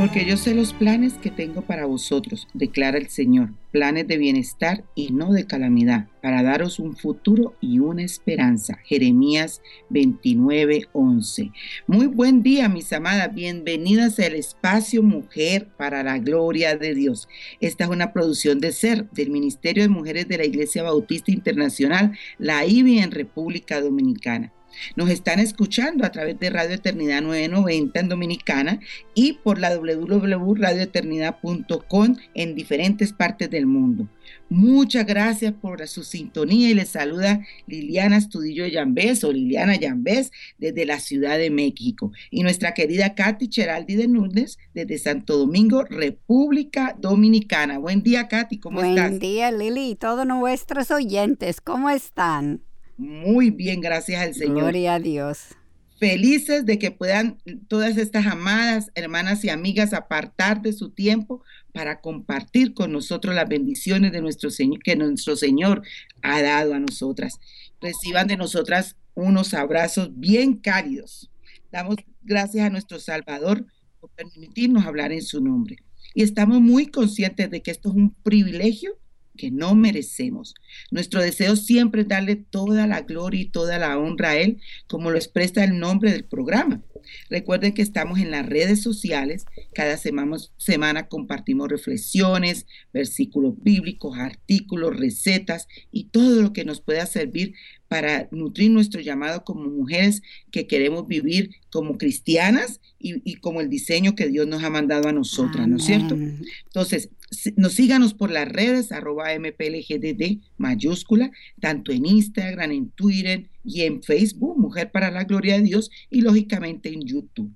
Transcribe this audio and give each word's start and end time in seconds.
Porque 0.00 0.24
yo 0.24 0.38
sé 0.38 0.54
los 0.54 0.72
planes 0.72 1.12
que 1.18 1.30
tengo 1.30 1.60
para 1.60 1.84
vosotros, 1.84 2.48
declara 2.54 2.96
el 2.96 3.10
Señor, 3.10 3.50
planes 3.70 4.08
de 4.08 4.16
bienestar 4.16 4.82
y 4.94 5.12
no 5.12 5.30
de 5.30 5.46
calamidad, 5.46 6.08
para 6.22 6.42
daros 6.42 6.78
un 6.78 6.96
futuro 6.96 7.54
y 7.60 7.80
una 7.80 8.02
esperanza. 8.02 8.78
Jeremías 8.86 9.60
29:11. 9.90 11.52
Muy 11.86 12.06
buen 12.06 12.42
día, 12.42 12.70
mis 12.70 12.90
amadas, 12.94 13.34
bienvenidas 13.34 14.18
al 14.20 14.36
espacio 14.36 15.02
Mujer 15.02 15.68
para 15.76 16.02
la 16.02 16.16
Gloria 16.16 16.78
de 16.78 16.94
Dios. 16.94 17.28
Esta 17.60 17.84
es 17.84 17.90
una 17.90 18.14
producción 18.14 18.58
de 18.58 18.72
SER, 18.72 19.06
del 19.10 19.28
Ministerio 19.28 19.82
de 19.82 19.90
Mujeres 19.90 20.26
de 20.28 20.38
la 20.38 20.46
Iglesia 20.46 20.82
Bautista 20.82 21.30
Internacional, 21.30 22.16
la 22.38 22.64
IBI 22.64 23.00
en 23.00 23.10
República 23.10 23.82
Dominicana. 23.82 24.50
Nos 24.96 25.10
están 25.10 25.38
escuchando 25.40 26.04
a 26.04 26.12
través 26.12 26.38
de 26.38 26.50
Radio 26.50 26.74
Eternidad 26.74 27.22
990 27.22 28.00
en 28.00 28.08
Dominicana 28.08 28.80
y 29.14 29.34
por 29.34 29.58
la 29.58 29.76
www.radioeternidad.com 29.76 32.16
en 32.34 32.54
diferentes 32.54 33.12
partes 33.12 33.50
del 33.50 33.66
mundo. 33.66 34.08
Muchas 34.48 35.04
gracias 35.06 35.52
por 35.52 35.86
su 35.86 36.02
sintonía 36.02 36.70
y 36.70 36.74
les 36.74 36.88
saluda 36.88 37.46
Liliana 37.66 38.16
Estudillo 38.16 38.66
Yambés 38.66 39.22
o 39.22 39.30
Liliana 39.32 39.76
Yambés 39.76 40.32
desde 40.58 40.86
la 40.86 40.98
Ciudad 40.98 41.38
de 41.38 41.50
México 41.50 42.10
y 42.30 42.42
nuestra 42.42 42.74
querida 42.74 43.14
Katy 43.14 43.48
Cheraldi 43.48 43.94
de 43.94 44.08
Núñez 44.08 44.58
desde 44.74 44.98
Santo 44.98 45.38
Domingo, 45.38 45.84
República 45.84 46.96
Dominicana. 46.98 47.78
Buen 47.78 48.02
día, 48.02 48.26
Katy, 48.26 48.58
¿cómo 48.58 48.82
estás? 48.82 49.10
Buen 49.10 49.20
día, 49.20 49.52
Lili, 49.52 49.90
y 49.90 49.94
todos 49.94 50.26
nuestros 50.26 50.90
oyentes, 50.90 51.60
¿cómo 51.60 51.90
están? 51.90 52.62
Muy 53.00 53.48
bien, 53.48 53.80
gracias 53.80 54.20
al 54.20 54.34
Señor. 54.34 54.58
Gloria 54.58 54.96
a 54.96 55.00
Dios. 55.00 55.56
Felices 55.98 56.66
de 56.66 56.78
que 56.78 56.90
puedan 56.90 57.38
todas 57.66 57.96
estas 57.96 58.26
amadas 58.26 58.90
hermanas 58.94 59.42
y 59.42 59.48
amigas 59.48 59.94
apartar 59.94 60.60
de 60.60 60.74
su 60.74 60.90
tiempo 60.90 61.42
para 61.72 62.02
compartir 62.02 62.74
con 62.74 62.92
nosotros 62.92 63.34
las 63.34 63.48
bendiciones 63.48 64.12
de 64.12 64.20
nuestro 64.20 64.50
Señor, 64.50 64.82
que 64.82 64.96
nuestro 64.96 65.34
Señor 65.34 65.80
ha 66.20 66.42
dado 66.42 66.74
a 66.74 66.78
nosotras. 66.78 67.40
Reciban 67.80 68.26
de 68.26 68.36
nosotras 68.36 68.96
unos 69.14 69.54
abrazos 69.54 70.10
bien 70.12 70.58
cálidos. 70.58 71.30
Damos 71.72 71.96
gracias 72.20 72.66
a 72.66 72.70
nuestro 72.70 73.00
Salvador 73.00 73.64
por 73.98 74.10
permitirnos 74.10 74.84
hablar 74.84 75.10
en 75.10 75.22
su 75.22 75.40
nombre. 75.40 75.78
Y 76.12 76.22
estamos 76.22 76.60
muy 76.60 76.88
conscientes 76.88 77.50
de 77.50 77.62
que 77.62 77.70
esto 77.70 77.88
es 77.88 77.94
un 77.94 78.12
privilegio 78.22 78.98
que 79.40 79.50
no 79.50 79.74
merecemos. 79.74 80.54
Nuestro 80.90 81.22
deseo 81.22 81.56
siempre 81.56 82.02
es 82.02 82.08
darle 82.08 82.36
toda 82.36 82.86
la 82.86 83.00
gloria 83.00 83.40
y 83.40 83.46
toda 83.46 83.78
la 83.78 83.98
honra 83.98 84.30
a 84.30 84.36
Él, 84.36 84.60
como 84.86 85.10
lo 85.10 85.16
expresa 85.16 85.64
el 85.64 85.78
nombre 85.78 86.12
del 86.12 86.24
programa. 86.24 86.82
Recuerden 87.30 87.72
que 87.72 87.80
estamos 87.80 88.18
en 88.18 88.30
las 88.30 88.44
redes 88.44 88.82
sociales, 88.82 89.46
cada 89.72 89.96
semana, 89.96 90.36
semana 90.58 91.08
compartimos 91.08 91.70
reflexiones, 91.70 92.66
versículos 92.92 93.54
bíblicos, 93.62 94.18
artículos, 94.18 94.94
recetas 94.94 95.68
y 95.90 96.04
todo 96.10 96.42
lo 96.42 96.52
que 96.52 96.66
nos 96.66 96.82
pueda 96.82 97.06
servir 97.06 97.54
para 97.90 98.28
nutrir 98.30 98.70
nuestro 98.70 99.00
llamado 99.00 99.42
como 99.42 99.68
mujeres 99.68 100.22
que 100.52 100.68
queremos 100.68 101.08
vivir 101.08 101.50
como 101.72 101.98
cristianas 101.98 102.80
y, 103.00 103.34
como 103.40 103.60
el 103.60 103.68
diseño 103.68 104.14
que 104.14 104.28
Dios 104.28 104.46
nos 104.46 104.62
ha 104.62 104.70
mandado 104.70 105.08
a 105.08 105.12
nosotras, 105.12 105.66
¿no 105.66 105.78
es 105.78 105.86
cierto? 105.86 106.14
Entonces, 106.14 107.08
nos 107.56 107.72
síganos 107.72 108.14
por 108.14 108.30
las 108.30 108.48
redes, 108.48 108.92
arroba 108.92 109.36
mplgdd 109.36 110.38
mayúscula, 110.56 111.32
tanto 111.60 111.90
en 111.90 112.06
Instagram, 112.06 112.70
en 112.70 112.90
Twitter 112.90 113.50
y 113.64 113.80
en 113.80 114.04
Facebook, 114.04 114.56
Mujer 114.56 114.92
para 114.92 115.10
la 115.10 115.24
Gloria 115.24 115.56
de 115.56 115.62
Dios, 115.62 115.90
y 116.10 116.20
lógicamente 116.20 116.90
en 116.90 117.00
YouTube. 117.00 117.52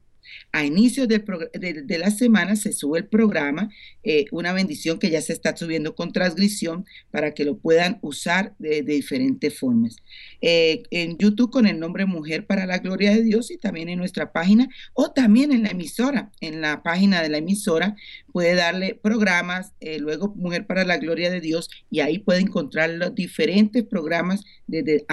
A 0.52 0.64
inicios 0.64 1.08
de, 1.08 1.98
la 1.98 2.10
semana 2.12 2.54
se 2.54 2.72
sube 2.72 3.00
el 3.00 3.06
programa, 3.06 3.70
eh, 4.04 4.26
una 4.30 4.52
bendición 4.52 5.00
que 5.00 5.10
ya 5.10 5.20
se 5.20 5.32
está 5.32 5.56
subiendo 5.56 5.96
con 5.96 6.12
transgresión 6.12 6.84
para 7.10 7.34
que 7.34 7.44
lo 7.44 7.58
puedan 7.58 7.98
usar 8.02 8.54
de, 8.60 8.82
diferentes 8.82 9.58
formas. 9.58 9.96
Eh, 10.40 10.84
en 10.90 11.18
YouTube 11.18 11.50
con 11.50 11.66
el 11.66 11.80
nombre 11.80 12.06
Mujer 12.06 12.46
para 12.46 12.66
la 12.66 12.78
Gloria 12.78 13.10
de 13.10 13.24
Dios 13.24 13.50
y 13.50 13.58
también 13.58 13.88
en 13.88 13.98
nuestra 13.98 14.30
página 14.30 14.68
o 14.92 15.10
también 15.10 15.50
en 15.50 15.64
la 15.64 15.70
emisora, 15.70 16.30
en 16.40 16.60
la 16.60 16.82
página 16.84 17.20
de 17.20 17.30
la 17.30 17.38
emisora 17.38 17.96
puede 18.32 18.54
darle 18.54 18.94
programas, 18.94 19.72
eh, 19.80 19.98
luego 19.98 20.34
Mujer 20.36 20.66
para 20.66 20.84
la 20.84 20.98
Gloria 20.98 21.30
de 21.30 21.40
Dios 21.40 21.68
y 21.90 21.98
ahí 21.98 22.18
puede 22.18 22.40
encontrar 22.40 22.90
los 22.90 23.14
diferentes 23.14 23.82
programas 23.82 24.44
desde 24.68 25.04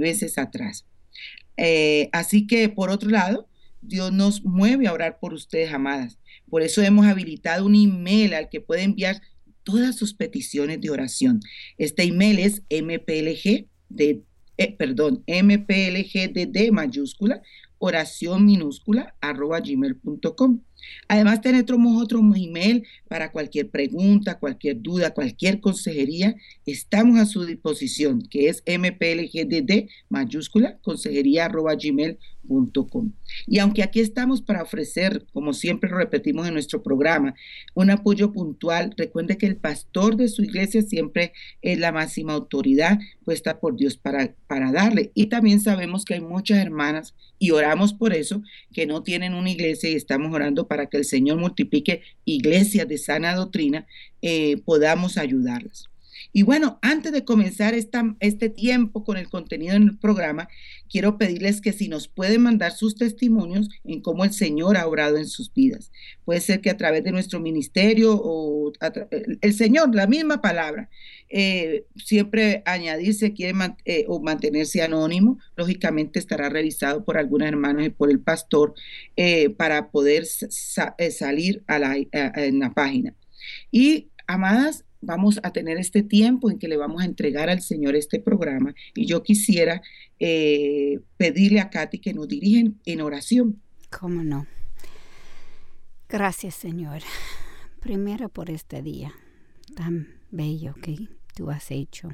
veces 0.00 0.38
atrás. 0.38 0.86
así 2.12 2.46
que 2.46 2.68
por 2.68 2.90
otro 2.90 3.10
lado, 3.10 3.48
Dios 3.80 4.12
nos 4.12 4.44
mueve 4.44 4.86
a 4.86 4.92
orar 4.92 5.18
por 5.20 5.32
ustedes, 5.34 5.72
amadas. 5.72 6.18
Por 6.48 6.62
eso 6.62 6.82
hemos 6.82 7.06
habilitado 7.06 7.66
un 7.66 7.74
email 7.74 8.34
al 8.34 8.48
que 8.48 8.60
puede 8.60 8.82
enviar 8.82 9.20
todas 9.62 9.96
sus 9.96 10.14
peticiones 10.14 10.80
de 10.80 10.90
oración. 10.90 11.40
Este 11.76 12.04
email 12.04 12.38
es 12.38 12.62
mplg 12.70 13.68
de, 13.88 14.22
eh, 14.56 14.76
perdón, 14.76 15.24
mplgdd 15.26 16.72
mayúscula, 16.72 17.42
oración 17.78 18.46
minúscula, 18.46 19.14
arroba 19.20 19.60
gmail.com. 19.60 20.60
Además, 21.08 21.40
tenemos 21.40 22.02
otro 22.02 22.20
email 22.20 22.86
para 23.08 23.32
cualquier 23.32 23.70
pregunta, 23.70 24.38
cualquier 24.38 24.80
duda, 24.82 25.14
cualquier 25.14 25.60
consejería. 25.60 26.36
Estamos 26.66 27.18
a 27.18 27.26
su 27.26 27.44
disposición, 27.44 28.22
que 28.22 28.48
es 28.48 28.62
mplgdd 28.66 29.88
mayúscula, 30.08 30.78
consejería 30.82 31.46
arroba 31.46 31.74
gmail.com. 31.74 33.12
Y 33.46 33.58
aunque 33.58 33.82
aquí 33.82 34.00
estamos 34.00 34.42
para 34.42 34.62
ofrecer, 34.62 35.24
como 35.32 35.52
siempre 35.52 35.90
repetimos 35.90 36.46
en 36.46 36.54
nuestro 36.54 36.82
programa, 36.82 37.34
un 37.74 37.90
apoyo 37.90 38.32
puntual, 38.32 38.94
recuerde 38.96 39.38
que 39.38 39.46
el 39.46 39.56
pastor 39.56 40.16
de 40.16 40.28
su 40.28 40.42
iglesia 40.42 40.82
siempre 40.82 41.32
es 41.62 41.78
la 41.78 41.92
máxima 41.92 42.34
autoridad 42.34 42.98
puesta 43.24 43.60
por 43.60 43.76
Dios 43.76 43.96
para, 43.96 44.34
para 44.46 44.72
darle. 44.72 45.10
Y 45.14 45.26
también 45.26 45.60
sabemos 45.60 46.04
que 46.04 46.14
hay 46.14 46.20
muchas 46.20 46.58
hermanas, 46.58 47.14
y 47.38 47.50
oramos 47.52 47.92
por 47.92 48.12
eso, 48.12 48.42
que 48.72 48.86
no 48.86 49.02
tienen 49.02 49.34
una 49.34 49.50
iglesia 49.50 49.90
y 49.90 49.94
estamos 49.94 50.34
orando 50.34 50.66
para 50.68 50.86
que 50.86 50.98
el 50.98 51.04
Señor 51.04 51.38
multiplique 51.38 52.02
iglesias 52.24 52.86
de 52.86 52.98
sana 52.98 53.34
doctrina, 53.34 53.86
eh, 54.22 54.58
podamos 54.64 55.18
ayudarlas. 55.18 55.88
Y 56.38 56.42
bueno, 56.42 56.78
antes 56.82 57.10
de 57.10 57.24
comenzar 57.24 57.74
esta, 57.74 58.14
este 58.20 58.48
tiempo 58.48 59.02
con 59.02 59.16
el 59.16 59.28
contenido 59.28 59.74
en 59.74 59.82
el 59.82 59.98
programa, 59.98 60.48
quiero 60.88 61.18
pedirles 61.18 61.60
que 61.60 61.72
si 61.72 61.88
nos 61.88 62.06
pueden 62.06 62.42
mandar 62.42 62.70
sus 62.70 62.94
testimonios 62.94 63.68
en 63.82 64.02
cómo 64.02 64.24
el 64.24 64.32
Señor 64.32 64.76
ha 64.76 64.86
obrado 64.86 65.16
en 65.16 65.26
sus 65.26 65.52
vidas. 65.52 65.90
Puede 66.24 66.40
ser 66.40 66.60
que 66.60 66.70
a 66.70 66.76
través 66.76 67.02
de 67.02 67.10
nuestro 67.10 67.40
ministerio 67.40 68.12
o 68.14 68.72
el 69.40 69.52
Señor, 69.52 69.92
la 69.92 70.06
misma 70.06 70.40
palabra, 70.40 70.88
eh, 71.28 71.86
siempre 71.96 72.62
añadirse 72.66 73.32
quiere 73.32 73.58
eh, 73.84 74.04
o 74.06 74.20
mantenerse 74.20 74.80
anónimo, 74.80 75.40
lógicamente 75.56 76.20
estará 76.20 76.48
revisado 76.50 77.04
por 77.04 77.18
algunos 77.18 77.48
hermanos 77.48 77.84
y 77.84 77.90
por 77.90 78.12
el 78.12 78.20
pastor 78.20 78.74
eh, 79.16 79.50
para 79.50 79.90
poder 79.90 80.24
salir 80.24 81.64
a 81.66 81.80
la, 81.80 81.96
en 81.96 82.60
la 82.60 82.72
página. 82.72 83.12
Y 83.72 84.10
amadas, 84.28 84.84
vamos 85.00 85.40
a 85.42 85.52
tener 85.52 85.78
este 85.78 86.02
tiempo 86.02 86.50
en 86.50 86.58
que 86.58 86.68
le 86.68 86.76
vamos 86.76 87.02
a 87.02 87.04
entregar 87.04 87.48
al 87.48 87.60
Señor 87.60 87.96
este 87.96 88.18
programa 88.20 88.74
y 88.94 89.06
yo 89.06 89.22
quisiera 89.22 89.82
pedirle 90.18 91.60
a 91.60 91.70
Katy 91.70 91.98
que 91.98 92.14
nos 92.14 92.28
dirigen 92.28 92.80
en 92.84 93.00
oración. 93.00 93.60
¿Cómo 93.90 94.24
no? 94.24 94.46
Gracias 96.08 96.54
Señor, 96.54 97.02
primero 97.80 98.28
por 98.28 98.50
este 98.50 98.82
día 98.82 99.14
tan 99.76 100.08
bello 100.30 100.74
que 100.82 100.96
tú 101.34 101.50
has 101.50 101.70
hecho. 101.70 102.08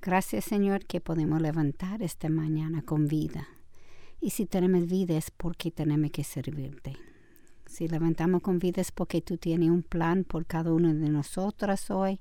Gracias 0.00 0.44
Señor 0.44 0.86
que 0.86 1.00
podemos 1.00 1.42
levantar 1.42 2.02
esta 2.02 2.28
mañana 2.28 2.82
con 2.82 3.08
vida. 3.08 3.48
Y 4.20 4.30
si 4.30 4.46
tenemos 4.46 4.86
vida 4.86 5.18
es 5.18 5.30
porque 5.30 5.70
tenemos 5.70 6.10
que 6.10 6.24
servirte. 6.24 6.96
Si 7.76 7.88
levantamos 7.88 8.40
con 8.40 8.58
vida 8.58 8.80
es 8.80 8.90
porque 8.90 9.20
tú 9.20 9.36
tienes 9.36 9.68
un 9.68 9.82
plan 9.82 10.24
por 10.24 10.46
cada 10.46 10.72
uno 10.72 10.94
de 10.94 11.10
nosotras 11.10 11.90
hoy 11.90 12.18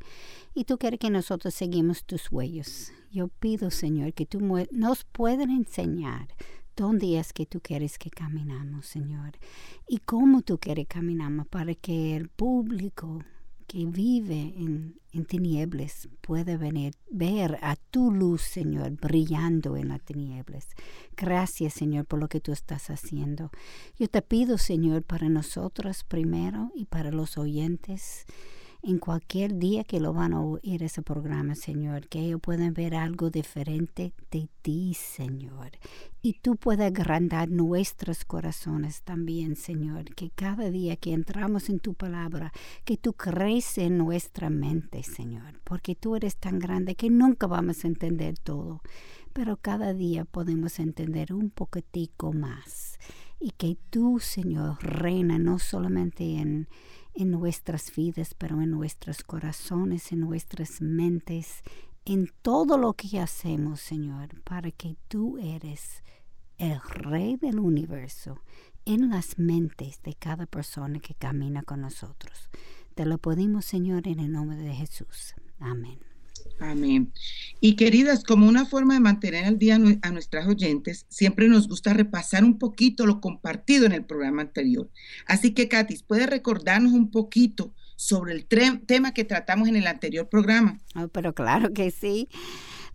y 0.54 0.66
tú 0.66 0.78
quieres 0.78 1.00
que 1.00 1.10
nosotros 1.10 1.54
seguimos 1.54 2.04
tus 2.04 2.30
huellas. 2.30 2.92
Yo 3.10 3.30
pido, 3.30 3.72
Señor, 3.72 4.12
que 4.12 4.25
tú 4.25 4.42
nos 4.72 5.06
puedas 5.06 5.48
enseñar 5.48 6.28
dónde 6.75 7.18
es 7.18 7.31
que 7.31 7.46
tú 7.46 7.62
quieres 7.62 7.98
que 7.98 8.10
caminamos, 8.10 8.86
Señor, 8.86 9.38
y 9.88 10.00
cómo 10.00 10.42
tú 10.42 10.57
quieres 10.57 10.88
caminamos 10.90 11.48
para 11.48 11.74
que 11.74 12.18
el 12.18 12.28
público 12.28 13.24
que 13.68 13.86
vive 13.86 14.54
en, 14.58 15.00
en 15.12 15.26
tinieblas 15.26 16.10
puede 16.22 16.58
venir, 16.58 16.94
ver 17.10 17.58
a 17.62 17.76
tu 17.76 18.12
luz, 18.12 18.42
Señor, 18.42 18.92
brillando 18.92 19.78
en 19.78 19.90
las 19.90 20.02
tinieblas. 20.02 20.68
Gracias, 21.16 21.74
Señor, 21.74 22.06
por 22.06 22.20
lo 22.20 22.28
que 22.28 22.42
tú 22.42 22.52
estás 22.52 22.90
haciendo. 22.90 23.52
Yo 23.98 24.08
te 24.08 24.22
pido, 24.22 24.58
Señor, 24.58 25.04
para 25.04 25.30
nosotros 25.30 26.04
primero 26.04 26.72
y 26.76 26.86
para 26.86 27.12
los 27.12 27.38
oyentes 27.38 28.26
en 28.88 29.00
cualquier 29.00 29.58
día 29.58 29.84
que 29.84 30.00
lo 30.00 30.14
van 30.14 30.34
a 30.34 30.42
oír 30.42 30.84
ese 30.84 31.02
programa, 31.02 31.56
Señor, 31.56 32.08
que 32.08 32.20
ellos 32.20 32.40
puedan 32.40 32.76
ver 32.76 32.94
algo 32.94 33.32
diferente 33.32 34.14
de 34.30 34.48
ti, 34.62 34.94
Señor. 34.94 35.72
Y 36.22 36.34
tú 36.34 36.56
puedas 36.56 36.88
agrandar 36.92 37.50
nuestros 37.50 38.26
corazones 38.26 39.02
también, 39.02 39.56
Señor, 39.56 40.14
que 40.14 40.30
cada 40.30 40.70
día 40.70 40.98
que 40.98 41.14
entramos 41.14 41.70
en 41.70 41.80
tu 41.80 41.96
palabra, 41.96 42.54
que 42.84 42.96
tú 42.96 43.14
creces 43.14 43.80
en 43.80 43.98
nuestra 43.98 44.52
mente, 44.52 45.02
Señor, 45.02 45.60
porque 45.64 45.96
tú 45.96 46.16
eres 46.16 46.38
tan 46.38 46.60
grande 46.60 46.96
que 46.96 47.10
nunca 47.10 47.48
vamos 47.48 47.84
a 47.84 47.88
entender 47.88 48.38
todo, 48.38 48.84
pero 49.34 49.58
cada 49.58 49.96
día 49.96 50.26
podemos 50.26 50.78
entender 50.78 51.34
un 51.34 51.50
poquitico 51.50 52.34
más. 52.34 53.00
Y 53.40 53.50
que 53.52 53.78
tú, 53.90 54.20
Señor, 54.20 54.78
reina 54.82 55.40
no 55.40 55.58
solamente 55.58 56.38
en 56.38 56.68
en 57.16 57.32
nuestras 57.32 57.96
vidas, 57.96 58.34
pero 58.34 58.62
en 58.62 58.72
nuestros 58.72 59.24
corazones, 59.24 60.12
en 60.12 60.20
nuestras 60.22 60.82
mentes, 60.82 61.64
en 62.06 62.30
todo 62.42 62.78
lo 62.78 62.94
que 62.94 63.20
hacemos, 63.20 63.82
Señor, 63.82 64.42
para 64.44 64.72
que 64.72 64.98
tú 65.08 65.38
eres 65.38 66.04
el 66.58 66.80
Rey 66.82 67.38
del 67.38 67.60
universo 67.60 68.42
en 68.86 69.10
las 69.10 69.40
mentes 69.40 70.02
de 70.04 70.14
cada 70.14 70.46
persona 70.46 71.00
que 71.00 71.16
camina 71.16 71.64
con 71.64 71.82
nosotros. 71.82 72.50
Te 72.94 73.06
lo 73.06 73.18
pedimos, 73.18 73.66
Señor, 73.66 74.08
en 74.08 74.20
el 74.20 74.32
nombre 74.32 74.58
de 74.58 74.74
Jesús. 74.74 75.34
Amén. 75.60 76.15
Amén. 76.60 77.12
Y 77.60 77.75
queridas, 77.75 78.24
como 78.24 78.48
una 78.48 78.66
forma 78.66 78.94
de 78.94 79.00
mantener 79.00 79.46
al 79.46 79.57
día 79.57 79.75
a 80.02 80.12
nuestras 80.12 80.48
oyentes, 80.48 81.06
siempre 81.10 81.48
nos 81.48 81.68
gusta 81.68 81.94
repasar 81.94 82.44
un 82.44 82.57
poquito 82.57 83.06
lo 83.06 83.19
compartido 83.22 83.86
en 83.86 83.92
el 83.92 84.06
programa 84.06 84.42
anterior. 84.42 84.90
Así 85.25 85.54
que, 85.54 85.68
Katis, 85.68 86.04
¿puedes 86.04 86.28
recordarnos 86.28 86.94
un 86.94 87.12
poquito 87.12 87.74
sobre 87.96 88.34
el 88.34 88.46
tema 88.46 89.13
que 89.13 89.24
tratamos 89.24 89.68
en 89.68 89.75
el 89.75 89.88
anterior 89.88 90.30
programa? 90.30 90.80
Oh, 90.96 91.07
pero 91.07 91.34
claro 91.34 91.74
que 91.74 91.92
sí. 91.92 92.30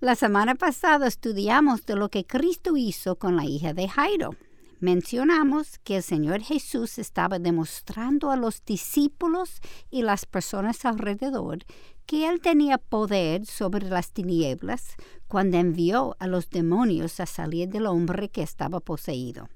La 0.00 0.14
semana 0.14 0.54
pasada 0.54 1.06
estudiamos 1.06 1.84
de 1.84 1.96
lo 1.96 2.08
que 2.08 2.24
Cristo 2.24 2.76
hizo 2.76 3.16
con 3.16 3.36
la 3.36 3.44
hija 3.44 3.74
de 3.74 3.88
Jairo. 3.88 4.34
Mencionamos 4.80 5.78
que 5.78 5.96
el 5.96 6.02
Señor 6.02 6.40
Jesús 6.40 6.98
estaba 6.98 7.38
demostrando 7.38 8.30
a 8.30 8.36
los 8.36 8.64
discípulos 8.64 9.60
y 9.90 10.00
las 10.00 10.24
personas 10.24 10.86
alrededor 10.86 11.66
que 12.10 12.28
él 12.28 12.40
tenía 12.40 12.76
poder 12.76 13.46
sobre 13.46 13.88
las 13.88 14.10
tinieblas 14.10 14.96
cuando 15.28 15.58
envió 15.58 16.16
a 16.18 16.26
los 16.26 16.50
demonios 16.50 17.20
a 17.20 17.26
salir 17.26 17.68
del 17.68 17.86
hombre 17.86 18.30
que 18.30 18.42
estaba 18.42 18.80
poseído. 18.80 19.48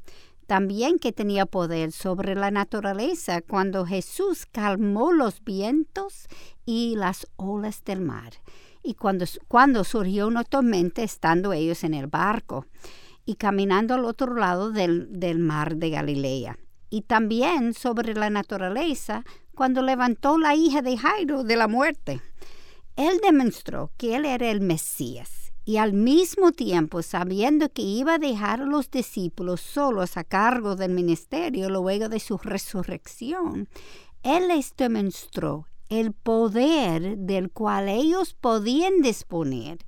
También 0.47 1.01
que 1.01 1.11
tenía 1.11 1.47
poder 1.47 1.91
sobre 1.91 2.37
la 2.37 2.53
naturaleza 2.53 3.43
cuando 3.43 3.85
Jesús 3.85 4.47
calmó 4.47 5.11
los 5.11 5.43
vientos 5.43 6.29
y 6.65 6.95
las 6.95 7.27
olas 7.35 7.83
del 7.83 8.03
mar. 8.03 8.35
Y 8.85 8.95
cuando, 8.95 9.25
cuando 9.49 9.83
surgió 9.83 10.29
una 10.29 10.45
tormenta 10.45 11.03
estando 11.03 11.53
ellos 11.53 11.83
en 11.83 11.93
el 11.93 12.07
barco 12.07 12.67
y 13.25 13.35
caminando 13.35 13.95
al 13.95 14.05
otro 14.05 14.33
lado 14.33 14.71
del, 14.71 15.09
del 15.19 15.41
mar 15.41 15.75
de 15.75 15.91
Galilea. 15.91 16.57
Y 16.89 17.03
también 17.03 17.75
sobre 17.75 18.15
la 18.15 18.31
naturaleza 18.31 19.25
cuando 19.55 19.83
levantó 19.83 20.39
la 20.39 20.55
hija 20.55 20.83
de 20.83 20.97
Jairo 20.97 21.45
de 21.45 21.57
la 21.57 21.69
muerte. 21.69 22.21
Él 22.97 23.21
demostró 23.23 23.91
que 23.97 24.17
él 24.17 24.25
era 24.25 24.51
el 24.51 24.61
Mesías 24.61 25.53
y 25.65 25.79
al 25.79 25.95
mismo 25.95 26.53
tiempo 26.53 27.03
sabiendo 27.03 27.71
que 27.71 27.83
iba 27.83 28.15
a 28.15 28.19
dejar 28.19 28.61
a 28.61 28.67
los 28.67 28.91
discípulos 28.91 29.61
solos 29.61 30.17
a 30.17 30.25
cargo 30.25 30.77
del 30.77 30.93
ministerio 30.93 31.71
luego 31.71 32.09
de 32.09 32.21
su 32.21 32.37
resurrección, 32.37 33.69
él 34.23 34.49
les 34.49 34.75
demostró 34.77 35.67
el 35.89 36.13
poder 36.13 37.19
del 37.19 37.51
cual 37.51 37.89
ellos 37.89 38.35
podían 38.35 39.01
disponer 39.01 39.79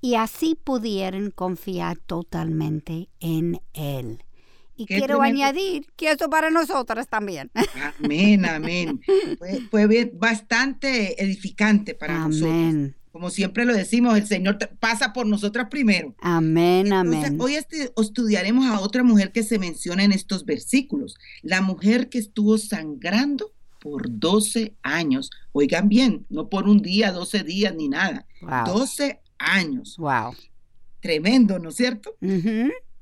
y 0.00 0.14
así 0.14 0.54
pudieran 0.54 1.30
confiar 1.30 1.98
totalmente 1.98 3.08
en 3.20 3.60
él. 3.72 4.25
Y 4.76 4.86
quiero 4.86 5.22
añadir 5.22 5.86
que 5.96 6.10
eso 6.10 6.28
para 6.28 6.50
nosotras 6.50 7.08
también. 7.08 7.50
Amén, 7.98 8.44
amén. 8.46 9.00
Fue, 9.70 10.10
bastante 10.14 11.22
edificante 11.22 11.94
para 11.94 12.22
amén. 12.22 12.94
Como 13.10 13.30
siempre 13.30 13.64
lo 13.64 13.72
decimos, 13.72 14.18
el 14.18 14.26
Señor 14.26 14.58
pasa 14.78 15.14
por 15.14 15.26
nosotras 15.26 15.68
primero. 15.70 16.14
Amén, 16.20 16.92
amén. 16.92 17.40
Hoy 17.40 17.54
este, 17.54 17.90
estudiaremos 17.96 18.66
a 18.66 18.80
otra 18.80 19.02
mujer 19.02 19.32
que 19.32 19.42
se 19.42 19.58
menciona 19.58 20.04
en 20.04 20.12
estos 20.12 20.44
versículos. 20.44 21.16
La 21.40 21.62
mujer 21.62 22.10
que 22.10 22.18
estuvo 22.18 22.58
sangrando 22.58 23.52
por 23.80 24.18
12 24.18 24.74
años. 24.82 25.30
Oigan 25.52 25.88
bien, 25.88 26.26
no 26.28 26.48
por 26.50 26.68
un 26.68 26.82
día, 26.82 27.12
12 27.12 27.42
días 27.44 27.74
ni 27.74 27.88
nada. 27.88 28.26
12 28.66 29.20
años. 29.38 29.96
Wow. 29.96 30.34
Tremendo, 31.00 31.58
¿no 31.58 31.70
es 31.70 31.76
cierto? 31.76 32.16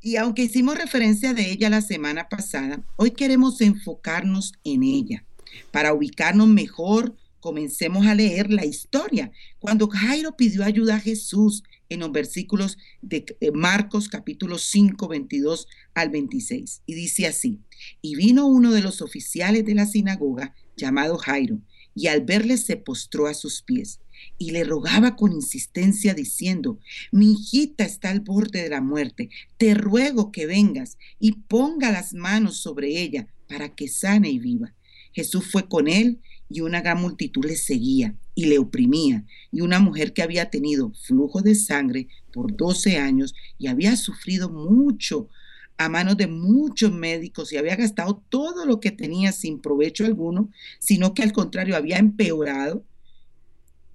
Y 0.05 0.17
aunque 0.17 0.43
hicimos 0.43 0.77
referencia 0.77 1.33
de 1.33 1.51
ella 1.51 1.71
la 1.71 1.81
semana 1.81 2.29
pasada, 2.29 2.85
hoy 2.97 3.13
queremos 3.13 3.63
enfocarnos 3.63 4.53
en 4.63 4.83
ella. 4.83 5.25
Para 5.71 5.95
ubicarnos 5.95 6.47
mejor, 6.47 7.17
comencemos 7.41 8.07
a 8.07 8.15
leer 8.15 8.53
la 8.53 8.67
historia. 8.67 9.33
Cuando 9.61 9.89
Jairo 9.89 10.37
pidió 10.37 10.63
ayuda 10.63 10.97
a 10.97 11.01
Jesús 11.01 11.63
en 11.89 12.01
los 12.01 12.13
versículos 12.13 12.77
de 13.01 13.25
Marcos 13.55 14.11
capítulo 14.11 14.59
5, 14.59 15.09
22 15.09 15.69
al 15.95 16.11
26. 16.11 16.83
Y 16.85 16.93
dice 16.93 17.27
así, 17.27 17.61
y 18.03 18.15
vino 18.15 18.47
uno 18.47 18.73
de 18.73 18.83
los 18.83 19.01
oficiales 19.01 19.65
de 19.65 19.75
la 19.75 19.87
sinagoga 19.87 20.55
llamado 20.77 21.17
Jairo, 21.17 21.63
y 21.95 22.09
al 22.09 22.21
verle 22.21 22.59
se 22.59 22.77
postró 22.77 23.27
a 23.27 23.33
sus 23.33 23.63
pies 23.63 24.01
y 24.39 24.51
le 24.51 24.65
rogaba 24.65 25.17
con 25.17 25.33
insistencia 25.33 26.15
diciendo, 26.15 26.79
mi 27.13 27.33
hijita 27.33 27.85
está 27.85 28.11
al 28.11 28.21
borde 28.21 28.63
de 28.63 28.69
la 28.69 28.81
muerte, 28.81 29.31
te 29.57 29.75
ruego 29.75 30.33
que 30.33 30.47
vengas 30.47 30.99
y 31.19 31.33
ponga 31.33 31.91
las 31.91 32.15
manos 32.15 32.59
sobre 32.59 33.01
ella 33.01 33.29
para 33.49 33.75
que 33.75 33.89
sane 33.89 34.31
y 34.31 34.39
viva. 34.39 34.75
Jesús 35.13 35.45
fue 35.51 35.69
con 35.69 35.89
él 35.89 36.21
y 36.51 36.61
una 36.61 36.81
gran 36.81 37.01
multitud 37.01 37.45
le 37.45 37.57
seguía 37.57 38.17
y 38.35 38.47
le 38.47 38.59
oprimía, 38.59 39.25
y 39.53 39.61
una 39.61 39.79
mujer 39.79 40.13
que 40.13 40.23
había 40.23 40.51
tenido 40.51 40.93
flujo 41.07 41.41
de 41.41 41.55
sangre 41.55 42.09
por 42.33 42.57
12 42.57 42.99
años 42.99 43.35
y 43.59 43.69
había 43.69 43.97
sufrido 43.97 44.51
mucho 44.51 45.29
a 45.77 45.89
manos 45.89 46.17
de 46.17 46.27
muchos 46.27 46.93
médicos 46.93 47.53
y 47.53 47.57
había 47.57 47.77
gastado 47.77 48.23
todo 48.29 48.67
lo 48.67 48.81
que 48.81 48.91
tenía 48.91 49.33
sin 49.33 49.61
provecho 49.61 50.05
alguno, 50.05 50.51
sino 50.79 51.15
que 51.15 51.23
al 51.23 51.33
contrario 51.33 51.77
había 51.77 51.99
empeorado, 51.99 52.85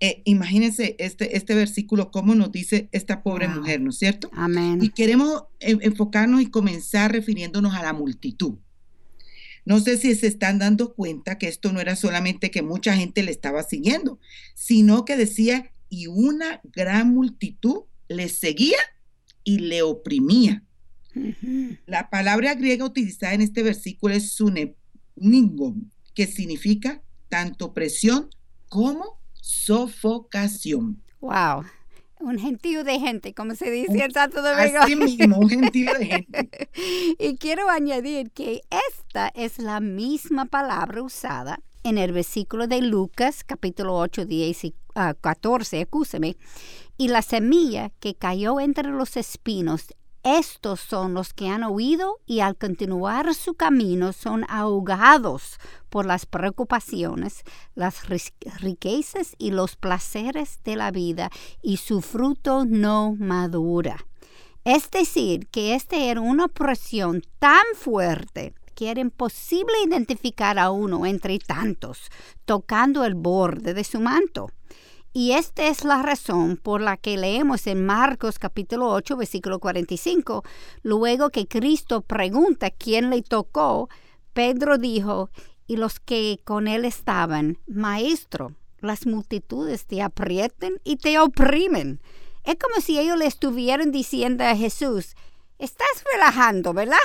eh, 0.01 0.22
imagínense 0.24 0.96
este, 0.98 1.36
este 1.36 1.56
versículo, 1.56 2.10
cómo 2.10 2.34
nos 2.34 2.51
dice 2.51 2.88
esta 2.94 3.22
pobre 3.22 3.50
mujer, 3.50 3.82
¿no 3.82 3.89
es 3.89 3.98
cierto? 3.98 4.29
Amén. 4.34 4.79
Y 4.82 4.89
queremos 4.89 5.44
enfocarnos 5.60 6.41
y 6.41 6.50
comenzar 6.50 7.12
refiriéndonos 7.12 7.75
a 7.75 7.84
la 7.84 7.91
multitud. 7.91 8.56
No 9.65 9.79
sé 9.82 9.98
si 9.98 10.15
se 10.15 10.27
están 10.27 10.58
dando 10.58 10.94
cuenta 10.96 11.38
que 11.38 11.50
esto 11.50 11.74
no 11.74 11.82
era 11.82 11.98
solamente 11.98 12.50
que 12.50 12.62
mucha 12.62 12.96
gente 12.96 13.24
le 13.24 13.32
estaba 13.32 13.62
siguiendo, 13.63 14.20
sino 14.56 15.03
que 15.03 15.18
decía, 15.18 15.72
y 15.89 16.08
una 16.08 16.62
gran 16.63 17.13
multitud 17.13 17.84
le 18.08 18.29
seguía 18.29 18.77
y 19.44 19.60
le 19.60 19.82
oprimía. 19.82 20.63
La 21.86 22.10
palabra 22.10 22.56
griega 22.56 22.86
utilizada 22.86 23.34
en 23.34 23.41
este 23.41 23.63
versículo 23.63 24.13
es 24.13 24.32
suneningom, 24.32 25.89
que 26.13 26.25
significa 26.25 27.03
tanto 27.27 27.74
presión 27.74 28.29
como 28.70 29.19
sofocación. 29.50 31.01
Wow. 31.22 31.63
Un 32.20 32.38
gentío 32.38 32.84
de 32.84 33.00
gente, 33.00 33.34
como 33.34 33.56
se 33.56 33.72
dice 33.72 34.03
en 34.03 34.12
Santo 34.12 34.41
Domingo. 34.41 34.79
Así 34.82 34.96
mismo, 34.96 35.38
un 35.38 35.50
gentío 35.50 35.94
de 35.98 36.06
gente. 36.06 36.70
y 37.20 37.38
quiero 37.38 37.70
añadir 37.70 38.29
que 38.32 38.62
esta 38.89 39.29
es 39.29 39.58
la 39.58 39.79
misma 39.79 40.46
palabra 40.46 41.01
usada 41.01 41.62
en 41.84 41.98
el 41.98 42.12
versículo 42.12 42.68
de 42.68 42.82
Lucas, 42.82 43.44
capítulo 43.44 43.96
8, 43.98 44.25
10 44.25 44.63
y 44.65 44.75
14, 45.22 45.82
acúseme, 45.82 46.36
y 46.98 47.08
la 47.08 47.22
semilla 47.22 47.89
que 48.00 48.15
cayó 48.15 48.60
entre 48.60 48.89
los 48.89 49.18
espinos 49.18 49.94
estos 50.38 50.80
son 50.80 51.14
los 51.14 51.34
que 51.34 51.48
han 51.48 51.64
oído 51.64 52.20
y 52.26 52.42
al 52.42 52.56
continuar 52.56 53.34
su 53.34 53.54
camino 53.56 54.14
son 54.14 54.46
ahogados 54.50 55.58
por 55.90 56.06
las 56.06 56.26
preocupaciones, 56.26 57.44
las 57.76 58.08
riquezas 58.60 59.36
y 59.38 59.52
los 59.52 59.76
placeres 59.76 60.60
de 60.64 60.76
la 60.76 60.92
vida 60.92 61.30
y 61.62 61.78
su 61.78 62.02
fruto 62.02 62.66
no 62.66 63.16
madura. 63.18 64.06
Es 64.66 64.92
decir, 64.92 65.48
que 65.48 65.74
esta 65.74 65.98
era 65.98 66.22
una 66.22 66.48
presión 66.48 67.24
tan 67.40 67.66
fuerte 67.76 68.54
que 68.76 68.92
era 68.92 69.02
imposible 69.02 69.74
identificar 69.86 70.58
a 70.60 70.72
uno 70.72 71.06
entre 71.06 71.40
tantos, 71.40 72.10
tocando 72.46 73.04
el 73.04 73.16
borde 73.16 73.74
de 73.74 73.84
su 73.84 74.00
manto. 74.00 74.52
Y 75.20 75.34
esta 75.34 75.68
es 75.68 75.84
la 75.84 76.02
razón 76.02 76.56
por 76.56 76.80
la 76.80 76.96
que 76.96 77.18
leemos 77.18 77.68
en 77.68 77.86
Marcos 77.86 78.40
capítulo 78.40 78.88
8, 78.88 79.18
versículo 79.18 79.60
45, 79.60 80.46
luego 80.82 81.30
que 81.30 81.46
Cristo 81.46 82.00
pregunta 82.00 82.72
quién 82.72 83.10
le 83.10 83.22
tocó, 83.22 83.90
Pedro 84.32 84.78
dijo, 84.78 85.30
y 85.68 85.76
los 85.76 86.00
que 86.00 86.40
con 86.46 86.70
él 86.70 86.86
estaban, 86.86 87.58
Maestro, 87.68 88.56
las 88.80 89.06
multitudes 89.06 89.88
te 89.88 90.02
aprieten 90.02 90.80
y 90.86 90.96
te 90.96 91.20
oprimen. 91.20 92.00
Es 92.46 92.56
como 92.56 92.80
si 92.80 92.98
ellos 92.98 93.18
le 93.18 93.26
estuvieran 93.26 93.92
diciendo 93.92 94.46
a 94.46 94.56
Jesús, 94.56 95.18
estás 95.58 96.02
relajando, 96.14 96.72
¿verdad? 96.74 96.96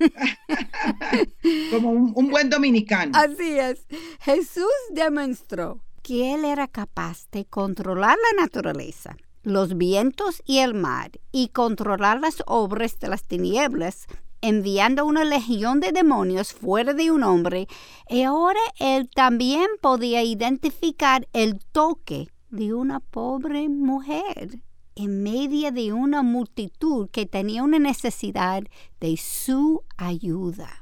como 1.70 1.90
un, 1.90 2.14
un 2.16 2.30
buen 2.30 2.48
dominicano. 2.48 3.12
Así 3.14 3.58
es. 3.58 3.84
Jesús 4.20 4.72
demostró 4.94 5.82
que 6.02 6.34
él 6.34 6.44
era 6.44 6.68
capaz 6.68 7.26
de 7.30 7.44
controlar 7.44 8.16
la 8.16 8.42
naturaleza, 8.42 9.16
los 9.42 9.76
vientos 9.76 10.42
y 10.44 10.58
el 10.58 10.74
mar, 10.74 11.12
y 11.30 11.48
controlar 11.48 12.20
las 12.20 12.42
obras 12.46 12.98
de 12.98 13.08
las 13.08 13.24
tinieblas, 13.24 14.06
enviando 14.40 15.06
una 15.06 15.24
legión 15.24 15.80
de 15.80 15.92
demonios 15.92 16.52
fuera 16.52 16.94
de 16.94 17.10
un 17.10 17.22
hombre, 17.22 17.68
y 18.08 18.22
ahora 18.22 18.60
él 18.78 19.08
también 19.08 19.66
podía 19.80 20.22
identificar 20.22 21.28
el 21.32 21.60
toque 21.72 22.28
de 22.50 22.74
una 22.74 23.00
pobre 23.00 23.68
mujer 23.68 24.60
en 24.94 25.22
medio 25.22 25.72
de 25.72 25.92
una 25.92 26.22
multitud 26.22 27.08
que 27.10 27.26
tenía 27.26 27.62
una 27.62 27.78
necesidad 27.78 28.62
de 29.00 29.16
su 29.16 29.82
ayuda. 29.96 30.81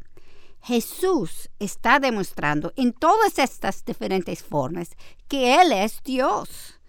Jesús 0.63 1.51
está 1.59 2.01
demostrando 2.01 2.73
en 2.77 2.93
todas 2.93 3.39
estas 3.39 3.85
diferentes 3.85 4.43
formas 4.43 4.91
que 5.29 5.61
Él 5.61 5.73
es 5.73 6.01
Dios. 6.05 6.81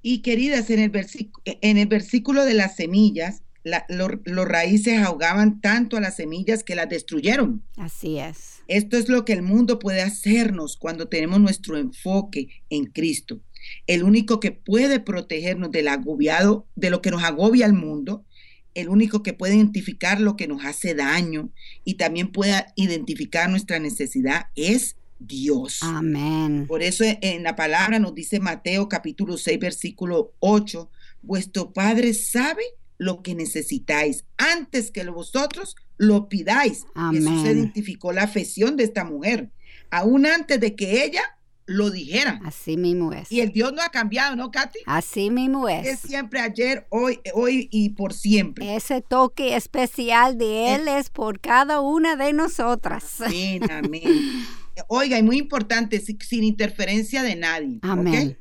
Y 0.00 0.22
queridas, 0.22 0.70
en 0.70 0.78
el, 0.78 1.30
en 1.44 1.76
el 1.76 1.86
versículo 1.86 2.44
de 2.44 2.54
las 2.54 2.76
semillas, 2.76 3.42
los 3.88 4.48
raíces 4.48 4.98
ahogaban 5.00 5.60
tanto 5.60 5.96
a 5.96 6.00
las 6.00 6.16
semillas 6.16 6.62
que 6.62 6.74
las 6.74 6.88
destruyeron. 6.88 7.62
Así 7.76 8.18
es. 8.18 8.62
Esto 8.68 8.96
es 8.96 9.08
lo 9.08 9.24
que 9.24 9.32
el 9.32 9.42
mundo 9.42 9.78
puede 9.78 10.02
hacernos 10.02 10.76
cuando 10.76 11.08
tenemos 11.08 11.40
nuestro 11.40 11.76
enfoque 11.76 12.48
en 12.70 12.86
Cristo. 12.86 13.40
El 13.86 14.04
único 14.04 14.40
que 14.40 14.52
puede 14.52 15.00
protegernos 15.00 15.70
del 15.70 15.88
agobiado, 15.88 16.66
de 16.76 16.90
lo 16.90 17.02
que 17.02 17.10
nos 17.10 17.24
agobia 17.24 17.66
el 17.66 17.72
mundo, 17.72 18.24
el 18.78 18.88
único 18.88 19.24
que 19.24 19.32
puede 19.32 19.56
identificar 19.56 20.20
lo 20.20 20.36
que 20.36 20.46
nos 20.46 20.64
hace 20.64 20.94
daño 20.94 21.50
y 21.84 21.94
también 21.94 22.30
pueda 22.30 22.72
identificar 22.76 23.50
nuestra 23.50 23.80
necesidad 23.80 24.46
es 24.54 24.96
Dios. 25.18 25.80
Amén. 25.82 26.66
Por 26.68 26.82
eso 26.84 27.02
en 27.04 27.42
la 27.42 27.56
palabra 27.56 27.98
nos 27.98 28.14
dice 28.14 28.38
Mateo 28.38 28.88
capítulo 28.88 29.36
6 29.36 29.58
versículo 29.58 30.32
8, 30.38 30.88
vuestro 31.22 31.72
Padre 31.72 32.14
sabe 32.14 32.62
lo 32.98 33.22
que 33.22 33.34
necesitáis 33.34 34.24
antes 34.36 34.92
que 34.92 35.04
vosotros 35.10 35.74
lo 35.96 36.28
pidáis. 36.28 36.84
Amén. 36.94 37.24
Jesús 37.24 37.48
identificó 37.48 38.12
la 38.12 38.22
afección 38.22 38.76
de 38.76 38.84
esta 38.84 39.04
mujer, 39.04 39.50
aún 39.90 40.24
antes 40.24 40.60
de 40.60 40.76
que 40.76 41.04
ella 41.04 41.22
lo 41.68 41.90
dijera. 41.90 42.40
Así 42.44 42.76
mismo 42.78 43.12
es. 43.12 43.30
Y 43.30 43.40
el 43.40 43.52
Dios 43.52 43.72
no 43.74 43.82
ha 43.82 43.90
cambiado, 43.90 44.34
¿no, 44.34 44.50
Katy? 44.50 44.80
Así 44.86 45.30
mismo 45.30 45.68
es. 45.68 45.86
Es 45.86 46.00
siempre 46.00 46.40
ayer, 46.40 46.86
hoy, 46.88 47.20
hoy 47.34 47.68
y 47.70 47.90
por 47.90 48.14
siempre. 48.14 48.74
Ese 48.74 49.02
toque 49.02 49.54
especial 49.54 50.38
de 50.38 50.74
Él 50.74 50.88
es, 50.88 51.10
por 51.10 51.40
cada 51.40 51.80
una 51.80 52.16
de 52.16 52.32
nosotras. 52.32 53.20
Amén, 53.20 53.62
amén. 53.70 54.46
Oiga, 54.88 55.18
y 55.18 55.22
muy 55.22 55.36
importante, 55.36 56.00
sin 56.00 56.42
interferencia 56.42 57.22
de 57.22 57.36
nadie. 57.36 57.78
Amén. 57.82 58.38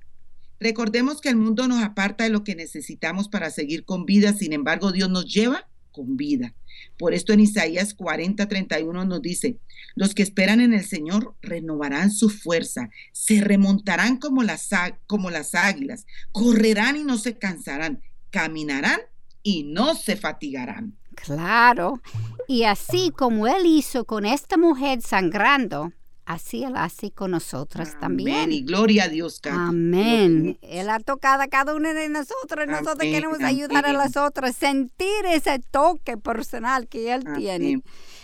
Recordemos 0.60 1.20
que 1.20 1.30
el 1.30 1.36
mundo 1.36 1.68
nos 1.68 1.84
aparta 1.84 2.24
de 2.24 2.30
lo 2.30 2.46
que 2.46 2.56
necesitamos 2.56 3.28
para 3.28 3.52
seguir 3.52 3.84
con 3.84 4.06
vida, 4.06 4.34
sin 4.34 4.54
embargo, 4.54 4.94
Dios 4.94 5.10
nos 5.10 5.32
lleva 5.32 5.68
con 5.92 6.16
vida. 6.16 6.56
Por 6.98 7.14
esto 7.14 7.34
en 7.34 7.42
Isaías 7.42 7.94
40, 7.94 8.48
31 8.48 9.06
nos 9.06 9.22
dice, 9.22 9.58
los 9.96 10.14
que 10.14 10.24
esperan 10.24 10.62
en 10.62 10.74
el 10.74 10.86
Señor 10.86 11.36
renovarán 11.42 12.12
su 12.12 12.30
fuerza, 12.30 12.90
se 13.12 13.42
remontarán 13.42 14.18
como 14.18 14.44
las, 14.44 14.70
como 15.08 15.30
las 15.30 15.56
águilas, 15.56 16.06
correrán 16.32 16.98
y 16.98 17.04
no 17.04 17.18
se 17.18 17.38
cansarán, 17.38 18.02
caminarán 18.30 19.00
y 19.44 19.64
no 19.64 19.96
se 19.96 20.16
fatigarán. 20.16 20.98
Claro, 21.16 22.02
y 22.48 22.64
así 22.64 23.12
como 23.12 23.48
Él 23.48 23.66
hizo 23.66 24.06
con 24.06 24.26
esta 24.26 24.56
mujer 24.56 25.02
sangrando, 25.02 25.94
así 26.28 26.64
Él 26.64 26.76
hace 26.76 27.10
con 27.12 27.32
nosotras 27.32 27.98
también. 28.00 28.36
Amén. 28.36 28.52
Y 28.52 28.62
gloria 28.62 29.06
a 29.06 29.08
Dios, 29.08 29.40
Amén. 29.50 30.60
Él 30.62 30.90
ha 30.90 31.00
tocado 31.00 31.42
a 31.42 31.48
cada 31.48 31.74
una 31.74 31.94
de 31.94 32.10
nosotros. 32.10 32.68
Nosotros 32.68 33.00
queremos 33.00 33.40
ayudar 33.40 33.86
a 33.86 33.94
las 33.94 34.18
otras, 34.18 34.56
sentir 34.56 35.26
ese 35.26 35.60
toque 35.72 36.18
personal 36.18 36.88
que 36.88 37.14
Él 37.14 37.24
tiene. 37.38 37.82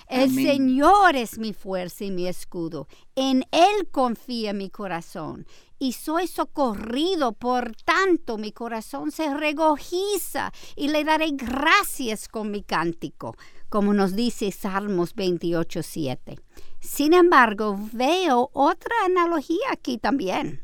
El 0.10 0.34
Señor 0.34 1.16
es 1.16 1.40
mi 1.40 1.54
fuerza 1.54 2.04
y 2.04 2.12
mi 2.12 2.28
escudo. 2.28 2.88
En 3.16 3.46
Él 3.52 3.88
confía 3.90 4.54
mi 4.54 4.70
corazón. 4.70 5.48
Y 5.80 5.94
soy 5.94 6.28
socorrido, 6.28 7.34
por 7.34 7.76
tanto 7.84 8.38
mi 8.38 8.52
corazón 8.52 9.12
se 9.12 9.34
regociza 9.34 10.54
y 10.76 10.90
le 10.90 11.04
daré 11.04 11.32
gracias 11.32 12.30
con 12.30 12.52
mi 12.52 12.64
cántico, 12.64 13.36
como 13.68 13.94
nos 13.94 14.16
dice 14.16 14.52
Salmos 14.52 15.14
28, 15.14 15.84
7. 15.84 16.38
Sin 16.84 17.14
embargo, 17.14 17.80
veo 17.94 18.50
otra 18.52 18.94
analogía 19.06 19.66
aquí 19.72 19.98
también. 19.98 20.62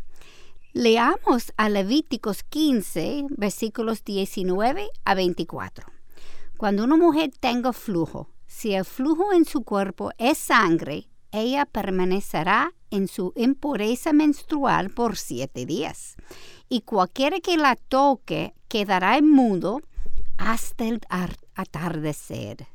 Leamos 0.73 1.53
a 1.55 1.69
Levíticos 1.69 2.43
15, 2.43 3.25
versículos 3.29 4.03
19 4.03 4.89
a 5.05 5.15
24. 5.15 5.87
Cuando 6.57 6.83
una 6.83 6.97
mujer 6.97 7.31
tenga 7.39 7.71
flujo, 7.71 8.29
si 8.47 8.73
el 8.73 8.83
flujo 8.83 9.31
en 9.33 9.45
su 9.45 9.63
cuerpo 9.63 10.11
es 10.17 10.37
sangre, 10.37 11.07
ella 11.31 11.65
permanecerá 11.65 12.73
en 12.91 13.07
su 13.07 13.31
impureza 13.37 14.11
menstrual 14.11 14.89
por 14.89 15.15
siete 15.15 15.65
días. 15.65 16.17
Y 16.67 16.81
cualquiera 16.81 17.39
que 17.39 17.55
la 17.55 17.75
toque 17.75 18.53
quedará 18.67 19.17
inmundo 19.17 19.81
hasta 20.37 20.85
el 20.85 20.99
atardecer. 21.55 22.67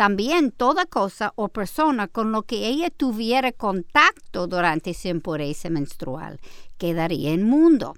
También 0.00 0.50
toda 0.50 0.86
cosa 0.86 1.34
o 1.36 1.48
persona 1.48 2.08
con 2.08 2.32
lo 2.32 2.44
que 2.44 2.68
ella 2.68 2.88
tuviera 2.88 3.52
contacto 3.52 4.46
durante 4.46 4.94
su 4.94 5.08
impureza 5.08 5.68
menstrual 5.68 6.40
quedaría 6.78 7.34
inmundo. 7.34 7.92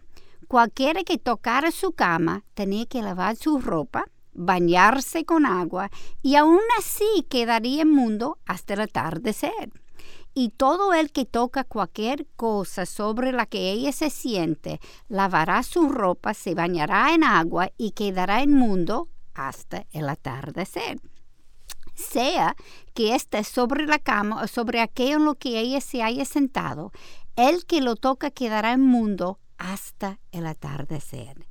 Cualquiera 0.49 1.05
que 1.05 1.19
tocara 1.19 1.71
su 1.71 1.93
cama 1.93 2.43
tenía 2.55 2.87
que 2.87 3.03
lavar 3.03 3.37
su 3.37 3.61
ropa, 3.61 4.07
bañarse 4.33 5.25
con 5.25 5.47
agua 5.47 5.93
y 6.23 6.35
aún 6.35 6.59
así 6.77 7.25
quedaría 7.31 7.83
inmundo 7.83 8.37
hasta 8.47 8.75
el 8.75 8.81
atardecer. 8.81 9.71
Y 10.35 10.49
todo 10.49 10.95
el 10.95 11.13
que 11.13 11.25
toca 11.25 11.63
cualquier 11.63 12.27
cosa 12.35 12.85
sobre 12.85 13.31
la 13.31 13.47
que 13.47 13.71
ella 13.71 13.93
se 13.93 14.11
siente, 14.11 14.81
lavará 15.07 15.63
su 15.63 15.89
ropa, 15.89 16.35
se 16.35 16.57
bañará 16.57 17.15
en 17.15 17.23
agua 17.23 17.71
y 17.79 17.93
quedará 17.93 18.43
inmundo 18.43 19.07
hasta 19.35 19.87
el 19.93 20.09
atardecer 20.09 21.01
sea 21.95 22.57
que 22.95 23.15
esté 23.15 23.45
sobre 23.45 23.87
la 23.87 23.99
cama 23.99 24.43
o 24.43 24.49
sobre 24.49 24.81
aquello 24.81 25.17
en 25.17 25.25
lo 25.25 25.35
que 25.35 25.59
ella 25.59 25.81
se 25.81 26.03
haya 26.03 26.25
sentado, 26.25 26.93
el 27.37 27.65
que 27.67 27.81
lo 27.81 27.97
toca 27.97 28.31
quedará 28.31 28.73
inmundo 28.73 29.39
hasta 29.59 30.19
el 30.33 30.47
atardecer. 30.47 31.47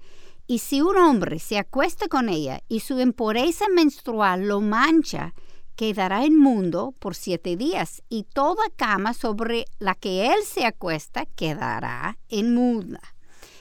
Y 0.48 0.60
si 0.60 0.82
un 0.82 0.98
hombre 0.98 1.40
se 1.40 1.58
acuesta 1.58 2.08
con 2.08 2.28
ella 2.28 2.62
y 2.68 2.82
su 2.82 3.00
impureza 3.00 3.66
menstrual 3.70 4.48
lo 4.48 4.60
mancha, 4.60 5.34
quedará 5.76 6.26
inmundo 6.26 6.94
por 7.00 7.16
siete 7.16 7.56
días, 7.56 8.04
y 8.10 8.24
toda 8.24 8.64
cama 8.76 9.14
sobre 9.14 9.66
la 9.80 9.96
que 9.96 10.28
él 10.28 10.44
se 10.46 10.66
acuesta 10.66 11.26
quedará 11.26 12.18
inmunda. 12.28 13.02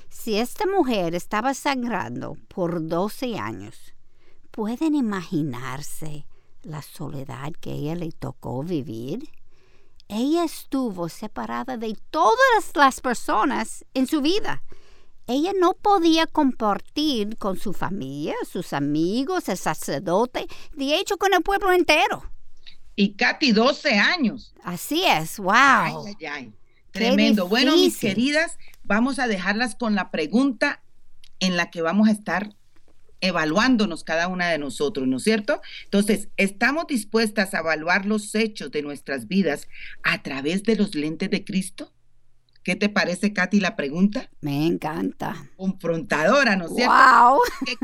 Si 0.08 0.36
esta 0.36 0.66
mujer 0.66 1.14
estaba 1.14 1.54
sangrando 1.54 2.36
por 2.48 2.86
doce 2.88 3.38
años, 3.38 3.94
pueden 4.50 4.94
imaginarse 4.94 6.26
la 6.62 6.82
soledad 6.82 7.52
que 7.60 7.72
ella 7.72 7.94
le 7.94 8.12
tocó 8.12 8.62
vivir. 8.62 9.28
Ella 10.08 10.44
estuvo 10.44 11.08
separada 11.08 11.76
de 11.76 11.96
todas 12.10 12.72
las 12.74 13.00
personas 13.00 13.84
en 13.94 14.06
su 14.06 14.20
vida. 14.20 14.62
Ella 15.26 15.52
no 15.58 15.74
podía 15.74 16.26
compartir 16.26 17.36
con 17.36 17.56
su 17.56 17.72
familia, 17.72 18.34
sus 18.50 18.72
amigos, 18.72 19.48
el 19.48 19.56
sacerdote, 19.56 20.46
de 20.74 20.96
hecho 20.96 21.16
con 21.18 21.32
el 21.32 21.42
pueblo 21.42 21.72
entero. 21.72 22.24
Y 22.96 23.12
Katy, 23.12 23.52
12 23.52 23.94
años. 23.94 24.52
Así 24.64 25.04
es, 25.06 25.38
wow. 25.38 25.52
Ay, 25.54 25.94
ay, 26.06 26.26
ay. 26.26 26.52
Tremendo. 26.90 27.46
Bueno, 27.46 27.76
mis 27.76 27.98
queridas, 27.98 28.58
vamos 28.82 29.20
a 29.20 29.28
dejarlas 29.28 29.76
con 29.76 29.94
la 29.94 30.10
pregunta 30.10 30.82
en 31.38 31.56
la 31.56 31.70
que 31.70 31.82
vamos 31.82 32.08
a 32.08 32.12
estar 32.12 32.52
evaluándonos 33.20 34.04
cada 34.04 34.28
una 34.28 34.48
de 34.48 34.58
nosotros, 34.58 35.06
¿no 35.06 35.18
es 35.18 35.24
cierto? 35.24 35.60
Entonces, 35.84 36.28
¿estamos 36.36 36.86
dispuestas 36.86 37.54
a 37.54 37.60
evaluar 37.60 38.06
los 38.06 38.34
hechos 38.34 38.70
de 38.70 38.82
nuestras 38.82 39.28
vidas 39.28 39.68
a 40.02 40.22
través 40.22 40.62
de 40.62 40.76
los 40.76 40.94
lentes 40.94 41.30
de 41.30 41.44
Cristo? 41.44 41.92
¿Qué 42.62 42.76
te 42.76 42.88
parece, 42.88 43.32
Katy, 43.32 43.60
la 43.60 43.76
pregunta? 43.76 44.30
Me 44.40 44.66
encanta. 44.66 45.50
Confrontadora, 45.56 46.56
¿no 46.56 46.66
es 46.66 46.74
cierto? 46.74 46.92
¡Wow! 46.92 47.40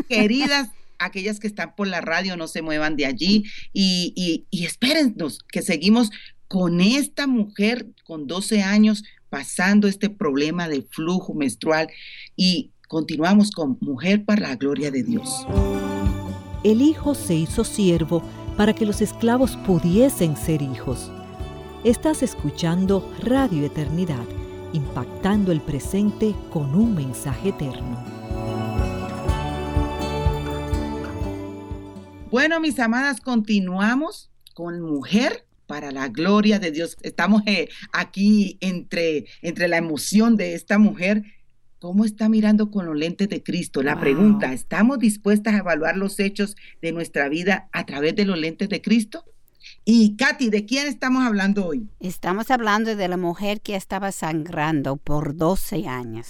queridas, 0.09 0.69
aquellas 0.99 1.41
que 1.41 1.47
están 1.47 1.75
por 1.75 1.87
la 1.87 2.01
radio, 2.01 2.37
no 2.37 2.47
se 2.47 2.63
muevan 2.63 2.97
de 2.97 3.07
allí 3.07 3.45
y, 3.73 4.13
y, 4.15 4.47
y 4.51 4.67
espérennos, 4.67 5.39
que 5.51 5.63
seguimos 5.63 6.11
con 6.49 6.81
esta 6.81 7.27
mujer 7.27 7.87
con 8.05 8.27
12 8.27 8.63
años 8.63 9.03
pasando 9.29 9.89
este 9.89 10.09
problema 10.09 10.69
de 10.69 10.83
flujo 10.83 11.35
menstrual 11.35 11.89
y 12.37 12.71
continuamos 12.87 13.51
con 13.51 13.79
Mujer 13.81 14.25
para 14.25 14.49
la 14.49 14.57
Gloria 14.57 14.91
de 14.91 15.03
Dios. 15.03 15.47
El 16.63 16.83
Hijo 16.83 17.15
se 17.15 17.35
hizo 17.35 17.65
siervo 17.65 18.23
para 18.57 18.75
que 18.75 18.87
los 18.87 19.03
esclavos 19.03 19.57
pudiesen 19.67 20.37
ser 20.37 20.63
hijos. 20.63 21.11
Estás 21.85 22.23
escuchando 22.23 23.13
Radio 23.23 23.65
Eternidad, 23.65 24.25
impactando 24.73 25.53
el 25.53 25.61
presente 25.61 26.35
con 26.51 26.75
un 26.75 26.95
mensaje 26.95 27.51
eterno. 27.51 28.05
Bueno, 32.31 32.61
mis 32.61 32.79
amadas, 32.79 33.21
continuamos 33.21 34.31
con 34.55 34.81
Mujer 34.81 35.47
para 35.67 35.91
la 35.91 36.09
gloria 36.09 36.59
de 36.59 36.71
Dios. 36.71 36.97
Estamos 37.03 37.43
eh, 37.47 37.69
aquí 37.93 38.59
entre, 38.61 39.27
entre 39.43 39.69
la 39.69 39.77
emoción 39.77 40.37
de 40.37 40.55
esta 40.55 40.79
mujer. 40.79 41.23
¿Cómo 41.79 42.07
está 42.07 42.29
mirando 42.31 42.71
con 42.71 42.87
los 42.87 42.97
lentes 42.97 43.29
de 43.29 43.43
Cristo? 43.43 43.83
La 43.83 44.01
pregunta, 44.01 44.53
¿estamos 44.55 44.99
dispuestas 44.99 45.55
a 45.55 45.59
evaluar 45.59 45.97
los 45.99 46.19
hechos 46.19 46.57
de 46.81 46.93
nuestra 46.93 47.29
vida 47.29 47.69
a 47.71 47.85
través 47.85 48.17
de 48.17 48.25
los 48.25 48.39
lentes 48.39 48.71
de 48.71 48.81
Cristo? 48.81 49.25
Y 49.85 50.17
Katy, 50.17 50.49
¿de 50.49 50.65
quién 50.65 50.87
estamos 50.87 51.25
hablando 51.25 51.67
hoy? 51.67 51.87
Estamos 52.01 52.51
hablando 52.51 52.97
de 52.97 53.09
la 53.09 53.19
mujer 53.19 53.61
que 53.61 53.77
estaba 53.77 54.11
sangrando 54.11 54.97
por 54.97 55.37
12 55.37 55.87
años 55.87 56.27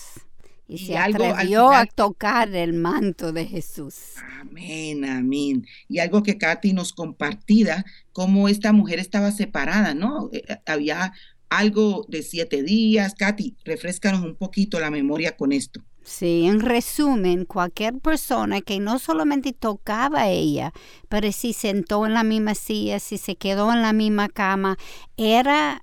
y, 0.69 0.79
se 0.79 0.99
atrevió 0.99 1.71
a 1.71 1.87
tocar 1.87 2.53
el 2.55 2.73
manto 2.73 3.33
de 3.33 3.47
Jesús. 3.47 4.15
Amén, 4.41 5.05
amén. 5.05 5.67
Y 5.89 6.01
algo 6.01 6.23
que 6.23 6.39
Katy 6.39 6.73
nos 6.73 6.93
compartía, 6.93 7.85
cómo 8.13 8.49
esta 8.49 8.73
mujer 8.73 8.99
estaba 8.99 9.31
separada, 9.31 9.95
¿no? 9.95 10.29
Eh, 10.33 10.43
eh, 10.49 10.57
había 10.67 11.13
algo 11.59 12.05
de 12.09 12.23
siete 12.23 12.63
días. 12.63 13.15
Katy, 13.15 13.57
refrescanos 13.65 14.23
un 14.23 14.37
poquito 14.37 14.81
la 14.81 14.91
memoria 14.91 15.37
con 15.37 15.53
esto. 15.53 15.81
Sí, 16.03 16.45
en 16.47 16.61
resumen, 16.61 17.45
cualquier 17.47 17.99
persona 17.99 18.61
que 18.61 18.79
no 18.79 19.01
solamente 19.01 19.53
tocaba 19.53 20.23
a 20.23 20.31
ella, 20.31 20.73
pero 21.09 21.33
si 21.33 21.53
sentó 21.53 22.07
en 22.07 22.15
la 22.15 22.23
misma 22.23 22.55
silla, 22.55 23.01
si 23.01 23.19
se 23.19 23.35
quedó 23.35 23.73
en 23.73 23.83
la 23.83 23.93
misma 23.93 24.29
cama, 24.29 24.79
era 25.17 25.83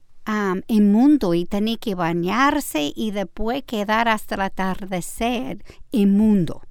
inmundo 0.68 1.34
y 1.34 1.44
tenía 1.44 1.76
que 1.76 1.96
bañarse 1.96 2.94
y 2.96 3.12
después 3.12 3.64
quedar 3.64 4.08
hasta 4.08 4.36
el 4.36 4.42
atardecer 4.42 5.66
inmundo. 5.92 6.62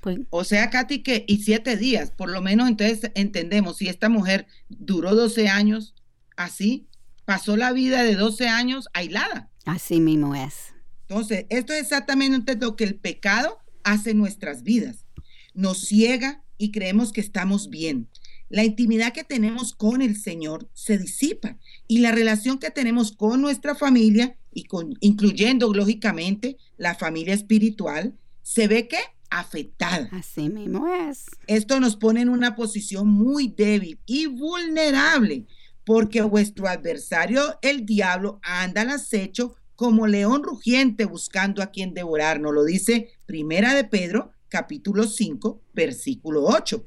Pues, 0.00 0.20
o 0.30 0.44
sea, 0.44 0.70
Katy, 0.70 1.02
que 1.02 1.26
y 1.28 1.42
siete 1.42 1.76
días, 1.76 2.10
por 2.10 2.30
lo 2.30 2.40
menos 2.40 2.68
entonces 2.68 3.10
entendemos, 3.14 3.76
si 3.76 3.88
esta 3.88 4.08
mujer 4.08 4.46
duró 4.70 5.14
12 5.14 5.48
años 5.48 5.94
así, 6.36 6.86
pasó 7.24 7.56
la 7.56 7.72
vida 7.72 8.02
de 8.02 8.14
12 8.14 8.48
años 8.48 8.88
aislada. 8.92 9.50
Así 9.64 10.00
mismo 10.00 10.34
es. 10.34 10.74
Entonces, 11.08 11.46
esto 11.48 11.72
es 11.72 11.82
exactamente 11.82 12.56
lo 12.56 12.76
que 12.76 12.84
el 12.84 12.96
pecado 12.96 13.58
hace 13.82 14.10
en 14.10 14.18
nuestras 14.18 14.62
vidas. 14.62 15.06
Nos 15.54 15.80
ciega 15.86 16.42
y 16.58 16.70
creemos 16.70 17.12
que 17.12 17.20
estamos 17.20 17.68
bien 17.68 18.08
la 18.54 18.64
intimidad 18.64 19.12
que 19.12 19.24
tenemos 19.24 19.74
con 19.74 20.00
el 20.00 20.16
Señor 20.16 20.68
se 20.74 20.96
disipa 20.96 21.58
y 21.88 21.98
la 21.98 22.12
relación 22.12 22.58
que 22.58 22.70
tenemos 22.70 23.10
con 23.10 23.40
nuestra 23.40 23.74
familia 23.74 24.36
y 24.52 24.64
con 24.64 24.94
incluyendo 25.00 25.72
lógicamente 25.74 26.56
la 26.76 26.94
familia 26.94 27.34
espiritual 27.34 28.14
se 28.42 28.68
ve 28.68 28.86
que 28.86 28.98
afectada. 29.30 30.08
Así 30.12 30.50
mismo 30.50 30.86
es. 30.86 31.26
Esto 31.48 31.80
nos 31.80 31.96
pone 31.96 32.20
en 32.20 32.28
una 32.28 32.54
posición 32.54 33.08
muy 33.08 33.48
débil 33.48 33.98
y 34.06 34.26
vulnerable 34.26 35.46
porque 35.84 36.22
vuestro 36.22 36.68
adversario 36.68 37.58
el 37.62 37.84
diablo 37.84 38.40
anda 38.42 38.82
al 38.82 38.90
acecho 38.90 39.54
como 39.76 40.06
león 40.06 40.42
rugiente 40.42 41.04
buscando 41.04 41.62
a 41.62 41.70
quien 41.70 41.94
devorar, 41.94 42.40
nos 42.40 42.54
lo 42.54 42.64
dice 42.64 43.10
Primera 43.26 43.74
de 43.74 43.84
Pedro 43.84 44.32
capítulo 44.48 45.04
5 45.04 45.60
versículo 45.72 46.44
8. 46.44 46.86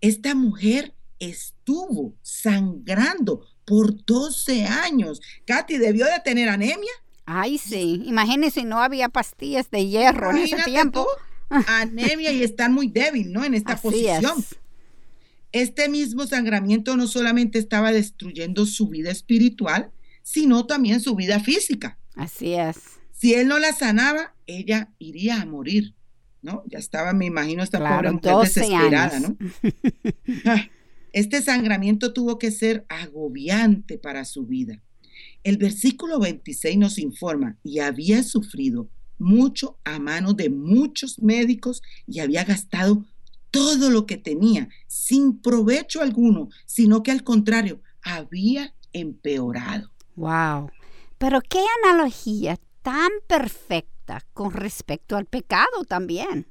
Esta 0.00 0.34
mujer 0.34 0.94
estuvo 1.18 2.14
sangrando 2.22 3.46
por 3.64 4.04
12 4.04 4.64
años. 4.64 5.20
Katy 5.46 5.78
debió 5.78 6.06
de 6.06 6.20
tener 6.24 6.48
anemia. 6.48 6.90
Ay, 7.24 7.58
sí. 7.58 8.02
Imagínese, 8.06 8.64
no 8.64 8.80
había 8.80 9.08
pastillas 9.08 9.70
de 9.70 9.86
hierro 9.86 10.30
en 10.30 10.38
ese 10.38 10.56
tiempo. 10.64 11.06
anemia 11.48 12.32
y 12.32 12.42
estar 12.42 12.70
muy 12.70 12.88
débil, 12.88 13.32
¿no? 13.32 13.44
En 13.44 13.54
esta 13.54 13.76
posición. 13.76 14.44
Este 15.52 15.88
mismo 15.88 16.26
sangramiento 16.26 16.96
no 16.96 17.06
solamente 17.06 17.58
estaba 17.58 17.92
destruyendo 17.92 18.66
su 18.66 18.88
vida 18.88 19.10
espiritual, 19.10 19.90
sino 20.22 20.66
también 20.66 21.00
su 21.00 21.16
vida 21.16 21.40
física. 21.40 21.98
Así 22.14 22.54
es. 22.54 22.76
Si 23.12 23.34
él 23.34 23.48
no 23.48 23.58
la 23.58 23.72
sanaba, 23.72 24.34
ella 24.46 24.90
iría 24.98 25.40
a 25.40 25.46
morir. 25.46 25.94
¿no? 26.42 26.62
Ya 26.66 26.78
estaba, 26.78 27.12
me 27.12 27.26
imagino, 27.26 27.62
esta 27.62 27.78
pobre 27.78 28.12
mujer 28.12 28.36
desesperada, 28.42 29.20
¿no? 29.20 29.36
Ah, 30.46 30.68
este 31.12 31.42
sangramiento 31.42 32.12
tuvo 32.12 32.38
que 32.38 32.50
ser 32.50 32.86
agobiante 32.88 33.98
para 33.98 34.24
su 34.24 34.46
vida. 34.46 34.80
El 35.42 35.56
versículo 35.56 36.20
26 36.20 36.78
nos 36.78 36.98
informa, 36.98 37.56
y 37.64 37.80
había 37.80 38.22
sufrido 38.22 38.88
mucho 39.18 39.78
a 39.84 39.98
manos 39.98 40.36
de 40.36 40.48
muchos 40.48 41.20
médicos 41.20 41.82
y 42.06 42.20
había 42.20 42.44
gastado 42.44 43.04
todo 43.50 43.90
lo 43.90 44.06
que 44.06 44.16
tenía 44.16 44.68
sin 44.86 45.40
provecho 45.40 46.02
alguno, 46.02 46.48
sino 46.66 47.02
que 47.02 47.10
al 47.10 47.24
contrario, 47.24 47.80
había 48.02 48.74
empeorado. 48.92 49.90
Wow. 50.16 50.70
Pero 51.18 51.40
qué 51.40 51.62
analogía 51.84 52.58
tan 52.82 53.10
perfecta 53.26 54.24
con 54.32 54.52
respecto 54.52 55.16
al 55.16 55.26
pecado 55.26 55.84
también. 55.86 56.46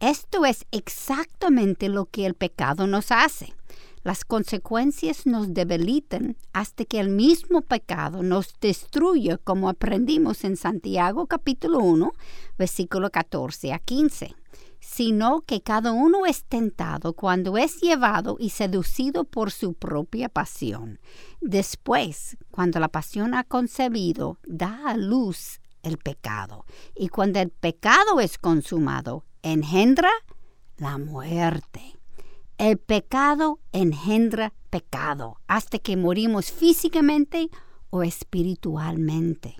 Esto 0.00 0.46
es 0.46 0.66
exactamente 0.70 1.88
lo 1.88 2.06
que 2.06 2.26
el 2.26 2.34
pecado 2.34 2.86
nos 2.86 3.10
hace. 3.10 3.54
Las 4.02 4.24
consecuencias 4.24 5.26
nos 5.26 5.52
debilitan 5.52 6.36
hasta 6.54 6.86
que 6.86 7.00
el 7.00 7.10
mismo 7.10 7.60
pecado 7.60 8.22
nos 8.22 8.54
destruye, 8.58 9.36
como 9.44 9.68
aprendimos 9.68 10.42
en 10.44 10.56
Santiago 10.56 11.26
capítulo 11.26 11.80
1, 11.80 12.12
versículo 12.56 13.10
14 13.10 13.74
a 13.74 13.78
15 13.78 14.34
sino 14.90 15.42
que 15.42 15.62
cada 15.62 15.92
uno 15.92 16.26
es 16.26 16.42
tentado 16.42 17.12
cuando 17.12 17.56
es 17.56 17.80
llevado 17.80 18.36
y 18.40 18.50
seducido 18.50 19.22
por 19.22 19.52
su 19.52 19.74
propia 19.74 20.28
pasión. 20.28 20.98
Después, 21.40 22.36
cuando 22.50 22.80
la 22.80 22.88
pasión 22.88 23.34
ha 23.34 23.44
concebido, 23.44 24.38
da 24.44 24.88
a 24.88 24.96
luz 24.96 25.60
el 25.84 25.96
pecado. 25.96 26.66
Y 26.96 27.08
cuando 27.08 27.38
el 27.38 27.50
pecado 27.50 28.18
es 28.18 28.36
consumado, 28.36 29.24
engendra 29.42 30.10
la 30.76 30.98
muerte. 30.98 31.96
El 32.58 32.78
pecado 32.78 33.60
engendra 33.70 34.52
pecado 34.70 35.36
hasta 35.46 35.78
que 35.78 35.96
morimos 35.96 36.50
físicamente 36.50 37.48
o 37.90 38.02
espiritualmente. 38.02 39.56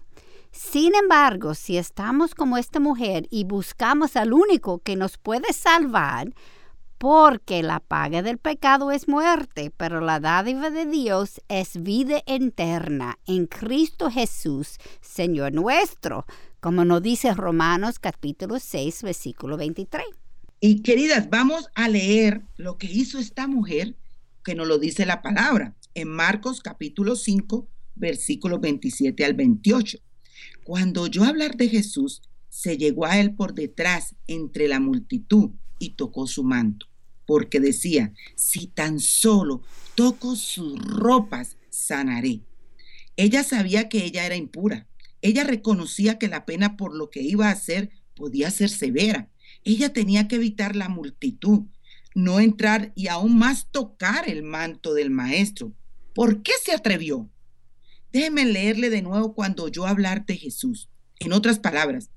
Sin 0.53 0.95
embargo, 0.95 1.55
si 1.55 1.77
estamos 1.77 2.35
como 2.35 2.57
esta 2.57 2.81
mujer 2.81 3.27
y 3.31 3.45
buscamos 3.45 4.17
al 4.17 4.33
único 4.33 4.81
que 4.81 4.97
nos 4.97 5.17
puede 5.17 5.53
salvar, 5.53 6.35
porque 6.99 7.63
la 7.63 7.81
paga 7.81 8.21
del 8.21 8.37
pecado 8.37 8.91
es 8.91 9.09
muerte, 9.09 9.73
pero 9.75 10.01
la 10.01 10.21
dádiva 10.21 10.69
de 10.69 10.85
Dios 10.85 11.41
es 11.49 11.83
vida 11.83 12.23
eterna 12.27 13.19
en 13.27 13.47
Cristo 13.47 14.11
Jesús, 14.11 14.77
Señor 15.01 15.55
nuestro, 15.55 16.27
como 16.61 16.85
nos 16.85 17.01
dice 17.01 17.33
Romanos 17.33 17.99
capítulo 17.99 18.59
6, 18.59 19.03
versículo 19.03 19.57
23. 19.57 20.05
Y 20.61 20.83
queridas, 20.83 21.31
vamos 21.31 21.71
a 21.75 21.89
leer 21.89 22.43
lo 22.59 22.77
que 22.77 22.87
hizo 22.87 23.19
esta 23.19 23.47
mujer, 23.47 23.97
que 24.45 24.55
nos 24.55 24.67
lo 24.67 24.79
dice 24.79 25.07
la 25.07 25.23
palabra, 25.23 25.75
en 25.95 26.09
Marcos 26.09 26.61
capítulo 26.61 27.17
5, 27.17 27.67
versículos 27.95 28.61
27 28.61 29.25
al 29.25 29.33
28. 29.33 29.99
Cuando 30.64 31.03
oyó 31.03 31.25
hablar 31.25 31.57
de 31.57 31.68
Jesús, 31.68 32.23
se 32.49 32.77
llegó 32.77 33.07
a 33.07 33.18
él 33.18 33.35
por 33.35 33.55
detrás 33.55 34.14
entre 34.27 34.68
la 34.68 34.81
multitud 34.81 35.51
y 35.79 35.90
tocó 35.90 36.27
su 36.27 36.44
manto 36.44 36.90
porque 37.31 37.61
decía, 37.61 38.12
si 38.35 38.66
tan 38.66 38.99
solo 38.99 39.62
toco 39.94 40.35
sus 40.35 40.77
ropas, 40.85 41.59
sanaré. 41.68 42.40
Ella 43.14 43.44
sabía 43.44 43.88
que 43.88 44.05
ella 44.05 44.27
era 44.27 44.35
impura. 44.35 44.88
Ella 45.23 45.44
reconocía 45.44 46.18
que 46.18 46.27
la 46.27 46.44
pena 46.44 46.77
por 46.77 46.92
lo 46.92 47.09
que 47.09 47.23
iba 47.23 47.46
a 47.46 47.53
hacer 47.53 47.90
podía 48.16 48.51
ser 48.51 48.68
severa, 48.68 49.29
Ella 49.62 49.92
tenía 49.92 50.27
que 50.27 50.37
evitar 50.37 50.75
la 50.75 50.88
multitud, 50.88 51.66
no 52.16 52.40
entrar 52.40 52.90
y 52.96 53.07
aún 53.07 53.38
más 53.38 53.68
tocar 53.70 54.29
el 54.29 54.42
manto 54.42 54.92
del 54.92 55.11
maestro. 55.11 55.73
¿Por 56.12 56.42
qué 56.42 56.53
se 56.61 56.73
atrevió? 56.73 57.31
Déjeme 58.12 58.44
leerle 58.44 58.90
de 58.90 59.03
nuevo 59.03 59.35
cuando 59.35 59.68
yo 59.68 59.87
hablar 59.87 60.27
de 60.27 60.37
Jesús. 60.37 60.88
En 61.18 61.33
otras 61.33 61.59
palabras, 61.59 62.11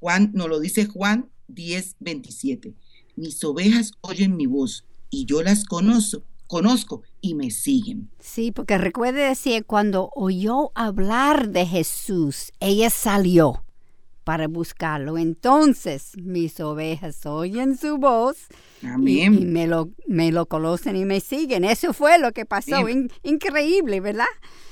Juan 0.00 0.30
nos 0.34 0.48
lo 0.48 0.58
dice 0.58 0.86
Juan 0.86 1.30
10, 1.48 1.96
27. 2.00 2.74
Mis 3.16 3.42
ovejas 3.44 3.92
oyen 4.00 4.36
mi 4.36 4.46
voz 4.46 4.86
y 5.10 5.26
yo 5.26 5.42
las 5.42 5.64
conozco, 5.64 6.22
conozco 6.46 7.02
y 7.20 7.34
me 7.34 7.50
siguen. 7.50 8.10
Sí, 8.18 8.52
porque 8.52 8.78
recuerde 8.78 9.22
decir, 9.22 9.66
cuando 9.66 10.10
oyó 10.14 10.72
hablar 10.74 11.50
de 11.50 11.66
Jesús, 11.66 12.52
ella 12.60 12.88
salió 12.88 13.61
para 14.24 14.48
buscarlo. 14.48 15.18
Entonces 15.18 16.12
mis 16.16 16.58
ovejas 16.60 17.24
oyen 17.26 17.76
su 17.76 17.98
voz 17.98 18.46
Amén. 18.82 19.34
y, 19.34 19.42
y 19.42 19.44
me, 19.46 19.66
lo, 19.66 19.90
me 20.06 20.32
lo 20.32 20.46
conocen 20.46 20.96
y 20.96 21.04
me 21.04 21.20
siguen. 21.20 21.64
Eso 21.64 21.92
fue 21.92 22.18
lo 22.18 22.32
que 22.32 22.46
pasó. 22.46 22.88
In- 22.88 23.10
increíble, 23.22 24.00
¿verdad? 24.00 24.26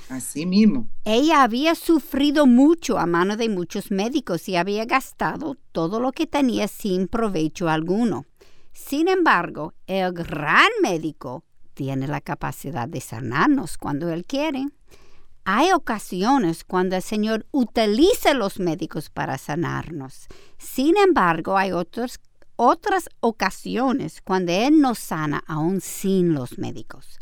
Así 0.09 0.45
mismo. 0.45 0.89
Ella 1.05 1.43
había 1.43 1.73
sufrido 1.75 2.45
mucho 2.45 2.97
a 2.99 3.05
mano 3.05 3.37
de 3.37 3.47
muchos 3.47 3.91
médicos 3.91 4.49
y 4.49 4.57
había 4.57 4.85
gastado 4.85 5.55
todo 5.71 5.99
lo 6.01 6.11
que 6.11 6.27
tenía 6.27 6.67
sin 6.67 7.07
provecho 7.07 7.69
alguno. 7.69 8.25
Sin 8.73 9.07
embargo, 9.07 9.73
el 9.87 10.11
gran 10.13 10.69
médico 10.81 11.43
tiene 11.73 12.07
la 12.07 12.19
capacidad 12.19 12.87
de 12.89 12.99
sanarnos 12.99 13.77
cuando 13.77 14.09
él 14.09 14.25
quiere. 14.25 14.65
Hay 15.43 15.71
ocasiones 15.71 16.63
cuando 16.63 16.95
el 16.95 17.01
Señor 17.01 17.45
utiliza 17.51 18.33
los 18.33 18.59
médicos 18.59 19.09
para 19.09 19.37
sanarnos. 19.37 20.27
Sin 20.57 20.97
embargo, 20.97 21.57
hay 21.57 21.71
otros, 21.71 22.19
otras 22.55 23.09
ocasiones 23.21 24.21
cuando 24.21 24.51
Él 24.51 24.79
nos 24.79 24.99
sana 24.99 25.43
aún 25.47 25.81
sin 25.81 26.33
los 26.33 26.57
médicos. 26.59 27.17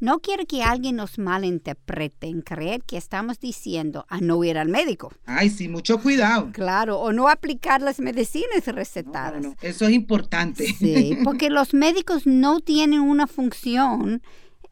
No 0.00 0.20
quiero 0.20 0.46
que 0.46 0.62
alguien 0.62 0.96
nos 0.96 1.18
malinterprete 1.18 2.26
en 2.26 2.40
creer 2.40 2.82
que 2.84 2.96
estamos 2.96 3.38
diciendo 3.38 4.06
a 4.08 4.18
no 4.20 4.42
ir 4.42 4.56
al 4.56 4.68
médico. 4.68 5.12
Ay, 5.26 5.50
sí, 5.50 5.68
mucho 5.68 6.00
cuidado. 6.00 6.48
Claro, 6.52 6.98
o 6.98 7.12
no 7.12 7.28
aplicar 7.28 7.82
las 7.82 8.00
medicinas 8.00 8.66
No, 8.66 8.72
recetadas. 8.72 9.42
no, 9.42 9.54
eso 9.60 9.84
es 9.84 9.92
importante. 9.92 10.64
Sí, 10.72 11.18
porque 11.22 11.50
los 11.50 11.74
médicos 11.74 12.26
no 12.26 12.60
tienen 12.60 13.00
una 13.00 13.26
función 13.26 14.22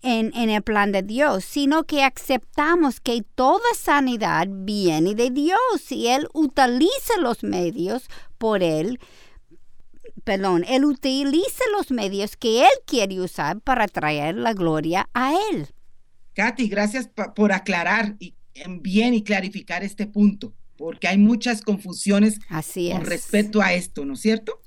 en, 0.02 0.32
en 0.34 0.50
el 0.50 0.62
plan 0.62 0.92
de 0.92 1.02
Dios, 1.02 1.44
sino 1.44 1.84
que 1.84 2.02
aceptamos 2.04 3.00
que 3.00 3.22
toda 3.34 3.64
sanidad 3.76 4.46
viene 4.48 5.14
de 5.14 5.30
Dios 5.30 5.58
y 5.90 6.08
Él 6.08 6.28
utiliza 6.34 7.16
los 7.20 7.42
medios 7.42 8.04
por 8.38 8.62
Él. 8.62 9.00
Perdón, 10.24 10.64
Él 10.68 10.84
utiliza 10.84 11.64
los 11.76 11.90
medios 11.90 12.37
que 12.37 12.61
Él 12.62 12.70
quiere 12.87 13.20
usar 13.20 13.61
para 13.61 13.87
traer 13.88 14.37
la 14.37 14.52
gloria 14.52 15.08
a 15.14 15.34
Él. 15.50 15.68
Katy, 16.34 16.68
gracias 16.68 17.08
por 17.34 17.52
aclarar 17.52 18.14
y, 18.18 18.34
em, 18.54 18.80
bien 18.80 19.14
y 19.14 19.22
clarificar 19.22 19.82
este 19.82 20.06
punto, 20.06 20.52
porque 20.76 21.08
hay 21.08 21.18
muchas 21.18 21.62
confusiones 21.62 22.38
Así 22.48 22.90
con 22.92 23.02
es. 23.02 23.08
respecto 23.08 23.61
a 23.61 23.72
esto, 23.74 24.04
¿no 24.04 24.14
es 24.14 24.20
cierto? 24.20 24.61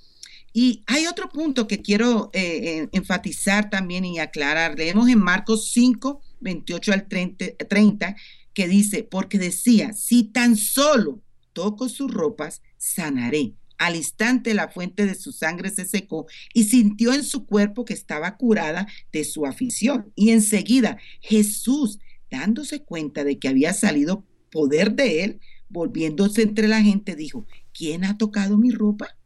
Y 0.53 0.83
hay 0.87 1.07
otro 1.07 1.29
punto 1.29 1.67
que 1.67 1.81
quiero 1.81 2.29
eh, 2.33 2.89
enfatizar 2.91 3.69
también 3.69 4.03
y 4.05 4.19
aclarar. 4.19 4.77
Leemos 4.77 5.07
en 5.09 5.19
Marcos 5.19 5.71
5, 5.71 6.21
28 6.41 6.93
al 6.93 7.07
30, 7.07 7.45
30, 7.69 8.15
que 8.53 8.67
dice, 8.67 9.03
porque 9.03 9.37
decía, 9.37 9.93
si 9.93 10.23
tan 10.23 10.57
solo 10.57 11.21
toco 11.53 11.87
sus 11.89 12.11
ropas, 12.11 12.61
sanaré. 12.77 13.53
Al 13.77 13.95
instante 13.95 14.53
la 14.53 14.67
fuente 14.67 15.07
de 15.07 15.15
su 15.15 15.31
sangre 15.31 15.71
se 15.71 15.85
secó 15.85 16.27
y 16.53 16.65
sintió 16.65 17.13
en 17.13 17.23
su 17.23 17.47
cuerpo 17.47 17.83
que 17.83 17.95
estaba 17.95 18.37
curada 18.37 18.87
de 19.11 19.23
su 19.23 19.45
afición. 19.45 20.11
Y 20.15 20.29
enseguida 20.29 20.97
Jesús, 21.19 21.97
dándose 22.29 22.83
cuenta 22.83 23.23
de 23.23 23.39
que 23.39 23.47
había 23.47 23.73
salido 23.73 24.23
poder 24.51 24.93
de 24.93 25.23
él, 25.23 25.39
volviéndose 25.67 26.43
entre 26.43 26.67
la 26.67 26.81
gente, 26.81 27.15
dijo, 27.15 27.47
¿quién 27.73 28.03
ha 28.03 28.17
tocado 28.17 28.57
mi 28.57 28.69
ropa? 28.69 29.17